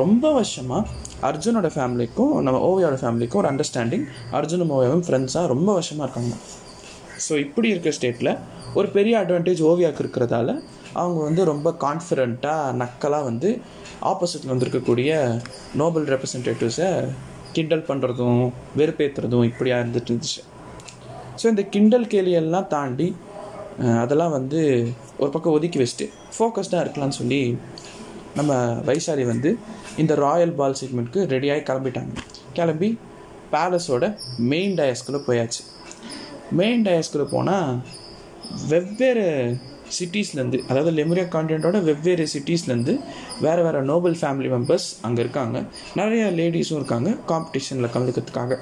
ரொம்ப 0.00 0.32
வருஷமாக 0.38 0.82
அர்ஜுனோட 1.28 1.68
ஃபேமிலிக்கும் 1.74 2.32
நம்ம 2.46 2.58
ஓவியோட 2.68 2.96
ஃபேமிலிக்கும் 3.02 3.40
ஒரு 3.42 3.50
அண்டர்ஸ்டாண்டிங் 3.52 4.04
அர்ஜுனும் 4.38 4.72
ஓவியாவும் 4.76 5.04
ஃப்ரெண்ட்ஸாக 5.06 5.50
ரொம்ப 5.54 5.68
வருஷமாக 5.78 6.06
இருக்காங்க. 6.06 6.34
ஸோ 7.26 7.32
இப்படி 7.44 7.68
இருக்கிற 7.72 7.92
ஸ்டேட்டில் 7.98 8.32
ஒரு 8.78 8.88
பெரிய 8.96 9.14
அட்வான்டேஜ் 9.22 9.60
ஓவியாவுக்கு 9.70 10.02
இருக்கிறதால 10.04 10.50
அவங்க 11.02 11.20
வந்து 11.28 11.42
ரொம்ப 11.52 11.68
கான்ஃபிடெண்ட்டாக 11.84 12.72
நக்கலாக 12.80 13.28
வந்து 13.30 13.48
ஆப்போசிட்டில் 14.10 14.52
வந்திருக்கக்கூடிய 14.52 15.10
நோபல் 15.82 16.08
ரெப்ரசன்டேட்டிவ்ஸை 16.14 16.90
கிண்டல் 17.56 17.86
பண்ணுறதும் 17.90 18.42
வெறுப்பேற்றுறதும் 18.80 19.46
இப்படியாக 19.50 19.82
இருந்துட்டு 19.82 20.10
இருந்துச்சு. 20.10 20.42
ஸோ 21.40 21.44
இந்த 21.52 21.62
கிண்டல் 21.74 22.06
கேலியெல்லாம் 22.12 22.68
தாண்டி 22.74 23.08
அதெல்லாம் 24.02 24.34
வந்து 24.38 24.60
ஒரு 25.22 25.30
பக்கம் 25.30 25.54
ஒதுக்கி 25.56 25.78
வச்சுட்டு 25.80 26.06
ஃபோக்கஸ்டாக 26.36 26.82
இருக்கலாம்னு 26.84 27.18
சொல்லி 27.20 27.40
நம்ம 28.38 28.52
வைசாரி 28.88 29.24
வந்து 29.32 29.50
இந்த 30.02 30.14
ராயல் 30.24 30.54
பால் 30.60 30.78
செக்மெண்ட்க்கு 30.80 31.20
ரெடியாகி 31.34 31.62
கிளம்பிட்டாங்க. 31.70 32.14
கிளம்பி 32.52 32.90
பேலஸோட 33.52 34.04
மெயின் 34.52 34.74
டயஸ்குள்ளே 34.78 35.20
போயாச்சு. 35.28 35.62
மெயின் 36.60 36.82
டயஸ்குள்ளே 36.86 37.26
போனால் 37.34 37.70
வெவ்வேறு 38.72 39.26
சிட்டிஸ்லேருந்து 39.98 40.58
அதாவது 40.70 40.90
லெமுரியா 40.98 41.26
கான்டினென்ட்டோட 41.34 41.78
வெவ்வேறு 41.88 42.24
சிட்டிஸ்லேருந்து 42.34 42.94
வேறு 43.44 43.62
வேறு 43.66 43.82
நோபல் 43.92 44.16
ஃபேமிலி 44.20 44.48
மெம்பர்ஸ் 44.54 44.88
அங்கே 45.06 45.20
இருக்காங்க. 45.24 45.56
நிறைய 46.00 46.24
லேடிஸும் 46.40 46.80
இருக்காங்க 46.80 47.10
காம்படிஷனில் 47.30 47.94
கலந்துக்கிறதுக்காக. 47.94 48.58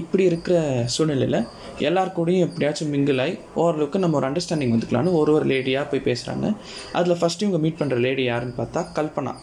இப்படி 0.00 0.24
இருக்கிற 0.24 0.58
சூழ்நிலையில் 0.94 1.40
எல்லார் 1.88 2.12
கூடயும் 2.16 2.44
எப்படியாச்சும் 2.46 2.92
மிங்கிள் 2.94 3.20
ஆகி 3.24 3.38
ஓரளவுக்கு 3.54 3.98
நம்ம 3.98 4.16
ஒரு 4.16 4.26
அண்டர்ஸ்டாண்டிங் 4.28 4.74
வந்துக்கலான்னு 4.74 5.12
ஒரு 5.12 5.32
ஒரு 5.32 5.46
லேடியாக 5.46 5.88
போய் 5.90 6.06
பேசுகிறாங்க 6.08 6.56
அதில் 6.92 7.18
ஃபஸ்ட்டு 7.20 7.44
இவங்க 7.46 7.58
மீட் 7.58 7.80
பண்ணுற 7.80 7.98
லேடி 8.06 8.24
யாருன்னு 8.24 8.58
பார்த்தா 8.58 8.82
கல்பனா. 8.98 9.34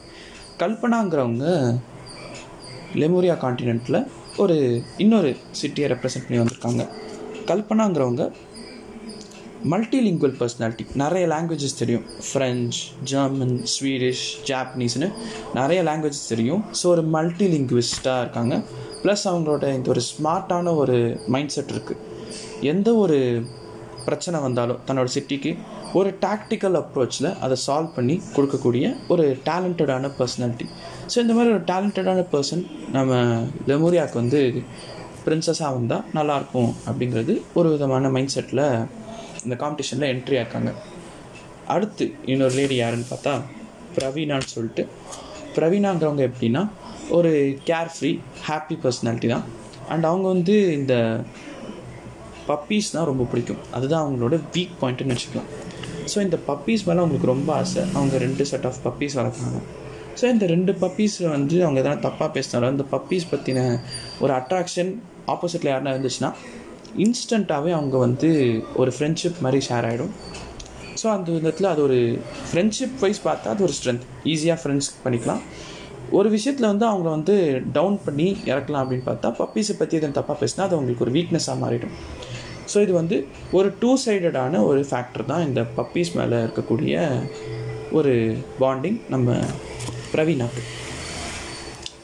கல்பனாங்கிறவங்க 0.62 1.46
லெமோரியா 3.02 3.36
கான்டினென்ட்டில் 3.43 4.06
ஒரு 4.38 4.84
இன்னொரு 4.98 5.36
சிட்டியை 5.62 5.88
ரெப்ரசன்ட் 5.93 6.26
பண்ணி 6.28 6.41
வந்திருக்காங்க. 6.43 6.84
கல்பனாங்கிறவங்க 7.50 8.32
மல்டிலிங்குவல் 9.72 10.38
பர்சனாலிட்டி 10.39 10.86
நிறைய 10.93 11.28
லாங்குவேஜஸ் 11.28 11.80
தெரியும். 11.82 12.06
ஃப்ரெஞ்ச் 12.30 12.78
ஜெர்மன் 13.04 13.65
ஸ்வீடிஷ் 13.74 14.24
ஜாப்பனீஸ்னு 14.50 15.12
நிறைய 15.54 15.84
லாங்குவேஜஸ் 15.84 16.32
தெரியும். 16.34 16.63
ஸோ 16.80 16.86
ஒரு 16.86 17.04
மல்டிலிங்குவிஸ்டாக 17.15 18.24
இருக்காங்க. 18.24 18.63
ப்ளஸ் 19.04 19.24
அவங்களோட 19.30 19.74
இந்த 19.76 19.89
ஒரு 19.89 20.02
ஸ்மார்ட்டான 20.10 20.76
ஒரு 20.76 20.98
மைண்ட் 21.28 21.50
செட் 21.50 21.72
இருக்குது 21.76 22.12
எந்த 22.63 22.89
ஒரு 22.95 23.17
பிரச்சனை 24.06 24.38
வந்தாலும் 24.39 24.80
தன்னோட 24.88 25.10
சிட்டிக்கு 25.15 25.52
ஒரு 25.93 26.10
டாக்டிக்கல் 26.21 26.78
அப்ரோச்சில் 26.80 27.30
அதை 27.39 27.56
சால்வ் 27.65 27.95
பண்ணி 27.95 28.15
கொடுக்கக்கூடிய 28.36 28.86
ஒரு 29.08 29.26
டேலண்டடான 29.45 30.10
பர்சனாலிட்டி 30.17 30.65
ஸோ 31.08 31.17
இந்த 31.19 31.34
மாதிரி 31.34 31.54
ஒரு 31.54 31.63
டேலண்டடான 31.63 32.23
பர்சன் 32.34 32.63
நம்ம 32.91 33.19
லெமோரியாவுக்கு 33.67 34.21
வந்து 34.21 34.41
பிரின்சஸாக 35.26 35.71
வந்தால் 35.73 36.06
நல்லாயிருக்கும் 36.13 36.71
அப்படிங்கிறது 36.88 37.36
ஒரு 37.54 37.67
விதமான 37.69 38.10
மைண்ட் 38.10 38.34
செட்டில் 38.36 38.65
இந்த 39.43 39.56
காம்படிஷனில் 39.56 40.12
என்ட்ரி 40.13 40.38
ஆக்காங்க 40.43 40.71
அடுத்து 41.67 42.06
இன்னொரு 42.26 42.56
லேடி 42.56 42.76
யாருன்னு 42.76 43.08
பார்த்தா 43.12 43.34
பிரவீனான்னு 43.97 44.54
சொல்லிட்டு. 44.54 44.84
பிரவீனாங்கிறவங்க 45.56 46.23
எப்படின்னா 46.30 46.62
ஒரு 47.10 47.32
கேர் 47.65 47.91
ஃப்ரீ 47.95 48.12
ஹாப்பி 48.47 48.76
பர்சனாலிட்டி 48.84 49.28
தான். 49.28 49.45
அண்ட் 49.89 50.06
அவங்க 50.06 50.28
வந்து 50.28 50.56
இந்த 50.73 50.95
பப்பீஸ் 52.49 52.91
தான் 52.95 53.08
ரொம்ப 53.12 53.23
பிடிக்கும். 53.32 53.62
அதுதான் 53.77 54.03
அவங்களோட 54.06 54.36
வீக் 54.56 54.75
பாயிண்ட்டுன்னு 54.82 55.15
வச்சுக்கலாம். 55.15 55.49
ஸோ 56.12 56.17
இந்த 56.27 56.38
பப்பீஸ் 56.49 56.84
மேலே 56.88 56.99
அவங்களுக்கு 57.03 57.32
ரொம்ப 57.34 57.49
ஆசை. 57.62 57.82
அவங்க 57.97 58.17
ரெண்டு 58.25 58.45
செட் 58.51 58.67
ஆஃப் 58.69 58.79
பப்பீஸ் 58.88 59.17
வளர்க்குறாங்க. 59.19 59.62
ஸோ 60.19 60.25
இந்த 60.34 60.45
ரெண்டு 60.53 60.71
பப்பீஸில் 60.84 61.29
வந்து 61.36 61.56
அவங்க 61.65 61.79
எதனா 61.84 61.99
தப்பாக 62.08 62.29
பேசினாலும் 62.38 62.73
இந்த 62.75 62.86
பப்பீஸ் 62.95 63.25
பற்றின 63.34 63.60
ஒரு 64.23 64.34
அட்ராக்ஷன் 64.39 64.91
ஆப்போசிட்டில் 65.34 65.71
யாருனா 65.71 65.93
இருந்துச்சுன்னா 65.95 66.32
இன்ஸ்டண்ட்டாகவே 67.06 67.71
அவங்க 67.77 67.97
வந்து 68.08 68.29
ஒரு 68.82 68.91
ஃப்ரெண்ட்ஷிப் 68.95 69.39
மாதிரி 69.45 69.60
ஷேர் 69.69 69.88
ஆகிடும் 69.89 70.12
ஸோ 71.01 71.08
அந்த 71.13 71.29
விதத்தில் 71.36 71.67
அது 71.71 71.82
ஒரு 71.88 71.97
ஃப்ரெண்ட்ஷிப் 72.49 72.97
வைஸ் 73.03 73.21
பார்த்தா 73.29 73.53
அது 73.53 73.63
ஒரு 73.67 73.73
ஸ்ட்ரென்த் 73.77 74.03
ஈஸியாக 74.34 74.58
ஃப்ரெண்ட்ஸ் 74.62 74.89
பண்ணிக்கலாம். 75.06 75.41
ஒரு 76.17 76.29
விஷயத்தில் 76.36 76.69
வந்து 76.71 76.86
அவங்கள 76.89 77.10
வந்து 77.17 77.36
டவுன் 77.77 77.97
பண்ணி 78.06 78.27
இறக்கலாம் 78.51 78.84
அப்படின்னு 78.84 79.08
பார்த்தா 79.08 79.29
பப்பீஸை 79.39 79.75
பற்றி 79.79 79.97
எதுவும் 79.99 80.17
தப்பாக 80.17 80.38
பேசினா 80.41 80.65
அது 80.67 80.75
அவங்களுக்கு 80.77 81.06
ஒரு 81.06 81.13
வீக்னஸாக 81.15 81.58
மாறிடும். 81.63 81.95
ஸோ 82.71 82.78
இது 82.86 82.93
வந்து 83.02 83.17
ஒரு 83.58 83.69
டூ 83.82 83.91
சைடடான 84.06 84.62
ஒரு 84.69 84.82
ஃபேக்டர் 84.89 85.30
தான் 85.32 85.45
இந்த 85.47 85.62
பப்பீஸ் 85.80 86.12
மேலே 86.19 86.38
இருக்கக்கூடிய 86.45 86.95
ஒரு 87.99 88.13
பாண்டிங் 88.62 88.99
நம்ம 89.13 89.38
பிரவீனாக்கு. 90.13 90.63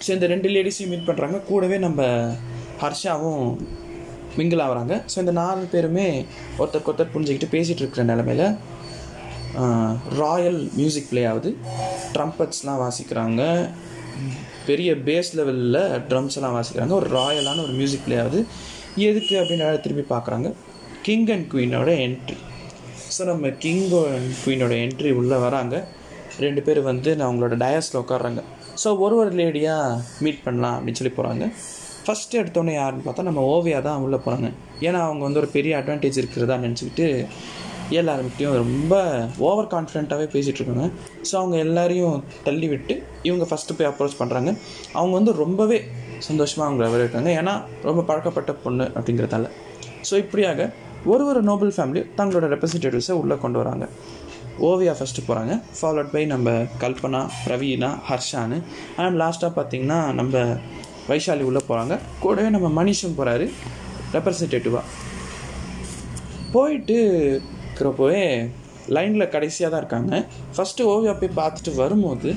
ஸோ 0.05 0.09
இந்த 0.17 0.27
ரெண்டு 0.33 0.49
லேடிஸையும் 0.55 0.91
மீட் 0.93 1.07
பண்ணுறாங்க 1.09 1.37
கூடவே 1.51 1.77
நம்ம 1.87 2.01
ஹர்ஷாவும் 2.83 3.45
மிங்கிள் 4.39 4.63
ஆகிறாங்க. 4.65 4.95
ஸோ 5.11 5.17
இந்த 5.23 5.33
நாலு 5.43 5.63
பேருமே 5.75 6.07
ஒருத்தருக்கு 6.59 6.91
ஒருத்தர் 6.91 7.13
புரிஞ்சுக்கிட்டு 7.13 7.53
பேசிகிட்டு 7.55 7.83
இருக்கிற 7.83 8.03
நிலமையில 8.11 8.43
ராயல் 10.21 10.59
மியூசிக் 10.79 11.07
ப்ளே 11.11 11.21
ஆகுது. 11.29 11.51
ட்ரம்பட்ஸ்லாம் 12.15 12.81
வாசிக்கிறாங்க. 12.83 13.43
பெரிய 14.67 14.89
பேஸ் 15.07 15.31
லெவலில் 15.37 15.79
ட்ரம்ஸ் 16.09 16.37
எல்லாம் 16.39 16.55
வாசிக்கிறாங்க. 16.57 16.93
ஒரு 17.01 17.07
ராயலான 17.17 17.63
ஒரு 17.67 17.73
மியூசிக் 17.79 18.05
ப்ளே 18.07 18.17
ஆகுது. 18.23 18.41
எதுக்கு 18.95 19.35
அப்படின்னு 19.41 19.67
திரும்பி 19.85 20.05
பார்க்குறாங்க. 20.15 20.49
கிங் 21.07 21.27
அண்ட் 21.35 21.47
குவீனோட 21.51 21.89
என்ட்ரி 22.05 22.37
ஸோ 23.15 23.25
நம்ம 23.25 23.49
கிங் 23.63 23.85
அண்ட் 23.99 24.31
குவீனோட 24.43 24.73
என்ட்ரி 24.85 25.11
உள்ளே 25.19 25.37
வராங்க. 25.45 25.75
ரெண்டு 26.45 26.61
பேர் 26.61 26.79
வந்து 26.81 27.15
நான் 27.15 27.27
அவங்களோட 27.29 27.55
டயஸில் 27.65 28.01
உட்காடுறாங்க 28.01 28.41
ஸோ 28.83 28.89
ஒரு 29.03 29.15
ஒரு 29.21 29.31
லேடியாக 29.39 30.01
மீட் 30.25 30.43
பண்ணலாம் 30.43 30.75
அப்படின்னு 30.77 30.99
சொல்லி 30.99 31.13
போகிறாங்க 31.15 31.45
ஃபஸ்ட்டு 32.03 32.39
எடுத்தோன்னே 32.41 32.73
யாருன்னு 32.73 33.05
பார்த்தா 33.05 33.25
நம்ம 33.29 33.41
ஓவியா 33.55 33.81
தான் 33.87 34.03
உள்ளே 34.03 34.19
போகிறாங்க 34.25 34.49
ஏன்னா 34.87 34.99
அவங்க 35.07 35.23
வந்து 35.23 35.41
ஒரு 35.41 35.49
பெரிய 35.55 35.73
அட்வான்டேஜ் 35.79 36.19
இருக்கிறதா 36.21 36.57
நினச்சிக்கிட்டு 36.65 37.07
எல்லாருக்கிட்டையும் 37.99 38.53
ரொம்ப 38.53 38.93
ஓவர் 39.37 39.69
கான்ஃபிடென்ட்டாகவே 39.73 40.27
பேசிகிட்டு 40.33 40.61
இருக்காங்க. 40.61 40.87
ஸோ 41.29 41.33
அவங்க 41.35 41.57
எல்லாரையும் 41.57 42.23
தள்ளி 42.43 42.67
விட்டு 42.67 43.03
இவங்க 43.23 43.47
ஃபஸ்ட்டு 43.49 43.75
போய் 43.77 43.89
அப்ரோச் 43.91 44.19
பண்ணுறாங்க 44.19 44.49
அவங்க 44.93 45.13
வந்து 45.13 45.33
ரொம்பவே 45.33 45.79
சந்தோஷமாக 46.27 46.67
அவங்கள 46.69 46.87
வரவேற்காங்க. 46.93 47.31
ஏன்னா 47.39 47.53
ரொம்ப 47.87 48.01
பழக்கப்பட்ட 48.09 48.53
பொண்ணு 48.63 48.85
அப்படிங்கிறதால. 48.97 49.47
ஸோ 50.09 50.15
இப்படியாக 50.23 50.69
ஒரு 51.11 51.23
ஒரு 51.31 51.41
நோபல் 51.49 51.73
ஃபேமிலி 51.75 52.01
தங்களோட 52.19 52.45
ரெப்ரசன்டேட்டிவ்ஸை 52.53 53.15
உள்ளே 53.21 53.35
கொண்டு 53.43 53.57
வராங்க. 53.61 53.85
ஓவியா 54.69 54.93
ஃபஸ்ட்டு 54.99 55.25
போகிறாங்க 55.27 55.53
ஃபாலோட் 55.79 56.09
பை 56.13 56.23
நம்ம 56.33 56.49
கல்பனா 56.81 57.21
பிரவீனா 57.43 57.89
ஹர்ஷானு. 58.09 58.57
அண்ட் 59.03 59.17
லாஸ்ட்டாக 59.21 59.51
பார்த்திங்கன்னா 59.57 59.99
நம்ம 60.19 60.43
வைஷாலி 61.11 61.43
உள்ளே 61.49 61.61
போகிறாங்க 61.69 61.93
கூடவே 62.23 62.49
நம்ம 62.55 62.67
மனிஷும் 62.79 63.15
போகிறாரு 63.19 63.45
ரெப்ரசன்டேட்டிவாக 64.15 64.85
போயிட்டு 66.55 66.97
இருக்கிறப்போவே 67.73 68.23
லைனில் 68.95 69.31
கடைசியாக 69.35 69.69
தான் 69.71 69.81
இருக்காங்க. 69.83 70.13
ஃபஸ்ட்டு 70.55 70.87
ஓவியா 70.93 71.13
போய் 71.21 71.37
பார்த்துட்டு 71.41 71.71
வரும்போது 71.83 72.29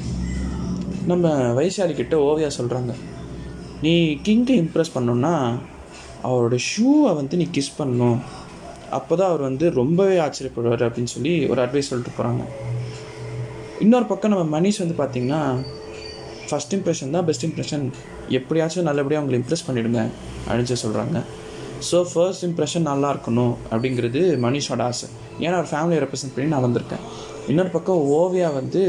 நம்ம 1.10 1.28
வைஷாலி 1.58 1.94
கிட்ட 2.00 2.16
ஓவியா 2.30 2.50
சொல்கிறாங்க 2.58 2.94
நீ 3.84 3.92
கிங்கை 4.26 4.56
இம்ப்ரெஸ் 4.62 4.94
பண்ணணுன்னா 4.96 5.34
அவரோட 6.28 6.56
ஷூவை 6.70 7.10
வந்து 7.20 7.34
நீ 7.40 7.46
கிஸ் 7.56 7.76
பண்ணணும். 7.78 8.18
அப்போ 8.96 9.12
தான் 9.18 9.30
அவர் 9.32 9.42
வந்து 9.48 9.66
ரொம்பவே 9.80 10.16
ஆச்சரியப்படுவார் 10.24 10.84
அப்படின்னு 10.86 11.12
சொல்லி 11.14 11.32
ஒரு 11.52 11.60
அட்வைஸ் 11.64 11.90
சொல்லிட்டு 11.90 12.16
போகிறாங்க 12.16 12.42
இன்னொரு 13.84 14.06
பக்கம் 14.10 14.32
நம்ம 14.34 14.44
மனிஷ் 14.56 14.80
வந்து 14.82 14.96
பார்த்திங்கன்னா 15.00 15.40
ஃபஸ்ட் 16.48 16.74
இம்ப்ரெஷன் 16.76 17.14
தான் 17.16 17.26
பெஸ்ட் 17.28 17.46
இம்ப்ரெஷன் 17.48 17.84
எப்படியாச்சும் 18.38 18.86
நல்லபடியாக 18.88 19.22
அவங்களை 19.22 19.38
இம்ப்ரெஸ் 19.40 19.66
பண்ணிவிடுங்க 19.68 20.02
அப்படின்னு 20.46 20.82
சொல்கிறாங்க 20.84 21.18
ஸோ 21.88 21.98
ஃபர்ஸ்ட் 22.10 22.44
இம்ப்ரெஷன் 22.48 22.86
நல்லா 22.90 23.08
இருக்கணும் 23.14 23.54
அப்படிங்கிறது 23.72 24.20
மனிஷோட 24.44 24.82
ஆசை. 24.90 25.08
ஏன்னா 25.44 25.56
அவர் 25.60 25.70
ஃபேமிலியை 25.72 26.00
ரெப்ரசென்ட் 26.04 26.34
பண்ணி 26.34 26.52
நான் 26.54 26.66
வந்திருக்கேன். 26.66 27.02
இன்னொரு 27.50 27.70
பக்கம் 27.76 28.02
ஓவியா 28.18 28.48
வந்து 28.60 28.82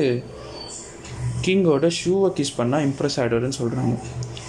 கிங்கோட 1.46 1.88
ஷூவை 2.00 2.30
கிஸ் 2.40 2.58
பண்ணால் 2.60 2.86
இம்ப்ரெஸ் 2.90 3.18
ஆகிடுவாருன்னு 3.22 3.60
சொல்கிறாங்க 3.62 3.96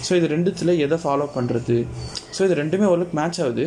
ஸோ 0.05 0.11
இது 0.19 0.27
ரெண்டுத்தில் 0.35 0.71
எதை 0.85 0.97
ஃபாலோ 1.03 1.25
பண்ணுறது 1.35 1.77
ஸோ 2.35 2.41
இது 2.47 2.55
ரெண்டுமே 2.61 2.85
ஓரளவுக்கு 2.91 3.17
மேட்ச் 3.19 3.39
ஆகுது. 3.45 3.65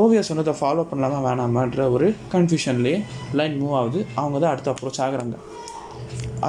ஓவியா 0.00 0.22
சொன்னதை 0.28 0.52
ஃபாலோ 0.60 0.82
பண்ணலாமா 0.90 1.18
வேணாமான்ற 1.26 1.82
ஒரு 1.94 2.06
கன்ஃபியூஷன்லேயே 2.34 2.98
லைன் 3.38 3.56
மூவ் 3.60 3.76
ஆகுது. 3.80 4.00
அவங்க 4.20 4.36
தான் 4.44 4.52
அடுத்த 4.54 4.68
அப்ரோச் 4.74 5.00
ஆகுறாங்க. 5.06 5.36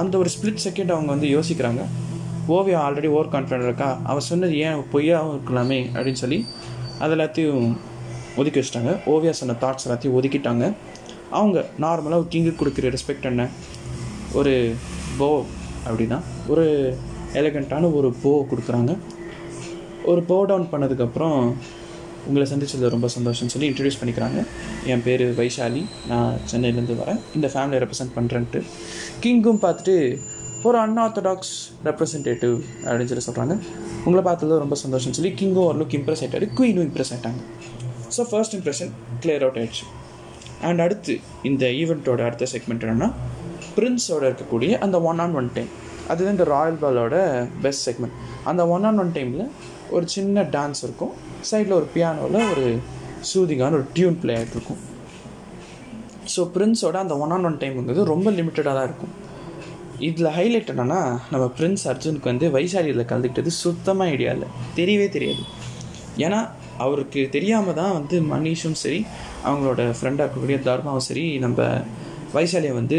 அந்த 0.00 0.14
ஒரு 0.22 0.30
ஸ்பிளிட் 0.34 0.62
செகண்ட் 0.66 0.92
அவங்க 0.96 1.10
வந்து 1.14 1.28
யோசிக்கிறாங்க. 1.36 1.82
ஓவியா 2.56 2.78
ஆல்ரெடி 2.86 3.08
ஓவர் 3.14 3.32
கான்ஃபிடென்ட் 3.34 3.66
இருக்கா? 3.68 3.88
அவள் 4.10 4.26
சொன்னது 4.30 4.54
ஏன் 4.66 4.82
பொய்யாகவும் 4.92 5.34
இருக்கலாமே 5.36 5.80
அப்படின்னு 5.94 6.22
சொல்லி 6.24 6.38
அது 7.04 7.14
எல்லாத்தையும் 7.16 7.66
ஒதுக்கி 8.40 8.58
வச்சிட்டாங்க. 8.60 8.92
ஓவியா 9.12 9.32
சொன்ன 9.40 9.56
தாட்ஸ் 9.64 9.86
எல்லாத்தையும் 9.86 10.16
ஒதுக்கிட்டாங்க. 10.18 10.64
அவங்க 11.38 11.58
நார்மலாக 11.84 12.20
ஒரு 12.22 12.28
கிங்கு 12.34 12.52
கொடுக்குற 12.60 12.90
ரெஸ்பெக்ட் 12.96 13.28
என்ன? 13.32 13.44
ஒரு 14.40 14.54
போ 15.18 15.28
அப்படின்னா 15.88 16.18
ஒரு 16.52 16.66
எலகண்ட்டான 17.38 17.90
ஒரு 17.98 18.08
போ 18.22 18.32
கொடுக்குறாங்க. 18.50 18.92
ஒரு 20.10 20.20
போ 20.30 20.36
டவுன் 20.50 20.66
பண்ணதுக்கப்புறம் 20.72 21.38
உங்களை 22.28 22.44
சந்திச்சதில் 22.50 22.92
ரொம்ப 22.94 23.08
சந்தோஷம்னு 23.16 23.52
சொல்லி 23.54 23.68
இன்ட்ரடியூஸ் 23.70 23.98
பண்ணிக்கிறாங்க. 24.00 24.40
என் 24.92 25.04
பேர் 25.06 25.24
வைஷாலி. 25.38 25.82
நான் 26.10 26.32
சென்னையிலேருந்து 26.50 26.96
வரேன். 27.02 27.20
இந்த 27.36 27.46
ஃபேமிலியை 27.52 27.80
ரெப்ரசென்ட் 27.84 28.14
பண்ணுறேன்ட்டு 28.18 28.60
கிங்கும் 29.24 29.62
பார்த்துட்டு 29.64 29.94
ஒரு 30.68 30.76
அன்ஆர்த்தடாக்ஸ் 30.84 31.54
ரெப்ரசன்டேட்டிவ் 31.88 32.56
அப்படின்னு 32.86 33.10
சொல்லி 33.12 33.26
சொல்கிறாங்க 33.28 33.54
உங்களை 34.06 34.22
பார்த்தது 34.28 34.58
ரொம்ப 34.64 34.76
சந்தோஷம்னு 34.84 35.18
சொல்லி 35.18 35.32
கிங்கும் 35.40 35.66
ஓரளவுக்கு 35.68 35.98
இம்ப்ரெஸ் 36.00 36.22
ஆகிட்டாரு 36.24 36.48
குயினும் 36.58 36.86
இம்ப்ரெஸ் 36.88 37.12
ஆகிட்டாங்க 37.14 37.40
so 38.16 38.22
first 38.30 38.56
impression 38.58 38.90
clear 39.22 39.44
out 39.46 39.58
ஆயிடுச்சு. 39.60 39.84
அண்ட் 40.68 40.82
அடுத்து 40.86 41.14
இந்த 41.50 41.64
ஈவெண்ட்டோட 41.82 42.22
அடுத்த 42.28 42.46
செக்மெண்ட் 42.54 42.84
என்னென்னா 42.86 43.08
பிரின்ஸோட 43.76 44.22
இருக்கக்கூடிய 44.30 44.78
அந்த 44.86 44.96
ஒன் 45.10 45.20
ஆன் 45.24 45.36
ஒன் 45.40 45.50
டைம் 45.56 45.70
அதுதான் 46.10 46.34
இந்த 46.36 46.46
ராயல் 46.54 46.78
பாலோட 46.82 47.16
பெஸ்ட் 47.64 47.84
செக்மெண்ட் 47.88 48.16
அந்த 48.50 48.62
ஒன் 48.74 48.86
ஆன் 48.90 49.00
ஒன் 49.02 49.12
டைமில் 49.16 49.44
ஒரு 49.96 50.04
சின்ன 50.14 50.42
டான்ஸ் 50.56 50.82
இருக்கும். 50.86 51.12
சைடில் 51.50 51.78
ஒரு 51.80 51.88
பியானோவில் 51.94 52.48
ஒரு 52.52 52.66
சூதிகான 53.30 53.76
ஒரு 53.78 53.86
டியூன் 53.96 54.18
ப்ளே 54.22 54.34
ஆகிட்டு 54.40 54.56
இருக்கும். 54.58 54.80
ஸோ 56.34 56.40
பிரின்ஸோட 56.54 56.96
அந்த 57.04 57.14
ஒன் 57.24 57.34
ஆன் 57.36 57.46
ஒன் 57.48 57.58
டைம்ங்கிறது 57.62 58.02
ரொம்ப 58.12 58.30
லிமிட்டடாக 58.38 58.74
தான் 58.78 58.88
இருக்கும். 58.90 59.14
இதில் 60.08 60.28
ஹைலைட் 60.36 60.70
என்னென்னா 60.72 61.00
நம்ம 61.32 61.46
பிரின்ஸ் 61.56 61.84
அர்ஜுனுக்கு 61.92 62.30
வந்து 62.32 62.46
வைசாலியில் 62.56 63.08
கலந்துக்கிட்டது 63.10 63.50
சுத்தமாக 63.64 64.12
ஐடியா 64.14 64.30
இல்லை. 64.36 64.48
தெரியவே 64.78 65.08
தெரியாது. 65.16 65.42
ஏன்னா 66.26 66.38
அவருக்கு 66.84 67.20
தெரியாமல் 67.34 67.76
தான் 67.80 67.92
வந்து 67.96 68.16
மனிஷும் 68.32 68.78
சரி 68.82 69.00
அவங்களோட 69.48 69.82
ஃப்ரெண்டாக 69.98 70.24
இருக்கக்கூடிய 70.26 70.58
தர்மாவும் 70.68 71.06
சரி 71.08 71.24
நம்ம 71.44 71.66
வைசாலியை 72.36 72.74
வந்து 72.80 72.98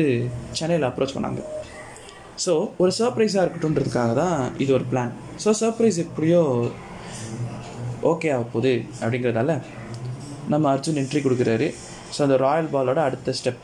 சென்னையில் 0.60 0.88
அப்ரோச் 0.89 1.15
பண்ணாங்க. 1.17 1.41
ஸோ 2.43 2.54
ஒரு 2.82 2.91
சர்ப்ரைஸாக 2.99 3.43
இருக்கட்டும்ன்றதுக்காக 3.43 4.12
தான் 4.21 4.38
இது 4.63 4.71
ஒரு 4.77 4.86
பிளான் 4.91 5.12
ஸோ 5.43 5.49
சர்ப்ரைஸ் 5.62 5.97
எப்படியோ 6.06 6.41
ஓகே 8.12 8.30
ஆக 8.36 8.43
போகுது 8.54 8.73
அப்படிங்கிறதால 9.01 9.56
நம்ம 10.51 10.65
அர்ஜுன் 10.73 10.99
என்ட்ரி 11.01 11.19
கொடுக்குறாரு. 11.25 11.67
ஸோ 12.15 12.19
அந்த 12.25 12.38
ராயல் 12.45 12.71
பாலோட 12.75 12.99
அடுத்த 13.08 13.34
ஸ்டெப் 13.39 13.62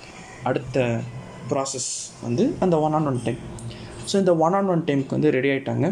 அடுத்த 0.50 0.78
ப்ராசஸ் 1.52 1.90
வந்து 2.26 2.44
அந்த 2.64 2.76
one 2.86 2.96
on 2.98 3.08
one 3.12 3.20
time 3.28 3.40
so 4.10 4.16
இந்த 4.24 4.34
ஒன் 4.46 4.56
ஆன் 4.60 4.70
ஒன் 4.74 4.84
டைமுக்கு 4.90 5.16
வந்து 5.18 5.32
ரெடி 5.38 5.50
ஆகிட்டாங்க 5.54 5.88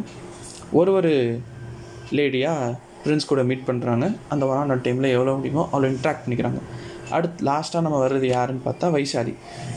ஒரு 0.80 0.92
ஒரு 0.98 1.14
லேடியாக 2.18 2.76
ஃப்ரெண்ட்ஸ் 3.02 3.30
கூட 3.32 3.42
மீட் 3.50 3.66
பண்ணுறாங்க 3.70 4.06
அந்த 4.34 4.44
ஒன் 4.52 4.60
ஆன் 4.62 4.74
ஒன் 4.76 4.84
டைமில் 4.86 5.14
எவ்வளோ 5.16 5.34
முடியுமோ 5.38 5.64
அவ்வளோ 5.72 5.90
இன்ட்ராக்ட் 5.94 6.24
பண்ணிக்கிறாங்க. 6.26 6.62
அடுத்து 7.16 7.46
லாஸ்ட்டாக 7.50 7.84
நம்ம 7.86 7.98
வர்றது 8.04 8.28
யாருன்னு 8.36 8.64
பார்த்தா 8.68 8.86
வைசாலி. 8.96 9.34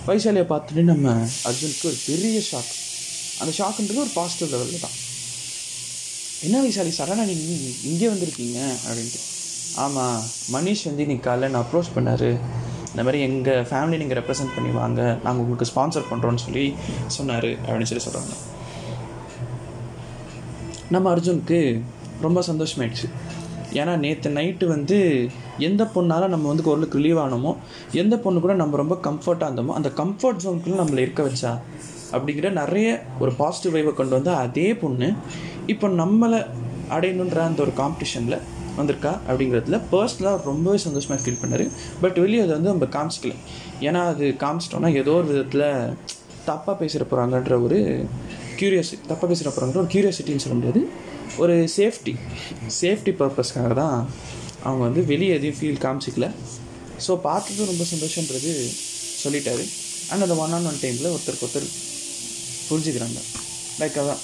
வைசாலியை 0.08 0.46
பார்த்துட்டு 0.52 0.84
நம்ம 0.92 1.08
அர்ஜுனுக்கு 1.48 1.88
ஒரு 1.90 1.98
பெரிய 2.06 2.38
ஷாக் 2.50 2.70
அந்த 3.40 3.52
ஷாக்குன்றது 3.58 4.04
ஒரு 4.04 4.12
பாசிட்டிவ் 4.18 4.52
லெவலில் 4.54 4.84
தான். 4.86 4.96
என்ன 6.46 6.56
விசாரி 6.66 6.90
சரணா 6.98 7.22
நீங்கள் 7.30 7.74
இங்கே 7.90 8.08
வந்திருக்கீங்க? 8.12 8.58
அப்படின்ட்டு. 8.86 9.20
ஆமாம் 9.84 10.18
மனிஷ் 10.54 10.84
வந்து 10.88 11.04
இன்னைக்கு 11.06 11.26
காலைல 11.28 11.50
நான் 11.54 11.64
அப்ரோச் 11.64 11.94
பண்ணார். 11.96 12.28
இந்த 12.90 13.02
மாதிரி 13.06 13.18
எங்கள் 13.28 13.66
ஃபேமிலி 13.70 13.96
நீங்கள் 14.02 14.18
ரெப்ரசன்ட் 14.20 14.54
பண்ணி 14.56 14.70
வாங்க. 14.80 15.00
நாங்கள் 15.24 15.42
உங்களுக்கு 15.44 15.70
ஸ்பான்சர் 15.72 16.08
பண்ணுறோன்னு 16.10 16.44
சொல்லி 16.46 16.64
சொன்னார் 17.16 17.50
அப்படின்னு 17.64 17.90
சொல்லி 17.90 18.04
சொல்கிறாங்க 18.06 18.34
நம்ம 20.94 21.06
அர்ஜுனுக்கு 21.14 21.58
ரொம்ப 22.26 22.40
சந்தோஷமாயிடுச்சு. 22.50 23.08
ஏன்னா 23.80 23.94
நேற்று 24.04 24.28
நைட்டு 24.36 24.66
வந்து 24.74 24.96
எந்த 25.66 25.82
பொண்ணால் 25.94 26.32
நம்ம 26.34 26.48
வந்து 26.50 26.64
ஓரளவுக்கு 26.70 27.00
ரிலீவ் 27.00 27.18
ஆனோமோ 27.24 27.52
எந்த 28.02 28.14
பொண்ணு 28.24 28.38
கூட 28.44 28.54
நம்ம 28.62 28.76
ரொம்ப 28.82 28.96
கம்ஃபர்ட்டாக 29.06 29.48
இருந்தோமோ 29.50 29.74
அந்த 29.78 29.90
கம்ஃபர்ட் 30.00 30.42
ஜோனுக்குள்ளே 30.44 30.78
நம்மளை 30.82 31.02
இருக்க 31.06 31.22
வச்சா 31.28 31.52
அப்படிங்கிற 32.14 32.50
நிறைய 32.60 32.88
ஒரு 33.22 33.32
பாசிட்டிவ் 33.40 33.74
வைவை 33.76 33.92
கொண்டு 34.00 34.14
வந்து 34.18 34.32
அதே 34.44 34.68
பொண்ணு 34.82 35.08
இப்போ 35.72 35.86
நம்மளை 36.02 36.40
அடையணுன்ற 36.96 37.38
அந்த 37.48 37.60
ஒரு 37.66 37.72
காம்படிஷனில் 37.80 38.38
வந்திருக்கா 38.78 39.12
அப்படிங்கிறதுல 39.28 39.78
பர்சனலாக 39.92 40.44
ரொம்பவே 40.50 40.78
சந்தோஷமாக 40.84 41.20
ஃபீல் 41.22 41.40
பண்ணார். 41.40 41.64
பட் 42.02 42.18
வெளியே 42.24 42.42
அதை 42.44 42.52
வந்து 42.56 42.72
நம்ம 42.72 42.86
காமிச்சிக்கல. 42.96 43.34
ஏன்னா 43.88 44.00
அது 44.12 44.26
காமிச்சிட்டோன்னா 44.42 44.90
ஏதோ 45.00 45.14
ஒரு 45.20 45.28
விதத்தில் 45.32 45.66
தப்பாக 46.50 46.74
பேசுகிற 46.82 47.04
போகிறாங்கன்ற 47.10 47.56
ஒரு 47.66 47.78
க்யூரியாசிட்டி 48.60 49.08
தப்பாக 49.10 49.28
பேசுகிற 49.30 49.50
போகிறாங்கன்ற 49.50 49.82
ஒரு 49.84 49.92
க்யூரியாசிட்டின்னு 49.94 50.44
சொல்ல 50.44 50.56
முடியாது. 50.60 50.82
ஒரு 51.42 51.56
சேஃப்டி 51.76 52.14
சேஃப்டி 52.80 53.12
பர்பஸ்க்காக 53.22 53.74
தான் 53.82 53.96
அவங்க 54.66 54.82
வந்து 54.88 55.02
வெளியே 55.10 55.34
எதையும் 55.38 55.58
ஃபீல் 55.58 55.82
காமிச்சிக்கல. 55.86 56.28
ஸோ 57.06 57.12
பார்த்ததும் 57.26 57.70
ரொம்ப 57.72 57.84
சந்தோஷன்றது 57.94 58.52
சொல்லிட்டாரு. 59.24 59.66
அண்ட் 60.12 60.24
அந்த 60.26 60.36
ஒன் 60.44 60.54
ஆன் 60.56 60.66
ஒன் 60.70 60.80
டைமில் 60.84 61.12
ஒருத்தருக்கு 61.14 61.46
ஒருத்தர் 61.46 61.68
புரிஞ்சுக்கிறாங்க. 62.70 63.20
லைக் 63.80 63.98
அதான். 64.02 64.22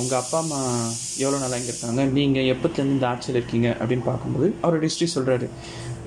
உங்கள் 0.00 0.18
அப்பா 0.20 0.38
அம்மா 0.42 0.60
எவ்வளோ 1.22 1.36
நாளாக 1.42 1.58
இங்கே 1.60 1.72
இருக்காங்க? 1.72 2.04
நீங்கள் 2.18 2.48
எப்போத்துலேருந்து 2.52 2.96
இந்த 2.98 3.06
ஆட்சியில் 3.10 3.38
இருக்கீங்க? 3.40 3.68
அப்படின்னு 3.80 4.04
பார்க்கும்போது 4.08 4.48
அவரோட 4.62 4.82
ஹிஸ்ட்ரி 4.88 5.08
சொல்கிறாரு 5.14 5.46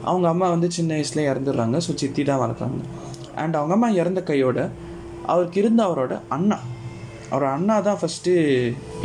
அவங்க 0.09 0.27
அம்மா 0.31 0.47
வந்து 0.55 0.67
சின்ன 0.77 0.91
வயசுல 0.95 1.23
இறந்துடுறாங்க. 1.31 1.77
ஸோ 1.85 1.91
சித்தி 2.01 2.23
தான் 2.29 2.41
வளர்க்குறாங்க. 2.43 2.81
அண்ட் 3.43 3.55
அவங்க 3.59 3.73
அம்மா 3.77 3.89
இறந்த 4.01 4.21
கையோட 4.29 4.59
அவருக்கு 5.33 5.59
இருந்த 5.63 5.81
அவரோட 5.87 6.13
அண்ணா. 6.35 6.57
அவரோட 7.31 7.51
அண்ணா 7.57 7.75
தான் 7.87 7.99
ஃபஸ்ட்டு 8.01 8.33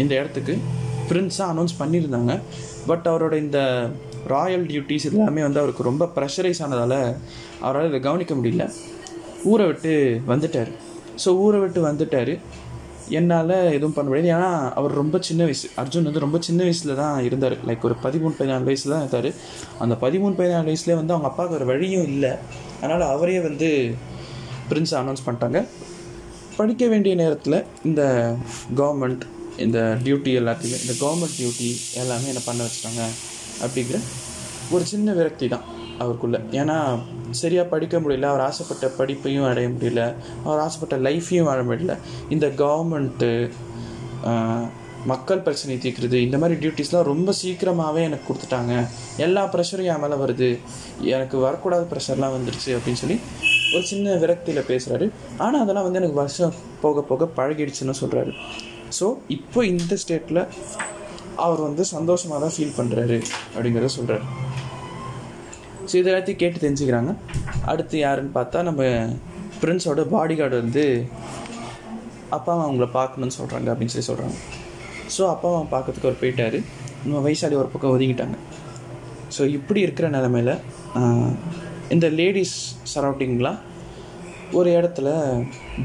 இந்த 0.02 0.12
இடத்துக்கு 0.20 0.56
பிரின்ஸாக 1.10 1.52
அனௌன்ஸ் 1.52 1.78
பண்ணியிருந்தாங்க. 1.82 2.34
பட் 2.90 3.06
அவரோட 3.12 3.34
இந்த 3.44 3.58
ராயல் 4.34 4.66
டியூட்டிஸ் 4.70 5.08
எல்லாமே 5.10 5.42
வந்து 5.46 5.60
அவருக்கு 5.62 5.88
ரொம்ப 5.90 6.04
ப்ரெஷரைஸ் 6.16 6.62
ஆனதால் 6.66 6.98
அவரால் 7.66 7.88
இதை 7.90 8.00
கவனிக்க 8.08 8.34
முடியல. 8.34 8.64
ஊரை 9.50 9.66
விட்டு 9.66 9.92
வந்துட்டார். 10.32 10.70
ஸோ 11.22 11.30
ஊரை 11.44 11.60
விட்டு 11.62 11.80
வந்துட்டார். 11.90 12.34
என்னால் 13.18 13.54
எதுவும் 13.76 13.94
பண்ண 13.94 14.08
முடியாது 14.08 14.28
ஏன்னா 14.34 14.50
அவர் 14.78 14.92
ரொம்ப 15.00 15.16
சின்ன 15.28 15.40
வயசு. 15.48 15.68
அர்ஜுன் 15.80 16.06
வந்து 16.08 16.22
ரொம்ப 16.24 16.38
சின்ன 16.48 16.60
வயசில் 16.66 16.92
தான் 17.00 17.16
இருந்தார். 17.28 17.56
லைக் 17.68 17.86
ஒரு 17.88 17.96
பதிமூணு 18.04 18.34
பதினாலு 18.40 18.68
வயசில் 18.68 18.92
தான் 18.94 19.02
இருந்தார். 19.04 19.30
அந்த 19.84 19.94
பதிமூணு 20.04 20.34
பதினாலு 20.40 20.68
வயசுலேயே 20.70 20.98
வந்து 21.00 21.14
அவங்க 21.14 21.28
அப்பாவுக்கு 21.30 21.58
ஒரு 21.58 21.66
வழியும் 21.72 22.06
இல்லை. 22.12 22.32
அதனால் 22.80 23.04
அவரே 23.14 23.38
வந்து 23.48 23.70
பிரின்ஸ் 24.70 24.94
அனௌன்ஸ் 25.00 25.24
பண்ணிட்டாங்க. 25.26 25.60
படிக்க 26.58 26.86
வேண்டிய 26.92 27.14
நேரத்தில் 27.22 27.58
இந்த 27.88 28.02
கவர்மெண்ட் 28.80 29.26
இந்த 29.64 29.78
டியூட்டி 30.04 30.32
எல்லாத்தையுமே 30.40 30.78
இந்த 30.84 30.94
கவர்மெண்ட் 31.02 31.36
டியூட்டி 31.38 31.70
எல்லாமே 32.02 32.30
என்ன 32.32 32.42
பண்ண 32.48 32.60
வச்சுட்டாங்க 32.66 33.02
அப்படிங்கிற 33.64 33.98
ஒரு 34.74 34.84
சின்ன 34.92 35.12
விரக்தி 35.18 35.46
தான். 35.54 35.66
அவருக்குள்ள. 36.02 36.38
ஏன்னா 36.60 36.76
சரியாக 37.40 37.66
படிக்க 37.72 37.96
முடியல 38.02 38.28
அவர் 38.32 38.44
ஆசைப்பட்ட 38.48 38.86
படிப்பையும் 38.98 39.48
அடைய 39.50 39.68
முடியல 39.74 40.02
அவர் 40.46 40.62
ஆசைப்பட்ட 40.66 40.96
லைஃப்பையும் 41.08 41.48
வாழ 41.50 41.60
முடியல. 41.70 41.96
இந்த 42.36 42.48
கவர்மெண்ட்டு 42.62 43.30
மக்கள் 45.10 45.44
பிரச்சனை 45.44 45.74
தீர்க்குறது 45.82 46.16
இந்த 46.24 46.36
மாதிரி 46.40 46.56
டியூட்டிஸ்லாம் 46.62 47.06
ரொம்ப 47.10 47.30
சீக்கிரமாகவே 47.40 48.00
எனக்கு 48.08 48.26
கொடுத்துட்டாங்க. 48.28 48.72
எல்லா 49.26 49.42
ப்ரெஷரும் 49.52 49.88
என் 49.92 50.02
மேலே 50.02 50.16
வருது. 50.22 50.48
எனக்கு 51.14 51.36
வரக்கூடாத 51.46 51.86
ப்ரெஷர்லாம் 51.92 52.34
வந்துருச்சு 52.36 52.70
அப்படின்னு 52.78 53.00
சொல்லி 53.02 53.16
ஒரு 53.76 53.84
சின்ன 53.92 54.14
விரக்தியில் 54.22 54.68
பேசுகிறாரு 54.70 55.06
ஆனால் 55.44 55.62
அதெல்லாம் 55.64 55.86
வந்து 55.86 56.00
எனக்கு 56.00 56.20
வருஷம் 56.22 56.54
போக 56.84 57.02
போக 57.10 57.28
பழகிடுச்சுன்னு 57.38 57.94
சொல்கிறாரு 58.02 58.32
ஸோ 58.98 59.06
இப்போ 59.36 59.60
இந்த 59.72 59.96
ஸ்டேட்டில் 60.02 60.40
அவர் 61.44 61.60
வந்து 61.66 61.82
சந்தோஷமாக 61.94 62.40
தான் 62.44 62.54
ஃபீல் 62.56 62.76
பண்ணுறாரு 62.78 63.18
அப்படிங்கிறத 63.54 63.92
சொல்கிறாரு 63.98 64.24
ஸோ 65.90 65.94
இது 66.00 66.10
எல்லாத்தையும் 66.10 66.40
கேட்டு 66.42 66.58
தெரிஞ்சுக்கிறாங்க. 66.64 67.12
அடுத்து 67.70 67.96
யாருன்னு 68.04 68.32
பார்த்தா 68.38 68.58
நம்ம 68.68 68.82
பிரின்ஸோட 69.62 70.02
பாடி 70.12 70.34
கார்டு 70.40 70.56
வந்து 70.62 70.84
அப்பா 72.36 72.50
அம்மா 72.52 72.64
அவங்கள 72.66 72.86
பார்க்கணுன்னு 72.98 73.36
சொல்கிறாங்க 73.38 73.68
அப்படின்னு 73.72 73.92
சொல்லி 73.94 74.08
சொல்கிறாங்க 74.10 74.36
ஸோ 75.14 75.22
அப்பா 75.32 75.48
அம்மா 75.52 75.62
பார்க்கறதுக்கு 75.74 76.08
அவர் 76.08 76.20
போயிட்டார். 76.22 76.58
நம்ம 77.04 77.20
வயசாளி 77.26 77.56
ஒரு 77.62 77.70
பக்கம் 77.72 77.94
ஒதுங்கிட்டாங்க. 77.96 78.36
ஸோ 79.36 79.42
இப்படி 79.58 79.80
இருக்கிற 79.86 80.06
நிலமையில 80.16 80.52
இந்த 81.94 82.06
லேடிஸ் 82.20 82.56
சரௌண்டிங்லாம் 82.92 83.58
ஒரு 84.58 84.68
இடத்துல 84.78 85.08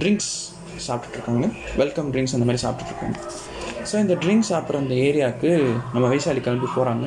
ட்ரிங்க்ஸ் 0.02 0.32
சாப்பிட்டுட்ருக்காங்க 0.88 1.48
வெல்கம் 1.82 2.10
ட்ரிங்க்ஸ் 2.14 2.36
அந்த 2.38 2.48
மாதிரி 2.48 2.64
சாப்பிட்டுட்ருக்காங்க 2.66 3.18
ஸோ 3.90 3.96
இந்த 4.04 4.14
ட்ரிங்க்ஸ் 4.24 4.50
சாப்பிட்ற 4.52 4.82
அந்த 4.84 4.96
ஏரியாவுக்கு 5.08 5.50
நம்ம 5.94 6.06
வைசாலி 6.12 6.42
கிளம்பி 6.46 6.70
போகிறாங்க 6.76 7.06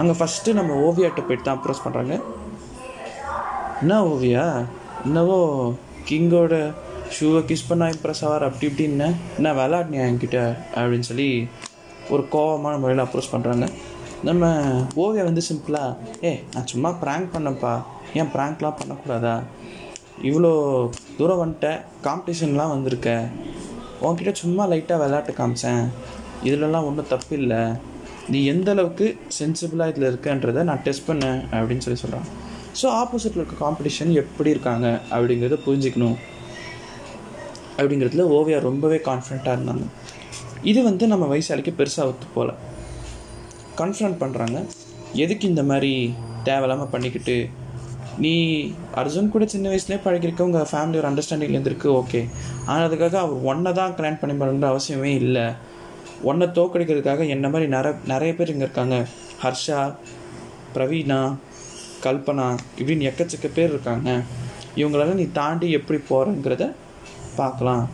அங்கே 0.00 0.14
ஃபஸ்ட்டு 0.18 0.56
நம்ம 0.58 0.76
ஓவியாட்ட 0.86 1.22
போயிட்டு 1.26 1.46
தான் 1.48 1.58
அப்ரோச் 1.58 1.84
பண்ணுறாங்க 1.86 2.14
என்ன 3.82 3.96
ஓவியா? 4.12 4.44
என்னவோ 5.06 5.38
கிங்கோட 6.08 6.54
ஷூவை 7.16 7.40
கிஸ் 7.48 7.68
பண்ணா 7.70 7.86
இம்ப்ரெஸ் 7.94 8.22
ஆவார் 8.26 8.46
அப்படி 8.48 8.66
இப்படின்னு 8.70 9.08
என்ன? 9.38 9.52
விளாட்னியா 9.58 10.04
என்கிட்ட? 10.10 10.38
அப்படின்னு 10.76 11.08
சொல்லி 11.10 11.28
ஒரு 12.10 12.22
கோபமான 12.34 12.78
முறையில் 12.78 13.04
அப்ரோச் 13.04 13.32
பண்ணுறாங்க 13.34 13.66
நம்ம 14.28 14.44
ஓவியா 15.02 15.24
வந்து 15.30 15.42
சிம்பிளாக 15.48 15.96
ஏ 16.28 16.32
நான் 16.54 16.70
சும்மா 16.72 16.90
ப்ராங்க் 17.02 17.34
பண்ணப்பா 17.34 17.74
ஏன் 18.20 18.32
ப்ராங்க்லாம் 18.34 18.78
பண்ணக்கூடாதா? 18.80 19.34
இவ்வளோ 20.28 20.52
தூரம் 21.18 21.42
வந்துட்டேன் 21.42 21.80
காம்படிஷன்லாம் 22.06 22.74
வந்திருக்க. 22.74 23.10
உன்கிட்ட 24.06 24.32
சும்மா 24.42 24.62
லைட்டாக 24.70 25.00
விளையாட்டு 25.02 25.32
காமிச்சேன். 25.38 25.84
இதிலலாம் 26.48 26.86
ஒன்றும் 26.88 27.10
தப்பு 27.12 27.34
இல்லை 27.40 27.62
நீ 28.32 28.38
எந்த 28.52 28.68
அளவுக்கு 28.74 29.06
சென்சிபிளாக 29.38 29.92
இதில் 29.92 30.08
இருக்கன்றதை 30.10 30.62
நான் 30.68 30.82
டெஸ்ட் 30.86 31.08
பண்ணேன் 31.08 31.40
அப்படின்னு 31.56 31.84
சொல்லி 31.86 32.00
சொல்கிறான் 32.02 32.28
ஸோ 32.80 32.86
ஆப்போசிட்டில் 33.00 33.40
இருக்க 33.40 33.56
காம்படிஷன் 33.64 34.12
எப்படி 34.22 34.50
இருக்காங்க 34.54 34.86
அப்படிங்கிறத 35.14 35.58
புரிஞ்சுக்கணும். 35.66 36.16
அப்படிங்கிறதுல 37.78 38.24
ஓவியா 38.36 38.58
ரொம்பவே 38.68 38.98
கான்ஃபிடண்ட்டாக 39.08 39.56
இருந்தாங்க. 39.56 39.84
இது 40.70 40.80
வந்து 40.88 41.04
நம்ம 41.12 41.24
வயசாளிக்கு 41.32 41.72
பெருசாக 41.80 42.10
ஒத்து 42.10 42.26
போகல 42.36 42.52
கன்ஃபரண்ட் 43.80 44.18
பண்ணுறாங்க 44.22 44.58
எதுக்கு 45.24 45.44
இந்த 45.52 45.62
மாதிரி 45.70 45.92
தேவையில்லாமல் 46.48 46.90
பண்ணிக்கிட்டு? 46.94 47.36
நீ 48.24 48.34
அர்ஜுன் 49.00 49.32
கூட 49.34 49.44
சின்ன 49.54 49.68
வயசுலேயே 49.72 50.00
பழகிருக்க 50.06 50.48
உங்கள் 50.48 50.68
ஃபேமிலி 50.72 50.98
ஒரு 51.00 51.08
அண்டர்ஸ்டாண்டிங் 51.10 51.54
இருந்திருக்கு 51.54 51.88
ஓகே 52.00 52.20
ஆனால் 52.66 52.86
அதுக்காக 52.88 53.18
அவர் 53.24 53.46
ஒன்றை 53.52 53.72
தான் 53.80 53.94
கல்யாணம் 53.98 54.20
பண்ணி 54.22 54.36
பண்ணுற 54.42 54.68
அவசியமே 54.74 55.12
இல்லை. 55.22 55.46
ஒன்றை 56.28 56.46
தோக்கடிக்கிறதுக்காக 56.58 57.26
என்ன 57.34 57.46
மாதிரி 57.52 57.66
நிறைய 57.76 57.94
நிறைய 58.12 58.30
பேர் 58.38 58.52
இங்கே 58.54 58.66
இருக்காங்க. 58.66 58.96
ஹர்ஷா 59.42 59.80
பிரவீனா 60.74 61.20
கல்பனா 62.04 62.46
இப்படின்னு 62.78 63.08
எக்கச்சக்க 63.10 63.48
பேர் 63.58 63.72
இருக்காங்க. 63.74 64.08
இவங்களெல்லாம் 64.80 65.20
நீ 65.22 65.26
தாண்டி 65.40 65.66
எப்படி 65.78 65.98
போகிறங்கிறத 66.10 66.64
பார்க்கலாம். 67.40 67.84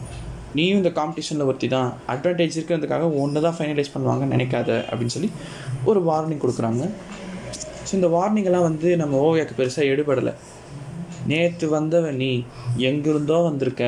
நீயும் 0.58 0.80
இந்த 0.80 0.90
காம்படிஷனில் 0.98 1.48
ஒருத்தி 1.48 1.68
தான் 1.74 1.90
அட்வான்டேஜ் 2.12 2.56
இருக்கிறதுக்காக 2.58 3.08
ஒன்று 3.22 3.44
தான் 3.46 3.56
ஃபைனலைஸ் 3.58 3.92
பண்ணுவாங்கன்னு 3.94 4.34
நினைக்காத 4.36 4.70
அப்படின்னு 4.90 5.14
சொல்லி 5.16 5.30
ஒரு 5.90 6.00
வார்னிங் 6.08 6.42
கொடுக்குறாங்க. 6.44 6.84
ஸோ 7.86 7.92
இந்த 7.98 8.08
வார்னிங்கெல்லாம் 8.16 8.66
வந்து 8.70 8.88
நம்ம 9.02 9.20
ஓவியாக்கு 9.26 9.54
பெருசாக 9.60 9.92
எடுபடலை. 9.92 10.32
நேற்று 11.30 11.66
வந்தவன் 11.76 12.18
நீ 12.22 12.32
எங்கிருந்தோ 12.88 13.38
வந்திருக்க 13.48 13.84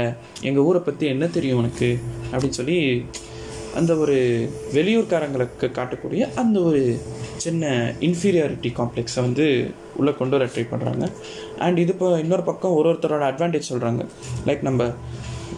எங்கள் 0.49 0.65
ஊரை 0.69 0.81
பற்றி 0.87 1.05
என்ன 1.15 1.25
தெரியும் 1.37 1.61
உனக்கு? 1.63 1.91
அப்படின்னு 2.33 2.59
சொல்லி 2.61 2.79
அந்த 3.75 3.97
ஒரு 3.97 4.17
வெளியூர்காரங்களுக்கு 4.73 5.67
காட்டக்கூடிய 5.69 6.29
அந்த 6.35 6.61
ஒரு 6.61 7.01
சின்ன 7.37 7.95
இன்ஃபீரியாரிட்டி 8.01 8.71
காம்ப்ளெக்ஸை 8.77 9.21
வந்து 9.21 9.75
உள்ளே 9.97 10.15
கொண்டு 10.15 10.39
வர 10.39 10.51
ட்ரை 10.55 10.65
பண்ணுறாங்க 10.71 11.13
அண்ட் 11.59 11.79
இது 11.79 11.93
இப்போ 11.93 12.19
இன்னொரு 12.19 12.43
பக்கம் 12.43 12.73
ஒரு 12.73 12.89
ஒருத்தரோட 12.93 13.25
அட்வான்டேஜ் 13.33 13.71
சொல்கிறாங்க 13.73 14.07
லைக் 14.47 14.61
நம்ம 14.61 14.91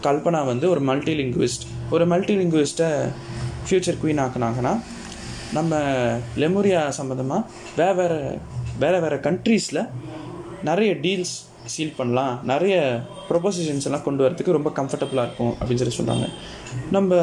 கல்பனா 0.03 0.47
வந்து 0.47 0.71
ஒரு 0.71 0.81
மல்டி 0.81 1.15
லிங்குவிஸ்ட் 1.15 1.65
ஒரு 1.91 2.07
மல்டி 2.07 2.37
லிங்குவிஸ்ட்டை 2.37 2.89
ஃப்யூச்சர் 3.69 4.01
குயின் 4.03 4.23
ஆக்குனாங்கன்னா 4.25 4.73
நம்ம 5.53 5.75
லெமோரியா 6.37 6.81
சம்மந்தமாக 6.99 7.43
வேறு 7.77 7.95
வேறு 7.95 8.39
வேறு 8.79 9.01
வேறு 9.01 9.17
கண்ட்ரீஸில் 9.17 9.83
நிறைய 10.63 10.95
டீல்ஸ் 10.95 11.35
சீல் 11.67 11.95
பண்ணலாம். 11.97 12.41
நிறைய 12.45 13.03
ப்ரொபோசிஷன்ஸ் 13.29 13.85
எல்லாம் 13.85 14.03
கொண்டு 14.03 14.25
வரதுக்கு 14.25 14.53
ரொம்ப 14.53 14.71
கம்ஃபர்டபுளாக 14.77 15.23
இருக்கும் 15.23 15.55
அப்படின்னு 15.61 15.83
சொல்லி 15.83 15.97
சொல்கிறாங்க 15.99 16.27
நம்ம 16.91 17.15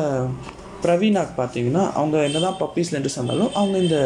பிரவீனாக் 0.84 1.38
பார்த்தீங்கன்னா 1.38 1.84
அவங்க 2.00 2.18
என்ன 2.28 2.40
தான் 2.40 2.58
பப்பீஸ் 2.60 2.92
லெண்டர்ஸ் 2.94 3.18
இருந்தாலும் 3.20 3.52
அவங்க 3.54 3.78
இந்த 3.78 3.98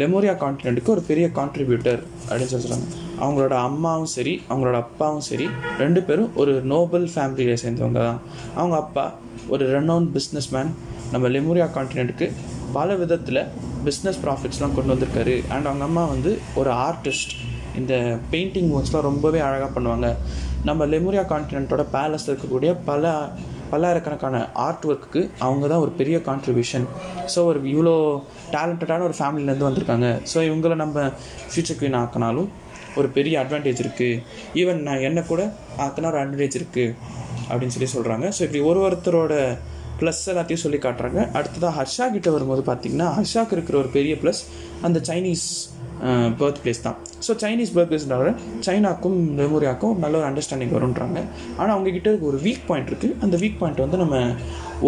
லெமோரியா 0.00 0.32
கான்டினென்ட்டுக்கு 0.42 0.94
ஒரு 0.94 1.02
பெரிய 1.10 1.26
கான்ட்ரிபியூட்டர் 1.36 2.00
அப்படின்னு 2.26 2.50
சொல்லி 2.52 2.64
சொல்கிறாங்க 2.64 2.88
அவங்களோட 3.24 3.54
அம்மாவும் 3.68 4.10
சரி 4.14 4.34
அவங்களோட 4.48 4.76
அப்பாவும் 4.84 5.24
சரி 5.28 5.46
ரெண்டு 5.78 6.00
பேரும் 6.02 6.32
ஒரு 6.34 6.52
நோபல் 6.72 7.06
ஃபேமிலியை 7.14 7.56
சேர்ந்தவங்க 7.62 8.00
தான். 8.08 8.20
அவங்க 8.54 8.76
அப்பா 8.76 9.04
ஒரு 9.48 9.64
ரெனவுன் 9.76 10.08
பிஸ்னஸ் 10.16 10.50
மேன் 10.50 10.70
நம்ம 11.12 11.28
லெமோரியா 11.28 11.68
கான்டினென்ட்டுக்கு 11.76 12.28
பல 12.72 12.94
விதத்தில் 12.94 13.42
பிஸ்னஸ் 13.86 14.20
ப்ராஃபிட்ஸ்லாம் 14.24 14.74
கொண்டு 14.76 14.92
வந்திருக்காரு. 14.94 15.34
அண்ட் 15.54 15.66
அவங்க 15.66 15.84
அம்மா 15.84 16.04
வந்து 16.04 16.38
ஒரு 16.54 16.70
ஆர்டிஸ்ட் 16.70 17.34
இந்த 17.80 17.94
பெயிண்டிங் 18.32 18.70
ஒர்க்ஸ்லாம் 18.76 19.08
ரொம்பவே 19.10 19.40
அழகாக 19.48 19.70
பண்ணுவாங்க. 19.76 20.08
நம்ம 20.68 20.86
லெமோரியா 20.86 21.24
கான்டினென்ட்டோட 21.32 21.84
பேலஸில் 21.96 22.30
இருக்கக்கூடிய 22.32 22.70
பல 22.84 23.14
பல்லாயிரக்கணக்கான 23.72 24.36
ஆர்ட் 24.66 24.86
ஒர்க்குக்கு 24.90 25.22
அவங்க 25.46 25.64
தான் 25.72 25.82
ஒரு 25.84 25.92
பெரிய 26.00 26.16
கான்ட்ரிபியூஷன் 26.28 26.86
ஸோ 27.34 27.42
ஒரு 27.50 27.60
இவ்வளோ 27.74 27.94
டேலண்டடான 28.54 29.04
ஒரு 29.08 29.16
ஃபேமிலியிலேருந்து 29.18 29.68
வந்திருக்காங்க. 29.68 30.08
ஸோ 30.32 30.38
இவங்கள 30.48 30.76
நம்ம 30.84 31.06
ஃப்யூச்சர் 31.50 31.78
குவீன் 31.80 31.98
ஆக்கினாலும் 32.02 32.48
ஒரு 33.00 33.08
பெரிய 33.16 33.34
அட்வான்டேஜ் 33.42 33.80
இருக்குது 33.84 34.20
ஈவன் 34.60 34.82
நான் 34.88 35.06
என்ன 35.08 35.22
கூட 35.30 35.42
ஆக்கினா 35.86 36.10
ஒரு 36.12 36.20
அட்வான்டேஜ் 36.22 36.58
இருக்குது 36.60 36.92
அப்படின்னு 37.50 37.74
சொல்லி 37.76 37.90
சொல்கிறாங்க 37.96 38.28
ஸோ 38.36 38.42
இப்படி 38.46 38.62
ஒரு 38.70 38.80
ஒருத்தரோட 38.86 39.34
ப்ளஸ் 40.00 40.22
எல்லாத்தையும் 40.32 40.62
சொல்லி 40.62 40.78
காட்டுறாங்க. 40.84 41.20
அடுத்ததாக 41.38 41.72
ஹர்ஷா 41.78 42.06
கிட்ட 42.14 42.28
வரும்போது 42.30 42.62
பார்த்தீங்கன்னா 42.70 43.08
ஹர்ஷாக்கு 43.18 43.54
இருக்கிற 43.56 43.76
ஒரு 43.82 43.90
பெரிய 43.96 44.14
ப்ளஸ் 44.22 44.40
அந்த 44.86 44.98
சைனீஸ் 45.08 45.46
பர்த் 46.40 46.60
பிளேஸ் 46.62 46.82
தான். 46.86 46.96
ஸோ 47.26 47.34
சைனீஸ் 47.42 47.72
பர்த் 47.76 47.90
பிளேஸ்னால 47.90 48.32
சைனாக்கும் 48.66 49.18
லெமோரியாக்கும் 49.40 49.94
நல்ல 50.04 50.14
ஒரு 50.20 50.26
அண்டர்ஸ்டாண்டிங் 50.30 50.74
வரும்ன்றாங்க. 50.76 51.18
ஆனால் 51.58 51.74
அவங்கக்கிட்ட 51.76 52.12
ஒரு 52.28 52.38
வீக் 52.46 52.66
பாயிண்ட் 52.68 52.90
இருக்குது 52.92 53.16
அந்த 53.26 53.38
வீக் 53.44 53.58
பாயிண்ட் 53.62 53.82
வந்து 53.84 54.00
நம்ம 54.04 54.16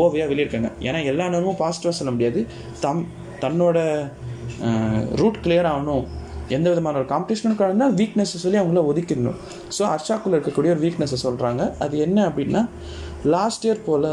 ஓவையாக 0.03 0.29
வெளியிருக்காங்க. 0.33 0.71
ஏன்னா 0.89 1.01
எல்லா 1.13 1.27
நேரமும் 1.35 1.61
பாசிட்டிவாக 1.65 1.97
சொல்ல 2.01 2.13
முடியாது. 2.17 2.43
தம் 2.85 3.03
தன்னோட 3.45 3.79
ரூட் 5.21 5.43
கிளியர் 5.45 5.71
ஆகணும். 5.73 6.07
எந்த 6.57 6.67
விதமான 6.73 6.99
ஒரு 7.01 7.07
காம்படிஷனும் 7.13 7.59
இருந்தால் 7.69 7.97
வீக்னஸை 7.99 8.39
சொல்லி 8.45 8.59
அவங்கள 8.61 8.83
ஒதுக்கிடணும். 8.91 9.39
ஸோ 9.77 9.83
ஹர்ஷாக்குள்ளே 9.93 10.37
இருக்கக்கூடிய 10.37 10.71
ஒரு 10.75 10.83
வீக்னஸை 10.85 11.19
சொல்கிறாங்க 11.25 11.63
அது 11.85 11.95
என்ன 12.07 12.19
அப்படின்னா 12.29 12.63
லாஸ்ட் 13.35 13.65
இயர் 13.67 13.83
போல் 13.87 14.09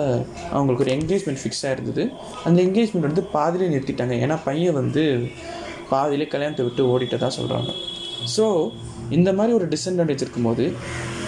அவங்களுக்கு 0.56 0.84
ஒரு 0.86 0.94
என்கேஜ்மெண்ட் 0.98 1.42
ஃபிக்ஸாக 1.42 1.76
இருந்தது 1.76 2.04
அந்த 2.48 2.58
என்கேஜ்மெண்ட் 2.68 3.08
வந்து 3.10 3.24
பாதிலே 3.36 3.70
நிறுத்திட்டாங்க. 3.74 4.16
ஏன்னா 4.26 4.38
பையன் 4.48 4.78
வந்து 4.82 5.04
பாதியிலே 5.92 6.28
கல்யாணத்தை 6.34 6.66
விட்டு 6.68 6.84
ஓடிட்டதா 6.94 7.30
சொல்கிறாங்க 7.40 7.72
ஸோ 8.36 8.46
இந்த 9.18 9.30
மாதிரி 9.38 9.52
ஒரு 9.58 9.66
டிஸ்அட்வான்டேஜ் 9.74 10.24
இருக்கும்போது 10.24 10.66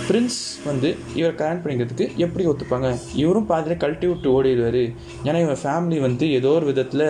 பிரின்ஸ் 0.08 0.39
வந்து 0.67 0.89
இவர் 1.20 1.38
கல்யாணம் 1.39 1.62
பண்ணிக்கிறதுக்கு 1.63 2.06
எப்படி 2.26 2.43
ஒத்துப்பாங்க? 2.52 2.89
இவரும் 3.22 3.48
பாதியில் 3.50 3.82
கழட்டி 3.82 4.08
விட்டு 4.12 4.28
ஓடிடுவார். 4.36 4.84
ஏன்னா 5.28 5.39
இவன் 5.46 5.60
ஃபேமிலி 5.63 5.98
வந்து 6.06 6.26
ஏதோ 6.38 6.52
ஒரு 6.60 6.65
விதத்தில் 6.70 7.04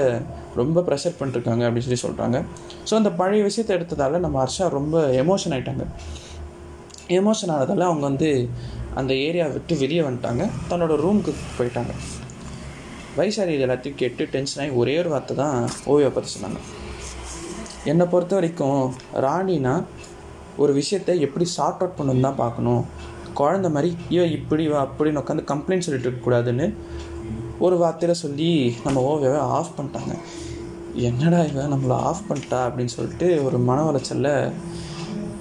ரொம்ப 0.60 0.84
ப்ரெஷர் 0.88 1.18
பண்ணிருக்காங்க 1.20 1.64
அப்படின்னு 1.68 1.88
சொல்லி 1.88 2.02
சொல்கிறாங்க 2.06 2.38
ஸோ 2.90 2.94
அந்த 3.00 3.10
பழைய 3.20 3.44
விஷயத்தை 3.50 3.74
எடுத்ததால் 3.78 4.24
நம்ம 4.26 4.40
ஹர்ஷா 4.44 4.68
ரொம்ப 4.78 5.04
எமோஷன் 5.24 5.54
ஆகிட்டாங்க 5.58 5.86
எமோஷன் 7.20 7.54
ஆனதால் 7.56 7.88
அவங்க 7.90 8.06
வந்து 8.12 8.30
அந்த 9.02 9.12
ஏரியா 9.28 9.46
விட்டு 9.56 9.74
வெளியே 9.84 10.02
வந்துட்டாங்க. 10.08 10.44
தன்னோட 10.72 10.94
ரூமுக்கு 11.04 11.34
போயிட்டாங்க. 11.58 11.94
வயசாரி 13.20 13.54
இது 13.58 13.66
எல்லாத்தையும் 13.68 14.00
கேட்டு 14.02 14.24
டென்ஷன் 14.34 14.62
ஆகி 14.64 14.74
ஒரே 14.82 14.96
ஒரு 15.04 15.12
வார்த்தை 15.14 15.36
தான் 15.44 15.56
ஓவியா 15.92 16.10
பற்றி 16.16 16.32
சொன்னாங்க. 16.36 16.60
என்னை 17.91 18.06
பொறுத்த 18.13 18.34
வரைக்கும் 18.38 18.82
ராணினா 19.26 19.73
ஒரு 20.62 20.71
விஷயத்தை 20.80 21.13
எப்படி 21.26 21.45
சார்ட் 21.56 21.82
அவுட் 21.82 21.97
பண்ணணும் 21.97 22.26
தான் 22.26 22.41
பார்க்கணும். 22.43 22.84
குழந்த 23.39 23.67
மாதிரி 23.76 23.89
ஐயோ 24.10 24.23
இப்படி 24.38 24.63
வா 24.67 24.80
அப்படின்னு 24.88 25.21
உட்காந்து 25.21 25.43
கம்ப்ளைண்ட் 25.52 25.86
சொல்லிட்டு 25.86 26.10
இருக்கக்கூடாதுன்னு 26.10 26.67
ஒரு 27.65 27.76
வார்த்தையில் 27.84 28.21
சொல்லி 28.23 28.50
நம்ம 28.86 29.04
ஓவியாவை 29.10 29.41
ஆஃப் 29.58 29.76
பண்ணிட்டாங்க. 29.78 30.15
என்னடா 31.08 31.39
இவன் 31.50 31.73
நம்மளை 31.73 31.95
ஆஃப் 32.10 32.26
பண்ணிட்டா? 32.30 32.60
அப்படின்னு 32.67 32.95
சொல்லிட்டு 32.97 33.28
ஒரு 33.47 33.58
மன 33.69 33.80
உளைச்சலில் 33.91 34.52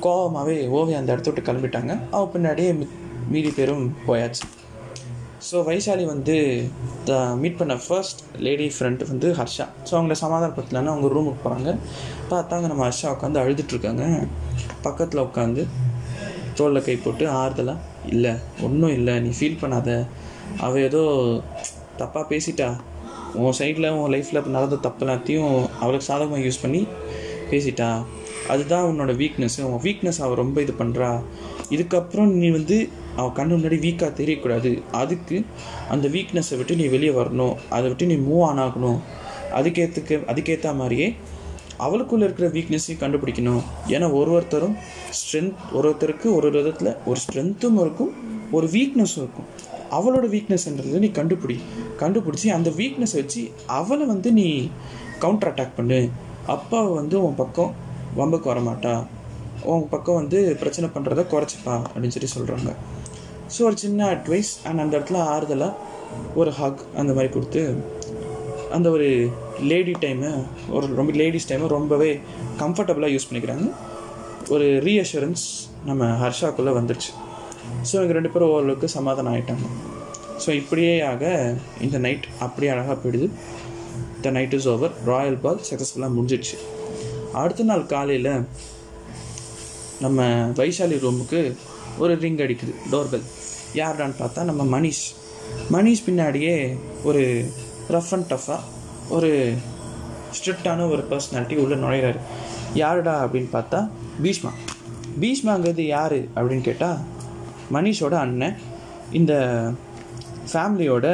கோபமாகவே 0.04 0.56
ஓவியா 0.78 1.00
அந்த 1.02 1.12
இடத்த 1.12 1.30
விட்டு 1.30 1.48
கிளம்பிட்டாங்க. 1.48 1.94
அவள் 2.10 2.32
பின்னாடியே 2.34 2.70
மீதி 3.30 3.50
பேரும் 3.50 3.86
போயாச்சு. 4.06 4.44
ஸோ 5.48 5.56
வைசாலி 5.66 6.04
வந்து 6.12 6.36
த 7.08 7.18
மீட் 7.40 7.58
பண்ண 7.58 7.74
ஃபர்ஸ்ட் 7.84 8.20
லேடி 8.44 8.66
ஃப்ரெண்ட் 8.76 9.02
வந்து 9.10 9.28
ஹர்ஷா. 9.38 9.66
ஸோ 9.88 9.92
அவங்கள 9.96 10.14
சமாதானப்படுத்தலான்னு 10.22 10.90
அவங்க 10.92 11.08
ரூமுக்கு 11.14 11.42
போகிறாங்க 11.44 11.70
பார்த்தாங்க 12.30 12.66
நம்ம 12.72 12.82
ஹர்ஷா 12.88 13.10
உட்காந்து 13.14 13.40
அழுதுட்ருக்காங்க 13.42 14.04
பக்கத்தில் 14.86 15.22
உட்காந்து 15.26 15.64
தோளில் 16.60 16.84
கை 16.86 16.96
போட்டு 17.04 17.24
ஆறுதலாக 17.42 18.10
இல்லை 18.14 18.32
ஒன்றும் 18.66 18.94
இல்லை 18.98 19.14
நீ 19.26 19.30
ஃபீல் 19.38 19.60
பண்ணாத. 19.62 19.90
அவள் 20.66 20.86
ஏதோ 20.88 21.02
தப்பாக 22.00 22.24
பேசிட்டா. 22.32 22.68
உன் 23.42 23.56
சைடில் 23.60 23.92
உன் 24.00 24.12
லைஃப்பில் 24.16 24.44
நடந்த 24.56 24.76
தப்பு 24.88 25.02
எல்லாத்தையும் 25.06 25.50
அவளுக்கு 25.82 26.10
சாதகமாக 26.10 26.44
யூஸ் 26.46 26.62
பண்ணி 26.64 26.82
பேசிட்டா. 27.50 27.90
அதுதான் 28.52 28.86
உன்னோட 28.90 29.12
வீக்னஸ் 29.22 29.58
உன் 29.70 29.82
வீக்னஸ் 29.88 30.22
அவள் 30.24 30.42
ரொம்ப 30.44 30.58
இது 30.66 30.74
பண்ணுறா 30.82 31.10
இதுக்கப்புறம் 31.74 32.32
நீ 32.42 32.48
வந்து 32.60 32.76
அவள் 33.16 33.36
கண்ணு 33.36 33.50
முன்னாடி 33.50 33.78
வீக்காக 33.86 34.10
தெரியக்கூடாது. 34.20 34.82
அதுக்கு 34.92 35.44
அந்த 35.90 36.08
வீக்னஸை 36.08 36.56
விட்டு 36.56 36.76
நீ 36.76 36.86
வெளியே 36.86 37.12
வரணும். 37.12 37.54
அதை 37.70 37.86
விட்டு 37.88 38.06
நீ 38.06 38.14
மூவ் 38.14 38.42
ஆன் 38.42 38.58
ஆகணும். 38.58 38.98
அதுக்கேற்றுக்கு 39.54 40.16
அதுக்கேற்ற 40.32 40.76
மாதிரியே 40.76 41.14
அவளுக்குள்ளே 41.76 42.24
இருக்கிற 42.24 42.48
வீக்னஸையும் 42.48 43.02
கண்டுபிடிக்கணும். 43.04 43.62
ஏன்னா 43.88 44.12
ஒரு 44.12 44.30
ஒருத்தரும் 44.32 44.76
ஸ்ட்ரென்த் 45.18 45.54
ஒரு 45.72 45.90
ஒருத்தருக்கு 45.90 46.24
ஒரு 46.24 46.34
ஒரு 46.34 46.50
விதத்தில் 46.50 46.96
ஒரு 47.06 47.20
ஸ்ட்ரென்த்தும் 47.24 47.80
இருக்கும் 47.80 48.12
ஒரு 48.52 48.66
வீக்னஸும் 48.66 49.22
இருக்கும். 49.22 49.48
அவளோட 49.90 50.26
வீக்னஸ்ன்றது 50.34 50.98
நீ 51.04 51.06
கண்டுபிடி. 51.06 51.58
கண்டுபிடிச்சி 52.00 52.48
அந்த 52.48 52.70
வீக்னஸை 52.70 53.18
வச்சு 53.22 53.50
அவளை 53.66 54.06
வந்து 54.06 54.32
நீ 54.32 54.70
கவுண்டர் 55.18 55.54
அட்டாக் 55.54 55.76
பண்ணு. 55.76 56.08
அப்பா 56.46 56.82
வந்து 56.82 57.24
உன் 57.24 57.34
பக்கம் 57.34 57.74
வம்புக்கு 58.18 58.48
வரமாட்டா. 58.52 59.06
உன் 59.62 59.88
பக்கம் 59.88 60.14
வந்து 60.14 60.56
பிரச்சனை 60.58 60.90
பண்ணுறத 60.94 61.22
குறைச்சிப்பா 61.30 61.74
அப்படின்னு 61.86 62.14
சொல்லி 62.14 62.30
சொல்கிறாங்க 62.34 62.70
ஸோ 63.54 63.60
ஒரு 63.68 63.76
சின்ன 63.82 64.00
அட்வைஸ் 64.14 64.52
அண்ட் 64.68 64.82
அந்த 64.82 64.92
இடத்துல 64.98 65.18
ஆறுதலாக 65.34 65.72
ஒரு 66.40 66.50
ஹக் 66.60 66.82
அந்த 67.00 67.10
மாதிரி 67.16 67.30
கொடுத்து 67.34 67.62
அந்த 68.76 68.86
ஒரு 68.96 69.08
லேடி 69.70 69.94
டைமை 70.04 70.30
ஒரு 70.76 70.86
ரொம்ப 71.00 71.12
லேடிஸ் 71.20 71.48
டைமை 71.50 71.66
ரொம்பவே 71.76 72.10
கம்ஃபர்டபுளாக 72.62 73.14
யூஸ் 73.14 73.28
பண்ணிக்கிறாங்க. 73.28 73.66
ஒரு 74.54 74.66
ரீஅஷூரன்ஸ் 74.86 75.44
நம்ம 75.88 76.08
ஹர்ஷாக்குள்ளே 76.22 76.72
வந்துருச்சு. 76.78 77.12
ஸோ 77.88 77.94
எங்கள் 78.02 78.18
ரெண்டு 78.18 78.32
பேரும் 78.34 78.52
ஓரளவுக்கு 78.56 78.88
சமாதானம் 78.96 79.32
ஆகிட்டாங்க 79.34 79.68
ஸோ 80.44 80.48
இப்படியே 80.60 80.94
ஆக 81.12 81.24
இந்த 81.86 81.96
நைட் 82.06 82.26
அப்படியே 82.46 82.72
அழகாக 82.74 82.96
போயிடுது. 83.02 83.28
The 84.24 84.30
night 84.36 84.56
is 84.58 84.68
over 84.74 84.94
royal 85.12 85.38
ball 85.44 85.62
சக்ஸஸ்ஃபுல்லாக 85.68 86.14
முடிஞ்சிடுச்சு. 86.16 86.58
அடுத்த 87.42 87.68
நாள் 87.70 87.90
காலையில் 87.94 88.32
நம்ம 90.04 90.24
வைசாலி 90.60 90.98
ரூமுக்கு 91.06 91.40
ஒரு 92.02 92.14
ரிங் 92.22 92.40
அடிக்குது 92.44 92.72
டோர்பெல் 92.92 93.26
யார்டான்னு 93.76 94.14
பார்த்தா 94.18 94.42
நம்ம 94.42 94.80
மணிஷ். 94.80 95.06
மணிஷ் 95.72 96.02
பின்னாடியே 96.06 96.78
ஒரு 97.04 97.50
ரஃப் 97.90 98.10
அண்ட் 98.10 98.32
டஃப்பாக 98.32 98.60
ஒரு 99.08 99.54
ஸ்ட்ரிக்டான 100.30 100.90
ஒரு 100.90 101.06
பர்சனாலிட்டி 101.10 101.56
உள்ளே 101.56 101.74
நுழையிறாரு. 101.74 102.18
யாருடா 102.74 103.24
அப்படின்னு 103.24 103.48
பார்த்தா 103.52 103.90
பீஷ்மா. 104.22 104.50
பீஷ்மாங்கிறது 105.20 105.80
யார் 105.80 106.14
அப்படின்னு 106.14 106.60
கேட்டால் 106.60 106.98
மணிஷோட 107.72 108.12
அண்ணன். 108.12 108.56
இந்த 109.12 109.34
ஃபேமிலியோட 110.52 111.06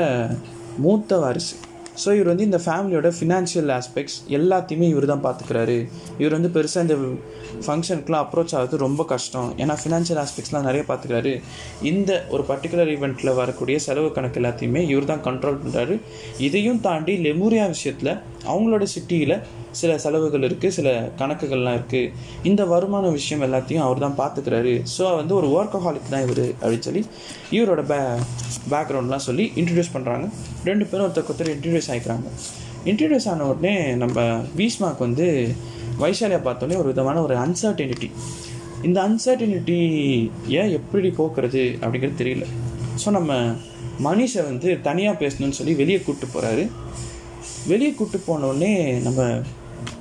மூத்த 0.78 1.18
வாரிசு. 1.18 1.56
ஸோ 2.02 2.08
இவர் 2.16 2.30
வந்து 2.30 2.46
இந்த 2.48 2.58
ஃபேமிலியோட 2.64 3.08
ஃபினான்ஷியல் 3.18 3.70
ஆஸ்பெக்ட்ஸ் 3.78 4.16
எல்லாத்தையுமே 4.38 4.86
இவர் 4.92 5.06
தான் 5.12 5.24
பார்த்துக்கிறாரு. 5.26 5.76
இவர் 6.20 6.36
வந்து 6.36 6.50
பெருசாக 6.56 6.86
இந்த 6.86 6.96
ஃபங்க்ஷனுக்குலாம் 7.66 8.24
அப்ரோச் 8.26 8.54
ஆகிறது 8.58 8.82
ரொம்ப 8.86 9.02
கஷ்டம். 9.12 9.50
ஏன்னா 9.62 9.76
ஃபினான்ஷியல் 9.82 10.20
ஆஸ்பெக்ட்ஸ்லாம் 10.24 10.66
நிறைய 10.68 10.84
பார்த்துக்கிறாரு. 10.90 11.32
இந்த 11.92 12.10
ஒரு 12.34 12.44
பர்டிகுலர் 12.50 12.92
ஈவெண்ட்டில் 12.96 13.36
வரக்கூடிய 13.40 13.78
செலவு 13.86 14.10
கணக்கு 14.18 14.40
எல்லாத்தையுமே 14.42 14.82
இவர் 14.92 15.10
தான் 15.12 15.24
கண்ட்ரோல் 15.28 15.60
பண்ணுறாரு 15.64 15.96
இதையும் 16.48 16.82
தாண்டி 16.88 17.16
லெமூரியா 17.28 17.66
விஷயத்தில் 17.74 18.12
அவங்களோட 18.50 18.84
சிட்டியில் 18.94 19.34
சில 19.80 19.90
செலவுகள் 20.04 20.46
இருக்குது 20.48 20.76
சில 20.78 20.88
கணக்குகள்லாம் 21.20 21.76
இருக்குது 21.78 22.10
இந்த 22.50 22.62
வருமான 22.72 23.10
விஷயம் 23.18 23.44
எல்லாத்தையும் 23.46 23.84
அவர் 23.86 24.02
தான் 24.04 24.18
பார்த்துக்கிறாரு. 24.20 24.74
ஸோ 24.96 25.04
வந்து 25.20 25.34
ஒரு 25.40 25.48
ஒர்க்கஹாலிக் 25.58 26.12
தான் 26.14 26.24
இவர் 26.26 26.44
அப்படின்னு 26.60 26.86
சொல்லி 26.88 27.02
இவரோட 27.56 27.82
பே 27.92 27.98
பேக்ரவுண்ட்லாம் 28.72 29.26
சொல்லி 29.28 29.46
இன்ட்ரடியூஸ் 29.60 29.94
பண்ணுறாங்க 29.96 30.26
ரெண்டு 30.70 30.86
பேரும் 30.86 31.06
ஒருத்தருக்கு 31.06 31.34
ஒருத்தர் 31.34 31.54
இன்ட்ரடியூஸ் 31.54 31.90
ஆகிக்கிறாங்க 31.92 32.28
இன்ட்ரடியூஸ் 32.90 33.28
ஆன 33.32 33.46
உடனே 33.52 33.74
நம்ம 34.02 34.20
பீஷ்மாக்கு 34.58 35.06
வந்து 35.06 35.26
வைசாலியை 36.02 36.40
பார்த்தோன்னே 36.46 36.78
ஒரு 36.82 36.88
விதமான 36.92 37.22
ஒரு 37.22 37.34
அன்சர்டனிட்டி 37.44 38.08
இந்த 38.88 38.98
அன்சர்டனிட்டியை 39.08 40.62
எப்படி 40.78 41.10
போக்குறது 41.18 41.62
அப்படிங்கிறது 41.82 42.20
தெரியல. 42.22 42.46
ஸோ 43.02 43.10
நம்ம 43.10 43.32
மனிஷை 44.06 44.42
வந்து 44.50 44.68
தனியாக 44.86 45.20
பேசணும்னு 45.22 45.58
சொல்லி 45.58 45.74
வெளியே 45.80 45.98
கூப்பிட்டு 45.98 46.28
போகிறாரு 46.34 46.64
வெளியே 47.66 47.90
கூப்பிட்டு 47.92 48.26
போனோடனே 48.28 48.72
நம்ம 49.02 49.22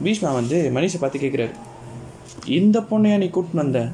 பீஷ்மா 0.04 0.32
வந்து 0.34 0.72
மனிஷை 0.76 1.00
பார்த்து 1.00 1.20
கேட்குறாரு 1.20 1.54
இந்த 2.46 2.80
பொண்ணையா 2.80 3.18
நீ 3.18 3.26
கூட்டின்னு 3.26 3.64
வந்த? 3.64 3.90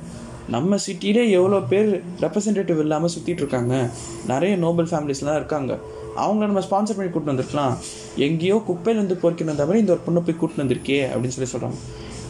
நம்ம 0.49 0.77
சிட்டியிலே 0.85 1.29
எவ்வளோ 1.29 1.57
பேர் 1.71 2.03
ரெப்ரசன்டேட்டிவ் 2.21 2.79
இல்லாமல் 2.79 3.09
சுற்றிட்டு 3.15 3.43
இருக்காங்க. 3.43 3.89
நிறைய 4.27 4.55
நோபல் 4.55 4.85
ஃபேமிலிஸ்லாம் 4.85 5.35
இருக்காங்க. 5.35 5.79
அவங்கள 6.15 6.45
நம்ம 6.49 6.59
ஸ்பான்சர் 6.59 6.97
பண்ணி 6.97 7.11
கூட்டின்னு 7.11 7.33
வந்திருக்கலாம். 7.33 7.77
எங்கேயோ 8.15 8.63
குப்பையிலேருந்து 8.67 9.17
பொறுக்கின்னு 9.23 9.53
வந்த 9.53 9.65
மாதிரி 9.65 9.79
இந்த 9.79 9.97
ஒரு 9.97 10.01
பொண்ணை 10.05 10.21
போய் 10.27 10.39
கூட்டின்னு 10.41 10.63
வந்திருக்கே 10.65 10.99
அப்படின்னு 11.13 11.35
சொல்லி 11.37 11.51
சொல்கிறாங்க 11.51 11.79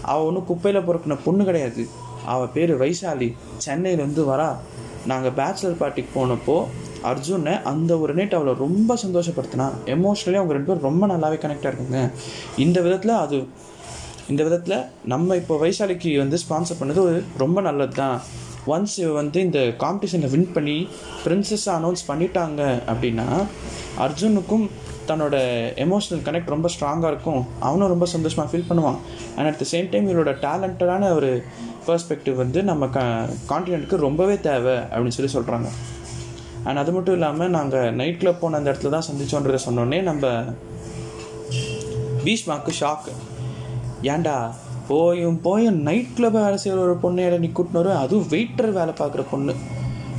அவள் 0.01 0.25
ஒன்றும் 0.25 0.45
குப்பையில் 0.45 0.87
பொறுக்கின 0.87 1.17
பொண்ணு 1.23 1.43
கிடையாது. 1.43 1.87
அவள் 2.25 2.53
பேர் 2.53 2.73
வைசாலி. 2.79 3.29
சென்னையிலேருந்து 3.65 4.23
வரா. 4.31 4.49
நாங்கள் 5.05 5.31
பேச்சுலர் 5.31 5.79
பார்ட்டிக்கு 5.81 6.11
போனப்போ 6.15 6.57
அர்ஜுனை 7.11 7.53
அந்த 7.71 7.91
ஒரு 8.03 8.13
நைட் 8.17 8.35
அவளை 8.37 8.53
ரொம்ப 8.65 8.97
சந்தோஷப்படுத்தினா 9.03 9.67
எமோஷ்னலி 9.95 10.39
அவங்க 10.39 10.55
ரெண்டு 10.57 10.69
பேரும் 10.69 10.87
ரொம்ப 10.89 11.07
நல்லாவே 11.13 11.37
கனெக்டாக 11.43 11.71
இருக்குங்க. 11.71 12.01
இந்த 12.65 12.77
விதத்தில் 12.87 13.15
அது 13.23 13.39
இந்த 14.31 14.41
விதத்தில் 14.47 14.77
நம்ம 15.13 15.35
இப்போ 15.41 15.55
வைசாலிக்கு 15.63 16.09
வந்து 16.23 16.37
ஸ்பான்சர் 16.43 16.79
பண்ணது 16.79 16.99
ஒரு 17.07 17.17
ரொம்ப 17.43 17.61
நல்லது 17.67 17.95
தான் 18.01 18.17
ஒன்ஸ் 18.73 18.97
வந்து 19.19 19.39
இந்த 19.47 19.59
காம்படிஷனில் 19.83 20.31
வின் 20.33 20.51
பண்ணி 20.55 20.77
பிரின்சஸ் 21.25 21.67
அனௌன்ஸ் 21.77 22.03
பண்ணிட்டாங்க 22.09 22.61
அப்படின்னா 22.91 23.27
அர்ஜுனுக்கும் 24.05 24.65
தன்னோட 25.09 25.35
எமோஷனல் 25.83 26.23
கனெக்ட் 26.25 26.53
ரொம்ப 26.53 26.69
ஸ்ட்ராங்காக 26.73 27.11
இருக்கும். 27.13 27.41
அவனும் 27.67 27.91
ரொம்ப 27.93 28.05
சந்தோஷமாக 28.13 28.49
ஃபீல் 28.51 28.69
பண்ணுவான். 28.69 28.97
And 29.35 29.49
at 29.49 29.59
the 29.61 29.67
same 29.73 29.87
time 29.93 30.09
இவரோட 30.11 30.33
டேலண்டடான 30.45 31.11
ஒரு 31.17 31.29
பர்ஸ்பெக்டிவ் 31.87 32.35
வந்து 32.43 32.61
நம்ம 32.69 32.89
க 32.95 32.99
காண்டினெண்ட்டுக்கு 33.51 34.05
ரொம்பவே 34.07 34.35
தேவை 34.49 34.75
அப்படின்னு 34.91 35.17
சொல்லி 35.17 35.31
சொல்கிறாங்க 35.35 35.69
அண்ட் 36.67 36.79
அது 36.79 36.91
மட்டும் 36.91 37.13
இல்லாமல் 37.13 37.49
நாங்கள் 37.49 37.93
நைட் 37.95 38.19
கிளப் 38.19 38.39
போன 38.39 38.57
அந்த 38.57 38.71
இடத்துல 38.71 38.89
தான் 38.89 39.07
சந்திச்சோன்றதை 39.07 39.59
சொன்னோன்னே 39.65 40.01
நம்ம 40.01 40.25
பீஷ்மாக்கு 42.23 42.71
ஷாக்கு 42.79 43.11
ஏண்டா 44.07 44.37
போயும் 44.87 45.41
போயும் 45.41 45.77
நைட் 45.81 46.13
கிளப் 46.15 46.37
வேலை 46.37 46.57
செய்கிற 46.57 46.81
ஒரு 46.81 46.97
பொண்ணு 46.97 47.39
நீ 47.39 47.49
கூட்டினு 47.51 47.93
அதுவும் 47.97 48.29
வெயிட்டர் 48.29 48.71
வேலை 48.71 48.93
பார்க்குற 48.99 49.23
பொண்ணு. 49.31 49.53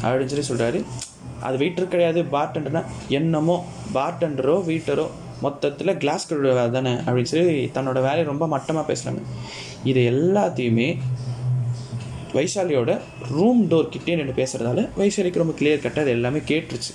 அப்படின்னு 0.02 0.26
சொல்லி 0.26 0.48
சொல்கிறாரு 0.48 0.80
அது 1.40 1.56
வெயிட்டர் 1.58 1.88
கிடையாது 1.88 2.20
பார்டெண்டர்னா 2.32 2.82
என்னமோ 3.10 3.56
பார்டெண்டரோ 3.94 4.56
வெயிட்டரோ 4.66 5.06
மொத்தத்தில் 5.42 5.96
கிளாஸ் 5.96 6.28
கழுவுற 6.28 6.54
வேலை 6.54 6.70
தானே? 6.70 6.92
அப்படின்னு 7.04 7.30
சொல்லி 7.32 7.46
தன்னோட 7.74 7.98
வேலையை 8.02 8.24
ரொம்ப 8.24 8.46
மட்டமாக 8.48 8.86
பேசுகிறாங்க 8.88 9.22
இது 9.84 10.00
எல்லாத்தையுமே 10.04 10.88
வைசாலியோட 12.36 12.92
ரூம் 13.34 13.60
டோர் 13.70 13.92
கிட்டே 13.94 14.14
நின்று 14.18 14.34
பேசுகிறதால 14.40 14.80
வைசாலிக்கு 15.00 15.42
ரொம்ப 15.42 15.54
கிளியர் 15.60 15.84
கட்டாக 15.84 16.04
அது 16.06 16.14
எல்லாமே 16.16 16.40
கேட்டுருச்சு. 16.50 16.92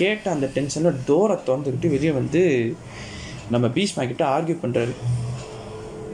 கேட்ட 0.00 0.26
அந்த 0.34 0.46
டென்ஷனில் 0.56 0.98
டோரை 1.08 1.36
திறந்துக்கிட்டு 1.46 1.92
வெளியே 1.94 2.12
வந்து 2.20 2.40
நம்ம 3.54 3.66
பீஷ்மா 3.76 4.04
கிட்ட 4.10 4.24
ஆர்கியூ 4.34 4.56
பண்ணுறாரு 4.62 4.94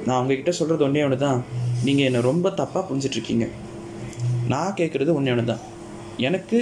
நான் 0.07 0.17
அவங்கக்கிட்ட 0.19 0.53
சொல்கிறது 0.61 0.85
ஒன்றே 0.87 1.05
ஒன்று 1.07 1.19
தான் 1.27 1.41
நீங்கள் 1.87 2.07
என்னை 2.09 2.21
ரொம்ப 2.31 2.47
தப்பாக 2.61 2.83
புரிஞ்சிட்ருக்கீங்க. 2.89 3.47
நான் 4.53 4.77
கேட்குறது 4.81 5.11
ஒன்றே 5.19 5.33
ஒன்று 5.35 5.51
தான் 5.53 5.63
எனக்கு 6.29 6.59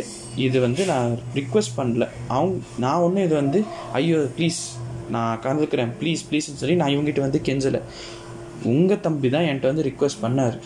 இது 0.47 0.59
வந்து 0.67 0.83
நான் 0.93 1.11
ரிக்வெஸ்ட் 1.39 1.77
பண்ணல. 1.79 2.05
அவங்க 2.37 2.59
நான் 2.85 3.05
ஒன்றும் 3.07 3.27
இது 3.29 3.35
வந்து 3.43 3.61
ஐயோ 3.99 4.19
ப்ளீஸ் 4.37 4.61
நான் 5.15 5.41
கலந்துக்கிறேன். 5.45 5.93
ப்ளீஸ் 6.01 6.23
ப்ளீஸ்ன்னு 6.29 6.61
சொல்லி 6.63 6.77
நான் 6.83 6.93
இவங்ககிட்ட 6.95 7.23
வந்து 7.27 7.41
கெஞ்சலை. 7.49 7.81
உங்கள் 8.73 9.03
தம்பி 9.07 9.29
தான் 9.35 9.47
என்கிட்ட 9.49 9.73
வந்து 9.73 9.87
ரிக்வெஸ்ட் 9.91 10.23
பண்ணார். 10.27 10.59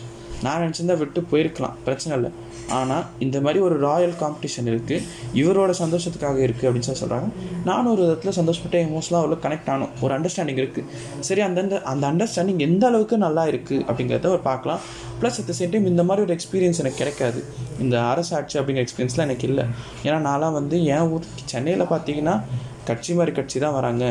நான் 0.44 0.62
நினச்சிருந்தா 0.64 0.96
விட்டு 1.02 1.20
போயிருக்கலாம் 1.30 1.76
பிரச்சனை 1.86 2.12
இல்லை. 2.18 2.30
ஆனால் 2.76 3.04
இந்த 3.24 3.36
மாதிரி 3.44 3.58
ஒரு 3.66 3.76
ராயல் 3.86 4.14
காம்படிஷன் 4.20 4.68
இருக்குது 4.72 5.02
இவரோட 5.40 5.72
சந்தோஷத்துக்காக 5.80 6.38
இருக்குது 6.46 6.66
அப்படின்னு 6.68 6.86
சொல்லி 6.88 7.02
சொல்கிறாங்க 7.02 7.28
நானும் 7.68 7.90
ஒரு 7.94 8.02
விதத்தில் 8.04 8.36
சந்தோஷப்பட்டேன் 8.38 8.84
எமோஷனலாக 8.88 9.22
அவ்வளோ 9.22 9.38
கனெக்ட் 9.44 9.70
ஆனும். 9.74 9.90
ஒரு 10.04 10.12
அண்டர்ஸ்டாண்டிங் 10.16 10.60
இருக்குது 10.62 10.86
சரி 11.28 11.42
அந்தந்த 11.48 11.80
அந்த 11.92 12.04
அண்டர்ஸ்டாண்டிங் 12.12 12.62
எந்த 12.68 12.84
அளவுக்கு 12.90 13.18
நல்லா 13.26 13.44
இருக்குது 13.52 13.84
அப்படிங்கிறத 13.88 14.30
ஒரு 14.36 14.42
பார்க்கலாம். 14.50 14.80
Plus 15.22 15.38
at 15.40 15.50
the 15.50 15.56
same 15.58 15.72
time 15.74 15.90
இந்த 15.92 16.04
மாதிரி 16.10 16.24
ஒரு 16.26 16.34
எக்ஸ்பீரியன்ஸ் 16.36 16.80
எனக்கு 16.84 17.00
கிடைக்காது. 17.02 17.42
இந்த 17.84 17.96
அரசாட்சி 18.12 18.58
அப்படிங்கிற 18.60 18.84
எக்ஸ்பீரியன்ஸ்லாம் 18.86 19.28
எனக்கு 19.30 19.48
இல்லை. 19.50 19.66
ஏன்னா 20.06 20.18
நான்லாம் 20.28 20.56
வந்து 20.60 20.78
என் 20.94 21.10
ஊர் 21.16 21.28
சென்னையில் 21.52 21.90
பார்த்தீங்கன்னா 21.92 22.36
கட்சி 22.88 23.12
மாதிரி 23.18 23.34
கட்சி 23.40 23.58
தான் 23.66 23.76
வராங்க. 23.78 24.06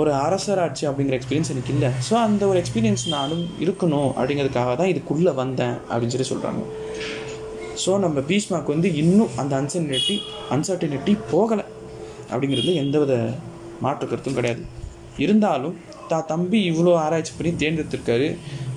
ஒரு 0.00 0.10
அரசராட்சி 0.24 0.84
அப்படிங்கிற 0.88 1.16
எக்ஸ்பீரியன்ஸ் 1.18 1.52
எனக்கு 1.54 1.72
இல்லை. 1.74 1.90
ஸோ 2.08 2.14
அந்த 2.26 2.42
ஒரு 2.50 2.58
எக்ஸ்பீரியன்ஸ் 2.62 3.04
நானும் 3.16 3.44
இருக்கணும் 3.64 4.10
அப்படிங்கிறதுக்காக 4.18 4.74
தான் 4.80 4.92
இதுக்குள்ளே 4.92 5.34
வந்தேன் 5.42 5.76
அப்படின்னு 5.90 6.14
சொல்லி 6.14 6.28
சொல்கிறாங்க 6.32 6.62
ஸோ 7.82 7.92
நம்ம 8.04 8.20
பீஷ்மாக்கு 8.30 8.74
வந்து 8.74 8.90
இன்னும் 9.02 9.32
அந்த 9.40 9.52
அன்சர்டினிட்டி 9.60 10.16
அன்சர்டினிட்டி 10.54 11.12
போகலை 11.32 11.64
அப்படிங்கிறது 12.32 12.72
எந்தவித 12.82 13.14
மாற்று 13.84 14.06
கருத்தும் 14.06 14.38
கிடையாது. 14.38 14.62
இருந்தாலும் 15.24 15.76
தா 16.10 16.18
தம்பி 16.30 16.58
இவ்வளோ 16.70 16.92
ஆராய்ச்சி 17.04 17.32
பண்ணி 17.36 17.52
தேர்ந்தெடுத்திருக்காரு. 17.62 18.26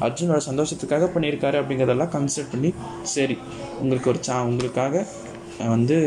அர்ஜுனோட 0.06 0.40
சந்தோஷத்துக்காக 0.50 1.08
பண்ணியிருக்காரு 1.16 1.58
அப்படிங்கிறதெல்லாம் 1.62 2.14
கன்சிடர் 2.16 2.52
பண்ணி 2.54 2.70
சரி 3.14 3.36
உங்களுக்கு 3.82 4.12
ஒரு 4.14 4.20
சா 4.28 4.36
உங்களுக்காக 4.50 5.04
வந்து 5.74 5.98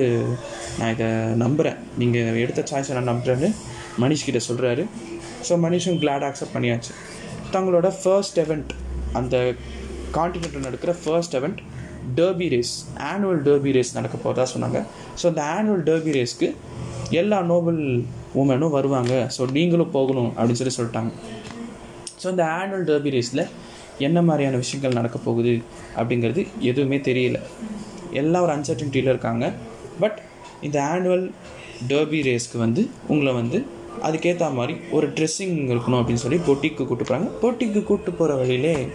நான் 0.79 0.93
இதை 0.95 1.09
நம்புகிறேன் 1.43 1.79
நீங்கள் 2.01 2.41
எடுத்த 2.45 2.65
சாய்ஸை 2.71 2.95
நான் 2.99 3.11
நம்புகிறேன்னு 3.13 3.51
மனிஷ் 4.03 4.25
கிட்ட 4.27 4.41
சொல்கிறாரு 4.49 4.83
ஸோ 5.49 5.53
மனிஷும் 5.65 5.99
கிளாட் 6.03 6.25
அக்செப்ட் 6.29 6.55
பண்ணியாச்சு. 6.57 6.93
தங்களோட 7.55 7.89
ஃபர்ஸ்ட் 8.01 8.39
எவெண்ட் 8.45 8.73
அந்த 9.19 9.37
காண்டினென்ட்டில் 10.17 10.67
நடக்கிற 10.69 10.93
first 11.03 11.37
event 11.39 11.61
derby 12.19 12.47
race 12.55 12.75
annual 13.11 13.43
derby 13.49 13.73
race 13.77 13.93
நடக்க 13.99 14.17
போகிறதா 14.25 14.47
சொன்னாங்க. 14.55 14.79
ஸோ 15.21 15.25
அந்த 15.31 15.43
ஆனுவல் 15.57 15.85
டர்பி 15.89 16.13
ரேஸ்க்கு 16.19 16.49
எல்லா 17.21 17.39
நோபல் 17.53 17.83
உமனும் 18.43 18.75
வருவாங்க. 18.77 19.15
ஸோ 19.37 19.43
நீங்களும் 19.57 19.93
போகணும் 19.97 20.31
அப்படின்னு 20.37 20.61
சொல்லி 20.61 20.77
சொல்லிட்டாங்க. 20.79 21.13
ஸோ 22.23 22.27
இந்த 22.35 22.45
ஆனுவல் 22.61 22.87
டர்பி 22.91 23.13
ரேஸில் 23.17 23.45
என்ன 24.07 24.19
மாதிரியான 24.29 24.59
விஷயங்கள் 24.63 24.99
நடக்க 24.99 25.19
போகுது 25.27 25.55
அப்படிங்கிறது 25.99 26.43
எதுவுமே 26.71 26.99
தெரியல. 27.09 27.39
எல்லாம் 28.21 28.45
ஒரு 28.47 28.53
அன்சர்டன்ட்டியில் 28.57 29.13
இருக்காங்க. 29.13 29.45
பட் 30.03 30.19
இந்த 30.67 30.79
ஆனுவல் 30.95 31.27
டர்பி 31.91 32.21
ரேஸ்க்கு 32.29 32.59
வந்து 32.65 32.83
உங்களை 33.13 33.33
வந்து 33.41 33.59
அதுக்கேற்ற 34.01 34.55
மாதிரி 34.55 34.77
ஒரு 34.91 35.09
ட்ரெஸ்ஸிங் 35.09 35.57
இருக்கணும் 35.69 36.01
அப்படின்னு 36.01 36.15
சொல்லி 36.15 36.39
பொட்டிக்கு 36.47 36.87
கூட்டு 36.87 37.05
போகிறாங்க 37.05 37.29
பொட்டிக்கு 37.43 37.85
கூப்பிட்டு 37.85 38.13
போகிற 38.13 38.37
வழியிலே 38.37 38.89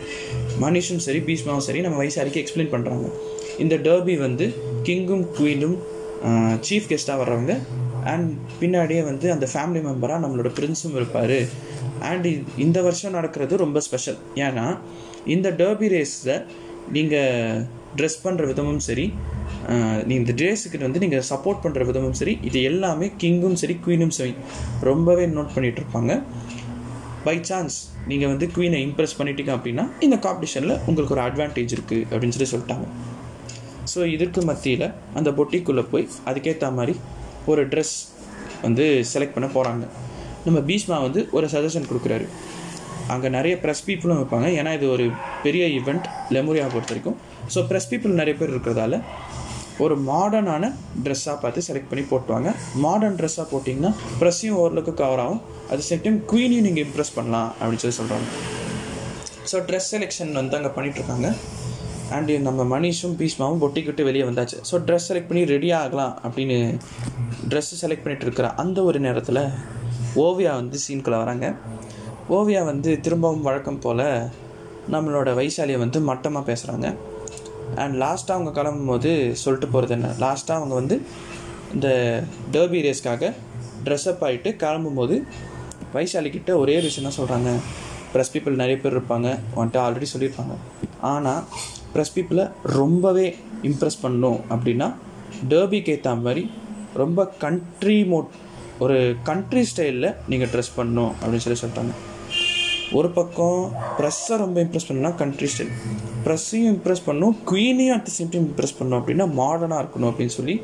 மனுஷும் 0.61 0.97
சரி 0.97 1.19
பீஷ்மாவும் 1.19 1.65
சரி 1.67 1.81
நம்ம 1.81 2.03
வயசாரிக்கு 2.03 2.43
எக்ஸ்பிளைன் 2.43 2.71
பண்ணுறாங்க 2.71 3.11
இந்த 3.57 3.75
டர்பி 3.75 4.17
வந்து 4.17 4.53
கிங்கும் 4.83 5.25
குவீனும் 5.39 5.77
சீஃப் 6.59 6.89
கெஸ்ட்டாக 6.89 7.21
வர்றவங்க 7.23 7.57
அண்ட் 8.03 8.33
பின்னாடியே 8.61 9.03
வந்து 9.03 9.31
அந்த 9.31 9.47
ஃபேமிலி 9.53 9.81
மெம்பராக 9.81 10.23
நம்மளோட 10.23 10.49
பிரின்ஸும் 10.59 10.95
இருப்பார். 10.95 11.39
அண்ட் 11.99 12.27
இந்த 12.57 12.81
வருஷம் 12.81 13.11
நடக்கிறது 13.11 13.57
ரொம்ப 13.57 13.79
ஸ்பெஷல் 13.79 14.17
ஏன்னா 14.35 14.77
இந்த 15.25 15.51
டர்பி 15.51 15.87
ரேஸில் 15.87 16.45
நீங்கள் 16.91 17.63
ட்ரெஸ் 17.95 18.19
பண்ணுற 18.23 18.53
விதமும் 18.53 18.77
சரி 18.77 19.13
நீ 20.09 20.13
இந்த 20.22 20.34
ட்ரெஸ்ஸுக்கு 20.39 20.86
வந்து 20.88 21.01
நீங்கள் 21.03 21.26
சப்போர்ட் 21.30 21.61
பண்ணுற 21.63 21.86
விதமும் 21.89 22.18
சரி 22.20 22.34
இது 22.49 22.59
எல்லாமே 22.70 23.07
கிங்கும் 23.22 23.57
சரி 23.61 23.76
குவீனும் 23.86 24.13
சரி 24.18 24.34
ரொம்பவே 24.89 25.26
நோட் 25.36 25.53
பண்ணிகிட்டு 25.55 25.82
இருப்பாங்க. 25.82 26.13
பை 27.26 27.36
சான்ஸ் 27.49 27.78
நீங்கள் 28.09 28.30
வந்து 28.32 28.45
குவீனை 28.55 28.80
இம்ப்ரெஸ் 28.88 29.15
பண்ணிட்டீங்க 29.20 29.51
அப்படின்னா 29.57 29.86
இந்த 30.05 30.18
காம்படிஷனில் 30.26 30.76
உங்களுக்கு 30.88 31.15
ஒரு 31.15 31.24
அட்வான்டேஜ் 31.28 31.74
இருக்குது 31.78 32.05
அப்படின்னு 32.11 32.36
சொல்லி 32.36 32.49
சொல்லிட்டாங்க. 32.53 32.86
ஸோ 33.93 33.99
இதுக்கு 34.15 34.41
மத்தியில் 34.49 34.88
அந்த 35.20 35.30
பொட்டிக்குள்ளே 35.39 35.84
போய் 35.93 36.05
அதுக்கேற்ற 36.30 36.70
மாதிரி 36.78 36.95
ஒரு 37.51 37.63
ட்ரெஸ் 37.74 37.95
வந்து 38.65 38.86
செலக்ட் 39.11 39.36
பண்ண 39.36 39.49
போகிறாங்க 39.55 39.86
நம்ம 40.45 40.59
பீஷ்மா 40.70 40.97
வந்து 41.07 41.22
ஒரு 41.38 41.47
சஜஷன் 41.53 41.89
கொடுக்குறாரு. 41.89 42.26
அங்கே 43.13 43.28
நிறைய 43.36 43.53
ப்ரெஸ் 43.63 43.84
பீப்புளும் 43.88 44.20
வைப்பாங்க 44.22 44.47
ஏன்னா 44.59 44.72
இது 44.78 44.86
ஒரு 44.95 45.05
பெரிய 45.43 45.65
ஈவெண்ட் 45.80 46.07
லெமோரியா 46.36 46.65
பொறுத்த 46.74 46.93
வரைக்கும். 46.93 47.18
ஸோ 47.53 47.59
ப்ரெஸ் 47.70 47.89
பீப்புள் 47.91 48.18
நிறைய 48.22 48.36
பேர் 48.39 48.53
இருக்கிறதால 48.53 48.95
ஒரு 49.84 49.95
மாடர்னான 50.09 50.71
ட்ரெஸ்ஸாக 51.05 51.36
பார்த்து 51.41 51.65
செலக்ட் 51.67 51.89
பண்ணி 51.91 52.03
போட்டுவாங்க. 52.11 52.49
மாடர்ன் 52.86 53.17
ட்ரெஸ்ஸாக 53.19 53.47
போட்டிங்கன்னா 53.53 53.91
ப்ரெஸ்ஸையும் 54.21 54.59
ஓரளவுக்கு 54.61 54.93
கவர் 55.01 55.21
ஆகும். 55.25 55.41
அது 55.71 55.84
சேம் 55.89 56.03
டைம் 56.05 56.19
குவீனையும் 56.32 56.65
நீங்கள் 56.67 56.86
இம்ப்ரெஸ் 56.88 57.13
பண்ணலாம் 57.17 57.49
அப்படின்னு 57.59 57.84
சொல்லி 57.84 57.97
சொல்கிறாங்க 57.99 58.28
ஸோ 59.51 59.59
ட்ரெஸ் 59.67 59.89
செலெக்ஷன் 59.93 60.32
வந்து 60.39 60.57
அங்கே 60.59 60.71
பண்ணிகிட்ருக்காங்க 60.78 61.28
அண்டு 62.15 62.34
நம்ம 62.47 62.61
மனிஷும் 62.73 63.15
பீஷ்மாவும் 63.19 63.61
பொட்டிக்கிட்டு 63.63 64.03
வெளியே 64.07 64.25
வந்தாச்சு. 64.30 64.57
ஸோ 64.69 64.75
ட்ரெஸ் 64.88 65.07
செலக்ட் 65.09 65.30
பண்ணி 65.30 65.43
ரெடி 65.53 65.69
ஆகலாம் 65.82 66.13
அப்படின்னு 66.28 66.57
ட்ரெஸ்ஸு 67.51 67.78
செலக்ட் 67.82 68.03
பண்ணிகிட்டு 68.05 68.28
இருக்கிற 68.28 68.49
அந்த 68.63 68.78
ஒரு 68.89 68.99
நேரத்தில் 69.05 69.41
ஓவியா 70.25 70.51
வந்து 70.61 70.78
சீனுக்குள்ளே 70.84 71.19
வராங்க. 71.23 71.47
ஓவியா 72.38 72.61
வந்து 72.71 72.89
திரும்பவும் 73.05 73.45
வழக்கம் 73.47 73.82
போல் 73.86 74.05
நம்மளோட 74.95 75.30
வைசாலியை 75.39 75.80
வந்து 75.84 75.99
மட்டமாக 76.09 76.43
பேசுகிறாங்க 76.49 76.88
அண்ட் 77.76 78.01
லாஸ்ட்டாக 78.01 78.32
அவங்க 78.32 78.63
கிளம்பும்போது 78.63 79.32
சொல்லிட்டு 79.32 79.68
போகிறது 79.68 80.01
என்ன? 80.01 80.13
லாஸ்ட்டாக 80.20 80.51
அவங்க 80.51 80.74
வந்து 80.74 81.01
இந்த 81.74 81.88
டர்பி 82.51 82.82
ரேஸ்க்காக 82.88 83.34
ட்ரெஸ்அப் 83.84 84.22
ஆகிட்டு 84.22 84.49
கிளம்பும்போது 84.63 85.24
வைசாலி 85.93 86.53
ஒரே 86.53 86.80
விஷயம் 86.80 87.11
தான் 87.11 87.28
சொல்கிறாங்க 87.28 87.49
ப்ரெஸ் 88.13 88.34
பீப்புள் 88.34 88.49
நிறைய 88.49 88.78
பேர் 88.78 88.97
இருப்பாங்க. 88.97 89.39
வந்துட்டு 89.55 89.80
ஆல்ரெடி 89.86 90.05
சொல்லியிருப்பாங்க. 90.13 90.55
ஆனால் 91.01 91.43
ப்ரெஸ் 91.93 92.15
பீப்புளை 92.15 92.51
ரொம்பவே 92.63 93.36
இம்ப்ரெஸ் 93.63 93.99
பண்ணணும் 94.03 94.39
அப்படின்னா 94.49 94.93
டர்பிக்கு 95.49 95.89
ஏற்ற 95.89 96.15
மாதிரி 96.15 96.51
ரொம்ப 96.93 97.28
கண்ட்ரி 97.28 98.05
மோட் 98.05 98.28
ஒரு 98.80 99.15
கண்ட்ரி 99.24 99.68
ஸ்டைலில் 99.76 100.15
நீங்கள் 100.28 100.47
ட்ரெஸ் 100.47 100.76
பண்ணணும் 100.78 101.11
அப்படின்னு 101.22 101.36
சொல்லி 101.36 101.59
சொல்லிட்டாங்க 101.61 101.91
ஒரு 102.97 103.09
பக்கம் 103.17 103.61
ப்ரெஸ்ஸை 103.97 104.35
ரொம்ப 104.41 104.57
இம்ப்ரெஸ் 104.65 104.88
பண்ணால் 104.89 105.15
கண்ட்ரி 105.21 105.47
ஸ்டைல் 105.53 105.71
ப்ரெஸ்ஸையும் 106.25 106.71
இம்ப்ரெஸ் 106.75 107.03
பண்ணும் 107.07 107.33
குவீனையும் 107.49 107.95
at 107.95 108.05
the 108.07 108.11
same 108.17 108.29
time 108.33 108.45
impress 108.49 108.77
பண்ணும் 108.79 108.97
அப்படின்னா 108.99 109.25
மாடர்னாக 109.39 109.81
இருக்கணும் 109.83 110.09
அப்படின்னு 110.11 110.35
சொல்லி 110.38 110.55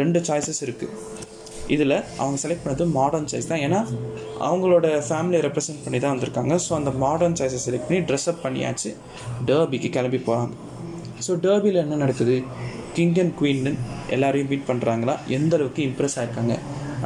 ரெண்டு 0.00 0.18
சாய்ஸஸ் 0.28 0.62
இருக்குது 0.66 0.92
இதில் 1.74 1.96
அவங்க 2.20 2.38
செலக்ட் 2.42 2.64
பண்ணது 2.64 2.84
மாடர்ன் 2.96 3.28
சாய்ஸ் 3.32 3.48
தான். 3.52 3.62
ஏன்னா 3.66 3.80
அவங்களோட 4.46 4.86
ஃபேமிலியை 5.08 5.42
ரெப்ரசென்ட் 5.46 5.82
பண்ணி 5.84 5.98
தான் 6.04 6.12
வந்திருக்காங்க. 6.14 6.54
ஸோ 6.64 6.72
அந்த 6.78 6.90
மாடர்ன் 7.04 7.36
சாய்ஸை 7.40 7.60
செலக்ட் 7.66 7.86
பண்ணி 7.88 8.00
ட்ரெஸ்அப் 8.08 8.42
பண்ணியாச்சு 8.46 8.90
டர்பிக்கு 9.50 9.90
கிளம்பி 9.96 10.20
போகிறாங்க 10.28 10.52
ஸோ 11.26 11.34
டர்பியில் 11.44 11.82
என்ன 11.84 11.98
நடக்குது? 12.04 12.36
கிங் 12.96 13.16
அண்ட் 13.22 13.34
குவீன் 13.40 13.78
எல்லாரையும் 14.16 14.50
பீட் 14.52 14.68
பண்ணுறாங்களா 14.70 15.14
எந்த 15.38 15.52
அளவுக்கு 15.58 15.82
இம்ப்ரெஸ் 15.88 16.16
ஆயிருக்காங்க 16.20 16.54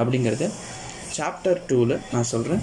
அப்படிங்கிறத 0.00 0.48
சாப்டர் 1.18 1.60
டூவில் 1.70 1.96
நான் 2.14 2.30
சொல்கிறேன் 2.34 2.62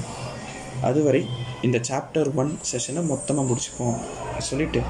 அதுவரை 0.89 1.21
இந்த 1.63 1.77
சாப்டர் 1.89 2.29
ஒன் 2.35 2.51
செஷனை 2.69 3.01
மொத்தமாக 3.05 3.45
முடிச்சுப்போம் 3.49 3.99
சொல்லிவிட்டு 4.39 4.81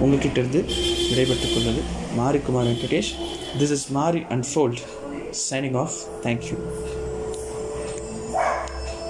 உங்ககிட்ட 0.00 0.38
இருந்து 0.40 0.60
விடைபெற்றுக் 1.08 1.54
கொள்வது 1.54 1.82
Mari 2.16 2.38
Kumar 2.38 2.66
Venkatesh 2.66 3.12
this 3.58 3.74
is 3.76 3.86
Mari 3.90 4.22
unfold 4.30 4.80
signing 5.42 5.76
off 5.76 5.98
thank you 6.22 6.56